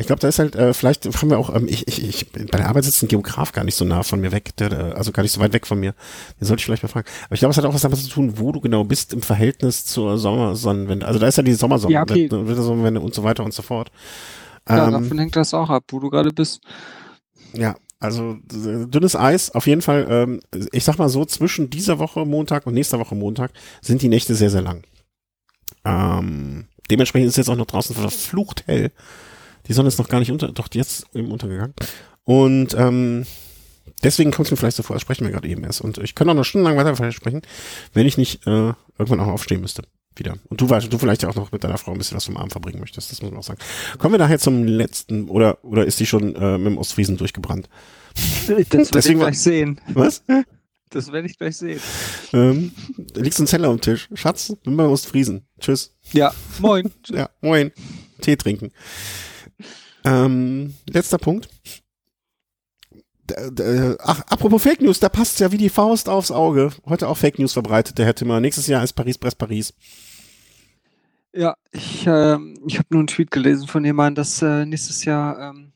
[0.00, 2.58] Ich glaube, da ist halt, äh, vielleicht haben wir auch, ähm, ich, ich, ich, bei
[2.58, 5.24] der Arbeit sitzt ein Geograf gar nicht so nah von mir weg, der, also gar
[5.24, 5.94] nicht so weit weg von mir.
[6.40, 7.08] Den sollte ich vielleicht mal fragen.
[7.24, 9.22] Aber ich glaube, es hat auch was damit zu tun, wo du genau bist im
[9.22, 11.04] Verhältnis zur Sommersonnenwende.
[11.04, 12.48] Also da ist ja die Sommersonnenwende ja, okay.
[12.48, 13.90] Wintersonnenwende und so weiter und so fort.
[14.68, 16.60] Ja, ähm, davon hängt das auch ab, wo du gerade bist.
[17.54, 22.24] Ja, also dünnes Eis, auf jeden Fall, ähm, ich sag mal so, zwischen dieser Woche
[22.24, 23.50] Montag und nächster Woche Montag
[23.80, 24.84] sind die Nächte sehr, sehr lang.
[25.84, 28.92] Ähm, dementsprechend ist jetzt auch noch draußen verflucht hell.
[29.68, 31.74] Die Sonne ist noch gar nicht unter, doch jetzt eben untergegangen.
[32.24, 33.26] Und ähm,
[34.02, 35.80] deswegen kommt es mir vielleicht so vor, als sprechen wir gerade eben erst.
[35.80, 37.42] Und ich könnte auch noch stundenlang weiter sprechen,
[37.92, 39.82] wenn ich nicht äh, irgendwann auch aufstehen müsste.
[40.16, 40.36] Wieder.
[40.48, 42.36] Und du weißt, du vielleicht ja auch noch mit deiner Frau ein bisschen was vom
[42.36, 43.60] Abend verbringen möchtest, das muss man auch sagen.
[43.98, 47.68] Kommen wir daher zum letzten, oder, oder ist die schon äh, mit dem Ostfriesen durchgebrannt?
[48.14, 48.68] Das werde ich
[49.18, 49.80] gleich sehen.
[49.94, 50.24] Was?
[50.90, 51.80] Das werde ich gleich sehen.
[52.32, 52.72] Ähm,
[53.14, 54.08] da liegt so ein Zeller am Tisch.
[54.14, 55.46] Schatz, bin beim Ostfriesen.
[55.60, 55.94] Tschüss.
[56.12, 56.90] Ja, moin.
[57.08, 57.70] ja, moin.
[58.20, 58.72] Tee trinken.
[60.08, 61.48] Ähm, letzter Punkt.
[63.98, 66.70] Ach, apropos Fake News, da passt ja wie die Faust aufs Auge.
[66.86, 68.40] Heute auch Fake News verbreitet, der Herr Timmer.
[68.40, 69.74] Nächstes Jahr ist Paris, Brest, Paris.
[71.34, 75.50] Ja, ich, äh, ich habe nur einen Tweet gelesen von jemandem, dass äh, nächstes Jahr
[75.50, 75.72] ähm,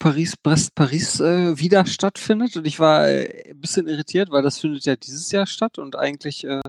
[0.00, 2.56] Paris, Brest, Paris äh, wieder stattfindet.
[2.56, 5.94] Und ich war äh, ein bisschen irritiert, weil das findet ja dieses Jahr statt und
[5.94, 6.60] eigentlich äh,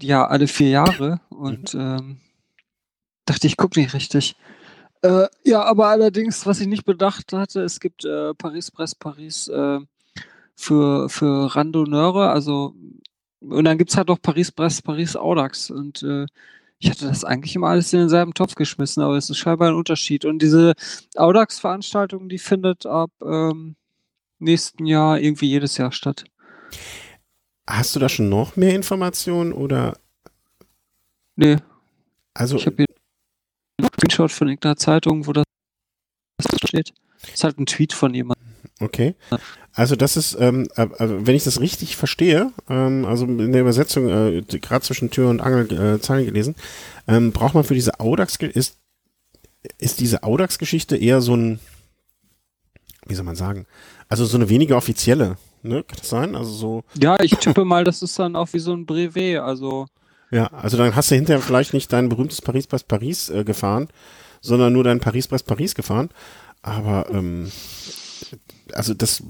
[0.00, 1.20] ja alle vier Jahre.
[1.30, 1.80] Und mhm.
[1.80, 2.20] ähm,
[3.24, 4.36] dachte ich, gucke nicht richtig.
[5.02, 9.48] Äh, ja, aber allerdings, was ich nicht bedacht hatte, es gibt äh, Paris, Brest, Paris
[9.48, 9.78] äh,
[10.56, 12.74] für, für Randonneure, also
[13.40, 16.26] und dann gibt es halt auch Paris, Brest, Paris, Audax und äh,
[16.80, 19.74] ich hatte das eigentlich immer alles in denselben Topf geschmissen, aber es ist scheinbar ein
[19.74, 20.24] Unterschied.
[20.24, 20.74] Und diese
[21.16, 23.74] Audax-Veranstaltung, die findet ab, ähm,
[24.38, 26.24] nächsten Jahr irgendwie jedes Jahr statt.
[27.66, 29.98] Hast du da schon noch mehr Informationen oder?
[31.34, 31.56] Nee.
[32.32, 32.56] Also.
[32.56, 32.84] Ich habe
[33.98, 35.44] Screenshot von irgendeiner Zeitung, wo das
[36.64, 36.92] steht.
[37.22, 38.46] Das ist halt ein Tweet von jemandem.
[38.80, 39.14] Okay.
[39.72, 44.08] Also das ist, ähm, also wenn ich das richtig verstehe, ähm, also in der Übersetzung
[44.08, 46.54] äh, gerade zwischen Tür und Angel äh, Zeilen gelesen,
[47.06, 48.78] ähm, braucht man für diese Audax ist
[49.78, 51.58] ist diese Audax-Geschichte eher so ein,
[53.06, 53.66] wie soll man sagen,
[54.08, 55.82] also so eine weniger offizielle, ne?
[55.82, 56.34] Kann das sein?
[56.36, 56.84] Also so.
[56.94, 59.86] Ja, ich tippe mal, das ist dann auch wie so ein Brevet, also.
[60.30, 63.88] Ja, also dann hast du hinterher vielleicht nicht dein berühmtes Paris-Brest-Paris äh, gefahren,
[64.40, 66.10] sondern nur dein Paris-Brest-Paris gefahren.
[66.62, 67.50] Aber ähm,
[68.74, 69.22] also das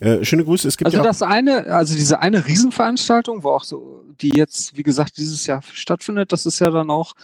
[0.00, 0.68] äh, schöne Grüße.
[0.68, 4.76] Es gibt also ja das eine, also diese eine Riesenveranstaltung, wo auch so, die jetzt,
[4.76, 7.14] wie gesagt, dieses Jahr stattfindet, das ist ja dann auch,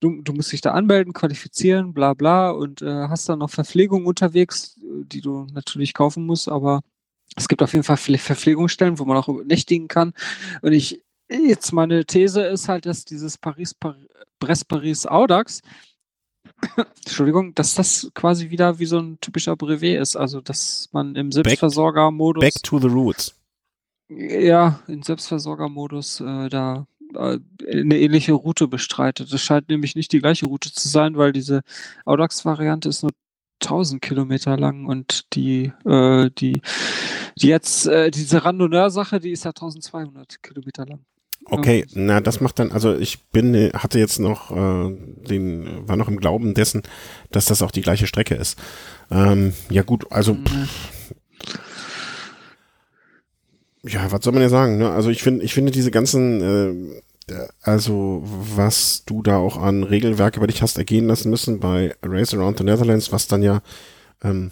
[0.00, 4.06] du, du musst dich da anmelden, qualifizieren, bla bla und äh, hast dann noch Verpflegung
[4.06, 6.80] unterwegs, die du natürlich kaufen musst, aber
[7.36, 10.14] es gibt auf jeden Fall Verpflegungsstellen, wo man auch nächtigen kann.
[10.62, 14.06] Und ich, jetzt meine These ist halt, dass dieses Paris, Paris
[14.38, 15.62] Brest Paris Audax
[17.04, 21.32] Entschuldigung, dass das quasi wieder wie so ein typischer Brevet ist, also dass man im
[21.32, 22.40] Selbstversorgermodus.
[22.40, 23.34] Back to the roots.
[24.08, 27.38] Ja, im Selbstversorgermodus äh, da äh,
[27.70, 29.32] eine ähnliche Route bestreitet.
[29.32, 31.62] Das scheint nämlich nicht die gleiche Route zu sein, weil diese
[32.04, 33.12] Audax-Variante ist nur
[33.62, 36.60] 1000 Kilometer lang und die, äh, die,
[37.38, 41.04] die jetzt, äh, diese Randonneur-Sache, die ist ja 1200 Kilometer lang.
[41.48, 44.96] Okay, na, das macht dann, also ich bin, hatte jetzt noch äh,
[45.28, 46.82] den, war noch im Glauben dessen,
[47.30, 48.58] dass das auch die gleiche Strecke ist.
[49.12, 51.14] Ähm, ja gut, also pff,
[53.84, 54.90] ja, was soll man ja sagen, ne?
[54.90, 56.96] Also ich finde, ich finde diese ganzen,
[57.28, 61.94] äh, also was du da auch an Regelwerke über dich hast ergehen lassen müssen bei
[62.02, 63.62] Race Around the Netherlands, was dann ja
[64.24, 64.50] ähm,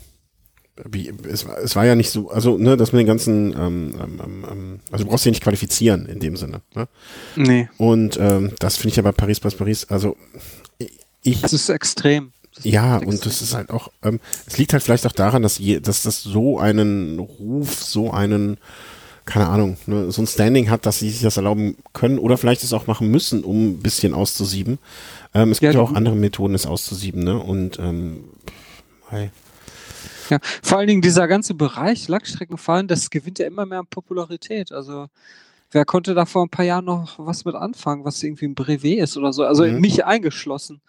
[0.82, 4.44] wie, es, es war ja nicht so, also, ne, das mit den ganzen, ähm, ähm,
[4.50, 6.62] ähm, also du brauchst dich nicht qualifizieren in dem Sinne.
[6.74, 6.88] Ne?
[7.36, 7.68] Nee.
[7.78, 10.16] Und ähm, das finde ich ja bei Paris bei Paris, also
[11.22, 11.40] ich.
[11.40, 12.32] Das ist extrem.
[12.56, 15.42] Das ja, ist und das ist halt auch, ähm, es liegt halt vielleicht auch daran,
[15.42, 18.58] dass, je, dass das so einen Ruf, so einen,
[19.24, 22.62] keine Ahnung, ne, so ein Standing hat, dass sie sich das erlauben können oder vielleicht
[22.62, 24.78] es auch machen müssen, um ein bisschen auszusieben.
[25.34, 27.38] Ähm, es gibt ja, ja auch andere Methoden, es auszusieben, ne?
[27.38, 28.24] Und ähm,
[29.08, 29.30] hey.
[30.30, 34.72] Ja, vor allen Dingen dieser ganze Bereich Langstreckenfahren, das gewinnt ja immer mehr an Popularität.
[34.72, 35.08] Also
[35.70, 39.00] wer konnte da vor ein paar Jahren noch was mit anfangen, was irgendwie ein Brevet
[39.00, 39.44] ist oder so?
[39.44, 39.80] Also mhm.
[39.80, 40.80] mich eingeschlossen.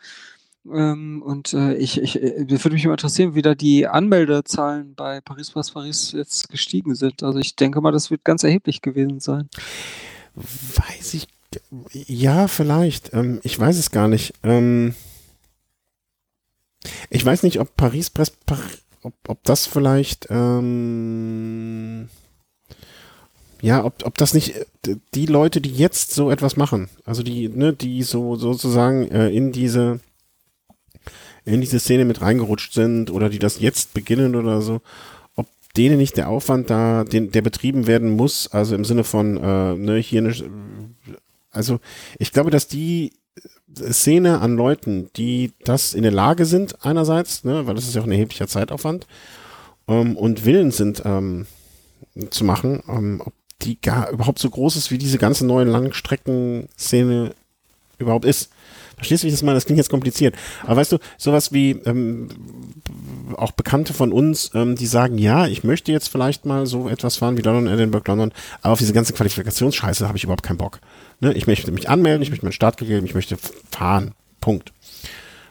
[0.72, 5.22] Ähm, und äh, ich, ich, äh, würde mich immer interessieren, wie da die Anmeldezahlen bei
[5.22, 7.22] Paris Paris Paris jetzt gestiegen sind.
[7.22, 9.50] Also ich denke mal, das wird ganz erheblich gewesen sein.
[10.36, 11.28] Weiß ich,
[11.92, 13.14] ja, vielleicht.
[13.14, 14.34] Ähm, ich weiß es gar nicht.
[14.44, 14.96] Ähm,
[17.10, 18.34] ich weiß nicht, ob Paris Paris
[19.06, 22.10] ob, ob das vielleicht, ähm,
[23.62, 27.48] ja, ob, ob das nicht äh, die Leute, die jetzt so etwas machen, also die,
[27.48, 30.00] ne, die so sozusagen äh, in diese
[31.46, 34.82] in diese Szene mit reingerutscht sind oder die das jetzt beginnen oder so,
[35.36, 39.38] ob denen nicht der Aufwand da, den, der betrieben werden muss, also im Sinne von,
[39.38, 40.34] äh, ne, hier eine,
[41.52, 41.80] also
[42.18, 43.14] ich glaube, dass die
[43.76, 48.02] Szene an Leuten, die das in der Lage sind, einerseits, ne, weil das ist ja
[48.02, 49.08] auch ein erheblicher Zeitaufwand,
[49.88, 51.48] ähm, und willens sind ähm,
[52.30, 57.34] zu machen, ähm, ob die gar überhaupt so groß ist, wie diese ganze neue Langstreckenszene
[57.98, 58.52] überhaupt ist.
[58.98, 59.56] Verstehst du, wie ich das meine?
[59.56, 60.36] Das klingt jetzt kompliziert.
[60.64, 62.30] Aber weißt du, sowas wie ähm,
[63.38, 67.18] auch Bekannte von uns, ähm, die sagen, ja, ich möchte jetzt vielleicht mal so etwas
[67.18, 68.32] fahren wie London, Edinburgh, London,
[68.62, 70.80] aber auf diese ganze Qualifikationsscheiße habe ich überhaupt keinen Bock.
[71.20, 71.34] Ne?
[71.34, 73.38] Ich möchte mich anmelden, ich möchte meinen Start geben, ich möchte
[73.72, 74.14] fahren.
[74.42, 74.72] Punkt.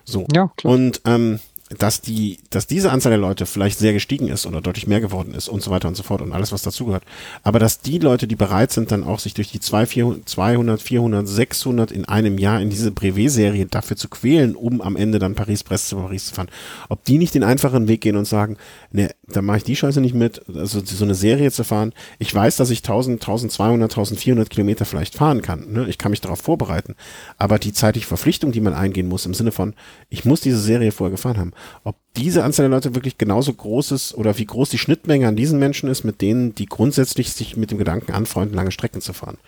[0.05, 0.27] So.
[0.33, 0.73] Ja, klar.
[0.73, 1.41] Und ähm,
[1.79, 5.35] dass die, dass diese Anzahl der Leute vielleicht sehr gestiegen ist oder deutlich mehr geworden
[5.35, 7.05] ist und so weiter und so fort und alles, was dazugehört.
[7.43, 11.93] Aber dass die Leute, die bereit sind, dann auch sich durch die 200, 400, 600
[11.93, 15.97] in einem Jahr in diese Brevet-Serie dafür zu quälen, um am Ende dann Paris-Brest zu
[15.97, 16.49] Paris zu fahren,
[16.89, 18.57] ob die nicht den einfachen Weg gehen und sagen,
[18.93, 21.93] ne, da mache ich die Scheiße nicht mit, also so eine Serie zu fahren.
[22.19, 25.73] Ich weiß, dass ich 1000, 1200, 1400 Kilometer vielleicht fahren kann.
[25.73, 25.87] Ne?
[25.89, 26.95] Ich kann mich darauf vorbereiten.
[27.39, 29.75] Aber die zeitliche Verpflichtung, die man eingehen muss, im Sinne von,
[30.11, 31.53] ich muss diese Serie vorher gefahren haben,
[31.83, 35.37] ob diese Anzahl der Leute wirklich genauso groß ist oder wie groß die Schnittmenge an
[35.37, 39.13] diesen Menschen ist, mit denen, die grundsätzlich sich mit dem Gedanken anfreunden, lange Strecken zu
[39.13, 39.39] fahren.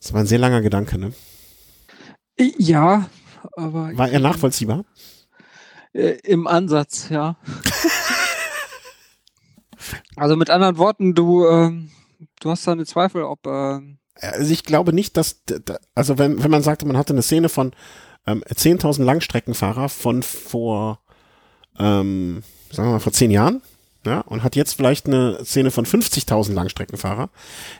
[0.00, 1.12] Das war ein sehr langer Gedanke, ne?
[2.58, 3.08] Ja,
[3.56, 3.96] aber.
[3.96, 4.84] War er nachvollziehbar?
[5.92, 7.36] Äh, Im Ansatz, ja.
[10.16, 11.90] also mit anderen Worten, du, ähm,
[12.40, 13.46] du hast da eine Zweifel, ob.
[13.46, 15.42] Ähm also ich glaube nicht, dass,
[15.94, 17.72] also wenn, wenn man sagte, man hatte eine Szene von
[18.26, 21.00] ähm, 10.000 Langstreckenfahrer von vor,
[21.78, 23.62] ähm, sagen wir mal, vor zehn Jahren,
[24.06, 27.30] ja, und hat jetzt vielleicht eine Szene von 50.000 Langstreckenfahrer,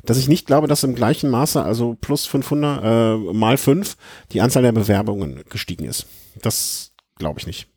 [0.05, 3.97] dass ich nicht glaube, dass im gleichen Maße, also plus 500 äh, mal 5,
[4.33, 6.07] die Anzahl der Bewerbungen gestiegen ist.
[6.43, 7.69] Das glaube ich nicht.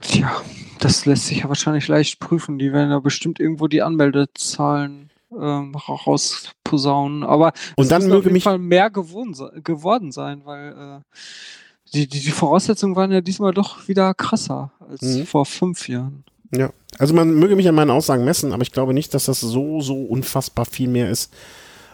[0.00, 0.30] Tja,
[0.78, 2.58] das lässt sich ja wahrscheinlich leicht prüfen.
[2.58, 7.24] Die werden ja bestimmt irgendwo die Anmeldezahlen ähm, rausposaunen.
[7.24, 11.00] Aber und dann möge auf jeden mich Fall mehr geworden sein, weil äh,
[11.94, 15.26] die, die, die Voraussetzungen waren ja diesmal doch wieder krasser als Mhm.
[15.26, 16.24] vor fünf Jahren.
[16.54, 19.40] Ja, also man möge mich an meinen Aussagen messen, aber ich glaube nicht, dass das
[19.40, 21.32] so, so unfassbar viel mehr ist,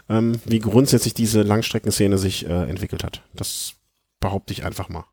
[0.08, 3.22] ähm, wie grundsätzlich diese Langstreckenszene sich äh, entwickelt hat.
[3.34, 3.74] Das
[4.20, 5.04] behaupte ich einfach mal.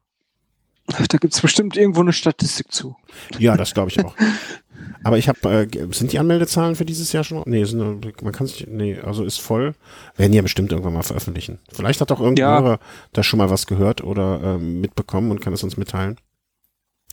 [0.87, 2.95] Da gibt es bestimmt irgendwo eine Statistik zu.
[3.39, 4.15] Ja, das glaube ich auch.
[5.03, 7.43] Aber ich habe, äh, sind die Anmeldezahlen für dieses Jahr schon?
[7.45, 9.73] Nee, sind, äh, man kann sich, nee, also ist voll.
[10.17, 11.59] Werden die ja bestimmt irgendwann mal veröffentlichen.
[11.71, 12.61] Vielleicht hat auch irgendein Ja.
[12.61, 12.79] Hörer
[13.13, 16.17] da schon mal was gehört oder ähm, mitbekommen und kann es uns mitteilen.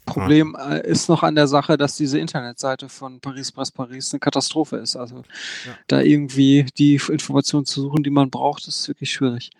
[0.09, 4.21] Problem äh, ist noch an der Sache, dass diese Internetseite von Paris Presse Paris eine
[4.21, 4.97] Katastrophe ist.
[4.97, 5.23] Also
[5.87, 9.51] da irgendwie die Informationen zu suchen, die man braucht, ist wirklich schwierig.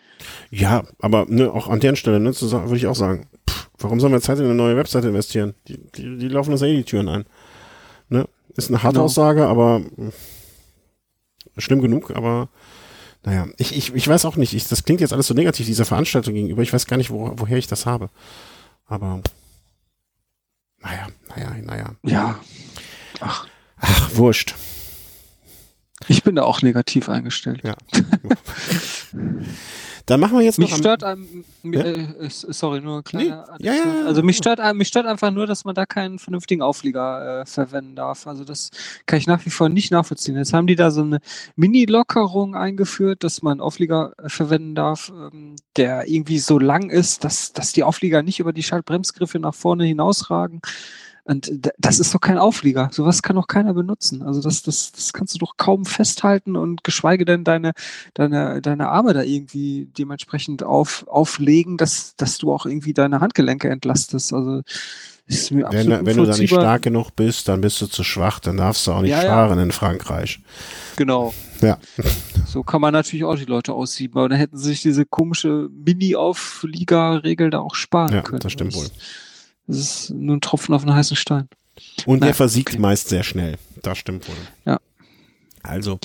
[0.51, 4.13] Ja, aber ne, auch an deren Stelle, ne, würde ich auch sagen, pff, warum sollen
[4.13, 5.55] wir Zeit in eine neue Webseite investieren?
[5.69, 7.25] Die, die, die laufen uns ja eh die Türen ein.
[8.09, 8.29] Ne?
[8.57, 9.05] Ist eine harte Genau.
[9.05, 10.13] Aussage, aber mh,
[11.59, 12.49] schlimm genug, aber
[13.25, 15.85] naja, ich, ich, ich weiß auch nicht, ich, das klingt jetzt alles so negativ dieser
[15.85, 18.11] Veranstaltung gegenüber, ich weiß gar nicht, wo, woher ich das habe.
[18.87, 19.21] Aber
[20.81, 21.95] naja, naja, naja.
[22.05, 22.41] Ja.
[23.21, 23.47] Ach,
[23.81, 24.55] Ach, wurscht.
[26.09, 27.63] ich bin da auch negativ eingestellt.
[27.65, 27.77] Ja.
[30.09, 31.81] Dann machen wir jetzt Mich noch am- stört einem, Ja?
[31.83, 33.47] äh, äh, sorry, nur ein kleiner.
[33.61, 34.07] Nee, ja, ja.
[34.07, 37.95] Also mich stört, mich stört einfach nur, dass man da keinen vernünftigen Auflieger äh, verwenden
[37.95, 38.27] darf.
[38.27, 38.71] Also das
[39.05, 40.37] kann ich nach wie vor nicht nachvollziehen.
[40.37, 41.19] Jetzt haben die da so eine
[41.57, 47.53] Mini-Lockerung eingeführt, dass man Auflieger äh, verwenden darf, ähm, der irgendwie so lang ist, dass,
[47.53, 50.63] dass die Auflieger nicht über die Schaltbremsgriffe nach vorne hinausragen.
[51.29, 52.89] Und das ist doch kein Auflieger.
[52.91, 54.23] Sowas kann doch keiner benutzen.
[54.23, 57.73] Also das, das, das kannst du doch kaum festhalten und geschweige denn deine,
[58.15, 63.69] deine, deine Arme da irgendwie dementsprechend auf, auflegen, dass, dass du auch irgendwie deine Handgelenke
[63.69, 64.33] entlastest.
[64.33, 64.63] Also
[65.27, 68.05] ist mir Wenn, absolut wenn du da nicht stark genug bist, dann bist du zu
[68.05, 69.29] schwach, dann darfst du auch nicht Ja, ja.
[69.29, 70.41] fahren in Frankreich.
[70.97, 71.35] Genau.
[71.61, 71.77] Ja.
[72.47, 75.69] So kann man natürlich auch die Leute aussieben, aber dann hätten sie sich diese komische
[75.85, 78.41] Mini-Auflieger-Regel da auch sparen Ja, können.
[78.41, 78.85] das stimmt wohl.
[78.85, 78.93] Das
[79.69, 81.49] ist nur ein Tropfen auf einen heißen Stein.
[82.07, 82.79] Und der Naja, versiegt okay.
[82.81, 83.57] meist sehr schnell.
[83.83, 84.35] Das stimmt wohl.
[84.65, 84.79] Ja.
[85.63, 85.99] Also,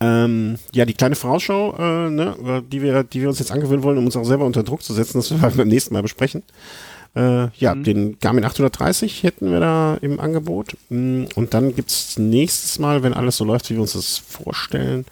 [0.00, 3.98] ähm, ja, die kleine Vorausschau, äh, ne, die wir, die wir uns jetzt angewöhnen wollen,
[3.98, 6.42] um uns auch selber unter Druck zu setzen, das werden wir beim nächsten Mal besprechen.
[7.14, 7.84] Äh, ja, Mhm.
[7.84, 10.76] den Garmin 830 hätten wir da im Angebot.
[10.88, 15.04] Mm, Und dann gibt's nächstes Mal, wenn alles so läuft, wie wir uns das vorstellen,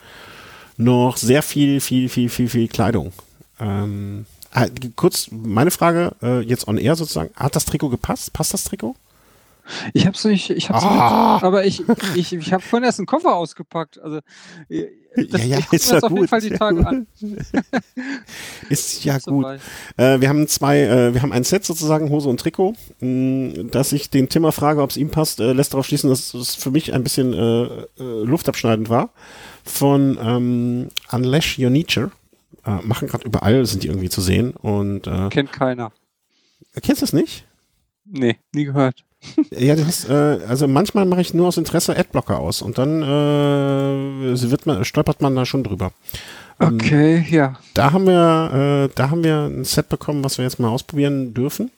[0.76, 3.12] noch sehr viel, viel, viel, viel, viel Kleidung.
[3.60, 4.24] Ähm,
[4.96, 7.30] kurz meine Frage, äh, jetzt on air sozusagen.
[7.36, 8.32] Hat das Trikot gepasst?
[8.32, 8.96] Passt das Trikot?
[9.92, 11.34] Ich hab's nicht, ich hab's Ah.
[11.34, 11.82] nicht, aber ich,
[12.16, 14.00] ich, ich habe vorhin erst einen Koffer ausgepackt.
[14.00, 14.18] Also
[14.68, 14.86] äh,
[15.28, 16.28] das, Ja, ja, ist ja auf jeden gut.
[16.30, 17.06] Fall die Tage an.
[18.68, 19.46] Ist ja So gut.
[19.96, 22.74] Äh, wir haben zwei, äh, wir haben ein Set sozusagen, Hose und Trikot.
[23.00, 26.32] Mh, dass ich den Timmer frage, ob es ihm passt, äh, lässt darauf schließen, dass
[26.34, 29.10] es für mich ein bisschen äh, äh, luftabschneidend war.
[29.64, 32.10] Von ähm, Unleash Your Nature.
[32.78, 34.52] Äh, machen gerade überall, sind die irgendwie zu sehen.
[34.52, 35.92] Und äh, Kennt keiner.
[36.82, 37.46] kennst du das nicht?
[38.04, 39.04] Nee, nie gehört.
[39.50, 43.02] Ja, das ist, äh, also manchmal mache ich nur aus Interesse Adblocker aus und dann
[43.02, 45.92] äh, wird man, stolpert man da schon drüber.
[46.58, 47.58] Ähm, Okay, ja.
[47.74, 51.34] Da haben wir, äh, da haben wir ein Set bekommen, was wir jetzt mal ausprobieren
[51.34, 51.70] dürfen.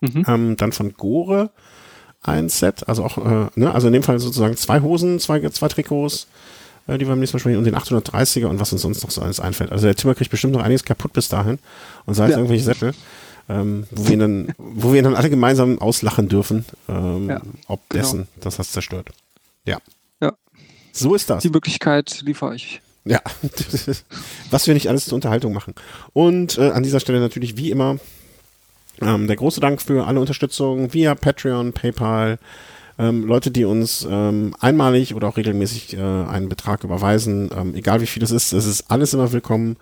[0.00, 0.24] Mhm.
[0.26, 1.50] Ähm, dann von Gore
[2.22, 5.68] ein Set, also auch, äh, ne, also in dem Fall sozusagen zwei Hosen, zwei, zwei
[5.68, 6.26] Trikots,
[6.86, 9.10] äh, die wir beim nächsten Mal sprechen und den 830er und was uns sonst noch
[9.10, 9.72] so alles einfällt.
[9.72, 11.58] Also der Timmer kriegt bestimmt noch einiges kaputt bis dahin
[12.06, 12.36] und sei es Ja.
[12.38, 12.92] irgendwelche Sättel,
[13.48, 17.40] ähm, wo wir ihn dann, wo wir ihn dann alle gemeinsam auslachen dürfen, ähm, Ja,
[17.68, 18.02] ob genau.
[18.02, 19.10] dessen, dass das zerstört.
[19.64, 19.78] Ja.
[20.20, 20.32] Ja.
[20.92, 21.42] So ist das.
[21.42, 22.80] Die Möglichkeit liefere ich.
[23.04, 23.20] Ja,
[24.50, 25.74] was wir nicht alles zur Unterhaltung machen.
[26.12, 27.98] Und äh, an dieser Stelle natürlich wie immer
[29.00, 32.38] ähm, der große Dank für alle Unterstützung via Patreon, PayPal,
[32.98, 38.00] ähm, Leute, die uns ähm, einmalig oder auch regelmäßig äh, einen Betrag überweisen, ähm, egal
[38.00, 39.76] wie viel es ist, es ist alles immer willkommen.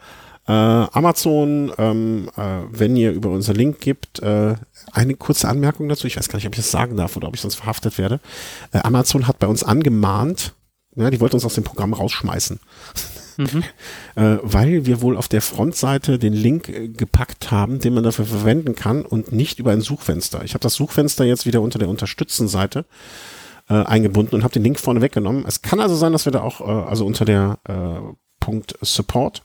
[0.46, 4.56] Äh, Amazon, ähm, äh, wenn ihr über unser Link gibt, äh,
[4.92, 7.34] eine kurze Anmerkung dazu, ich weiß gar nicht, ob ich das sagen darf oder ob
[7.34, 8.20] ich sonst verhaftet werde.
[8.72, 10.54] Äh, Amazon hat bei uns angemahnt,
[10.96, 12.60] ja, die wollten uns aus dem Programm rausschmeißen
[14.16, 18.24] äh, weil wir wohl auf der Frontseite den Link äh, gepackt haben, den man dafür
[18.24, 20.44] verwenden kann und nicht über ein Suchfenster.
[20.44, 22.84] Ich habe das Suchfenster jetzt wieder unter der Unterstützen-Seite
[23.68, 25.44] äh, eingebunden und habe den Link vorne weggenommen.
[25.46, 29.42] Es kann also sein, dass wir da auch, äh, also unter der äh, Punkt Support,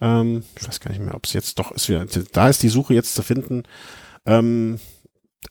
[0.00, 2.68] ähm, ich weiß gar nicht mehr, ob es jetzt doch ist, wieder, da ist die
[2.68, 3.64] Suche jetzt zu finden.
[4.26, 4.78] Ähm,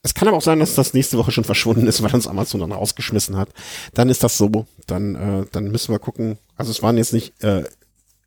[0.02, 2.62] Es kann aber auch sein, dass das nächste Woche schon verschwunden ist, weil uns Amazon
[2.62, 3.50] dann rausgeschmissen hat.
[3.94, 4.66] Dann ist das so.
[4.88, 6.38] Dann, äh, dann müssen wir gucken.
[6.58, 7.64] Also es waren jetzt nicht äh,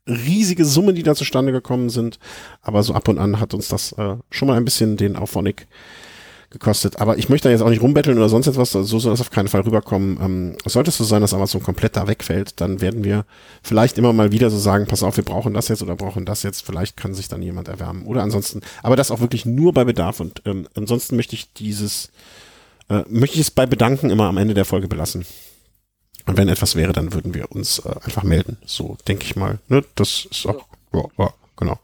[0.06, 2.18] riesige Summen, die da zustande gekommen sind,
[2.62, 5.66] aber so ab und an hat uns das äh, schon mal ein bisschen den Auphonic
[6.50, 7.00] gekostet.
[7.00, 9.30] Aber ich möchte da jetzt auch nicht rumbetteln oder sonst etwas, so soll das auf
[9.30, 10.18] keinen Fall rüberkommen.
[10.20, 13.24] Ähm, sollte es so sein, dass Amazon komplett da wegfällt, dann werden wir
[13.62, 16.42] vielleicht immer mal wieder so sagen, pass auf, wir brauchen das jetzt oder brauchen das
[16.42, 16.64] jetzt.
[16.64, 18.06] Vielleicht kann sich dann jemand erwärmen.
[18.06, 20.20] Oder ansonsten, aber das auch wirklich nur bei Bedarf.
[20.20, 22.10] Und ähm, ansonsten möchte ich dieses,
[22.88, 25.26] äh, möchte ich es bei Bedanken immer am Ende der Folge belassen.
[26.26, 28.58] Und wenn etwas wäre, dann würden wir uns äh, einfach melden.
[28.66, 29.58] So denke ich mal.
[29.68, 29.84] Ne?
[29.94, 31.78] Das ist auch, ja, ja genau.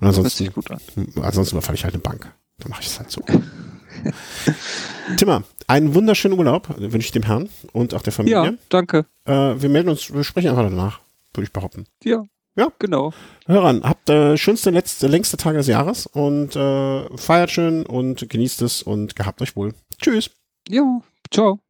[0.00, 0.80] Und ansonsten, gut an.
[1.22, 2.32] ansonsten überfalle ich halt eine Bank.
[2.58, 3.22] Dann mache ich es halt so.
[5.16, 8.44] Timmer, einen wunderschönen Urlaub wünsche ich dem Herrn und auch der Familie.
[8.44, 9.06] Ja, danke.
[9.24, 11.00] Äh, wir melden uns, wir sprechen einfach danach,
[11.34, 11.86] würde ich behaupten.
[12.04, 12.24] Ja.
[12.58, 13.12] Ja, genau.
[13.44, 18.62] Hörern, habt äh, schönste, letzte, längste Tage des Jahres und äh, feiert schön und genießt
[18.62, 19.74] es und gehabt euch wohl.
[20.00, 20.30] Tschüss.
[20.66, 21.60] Jo, ciao.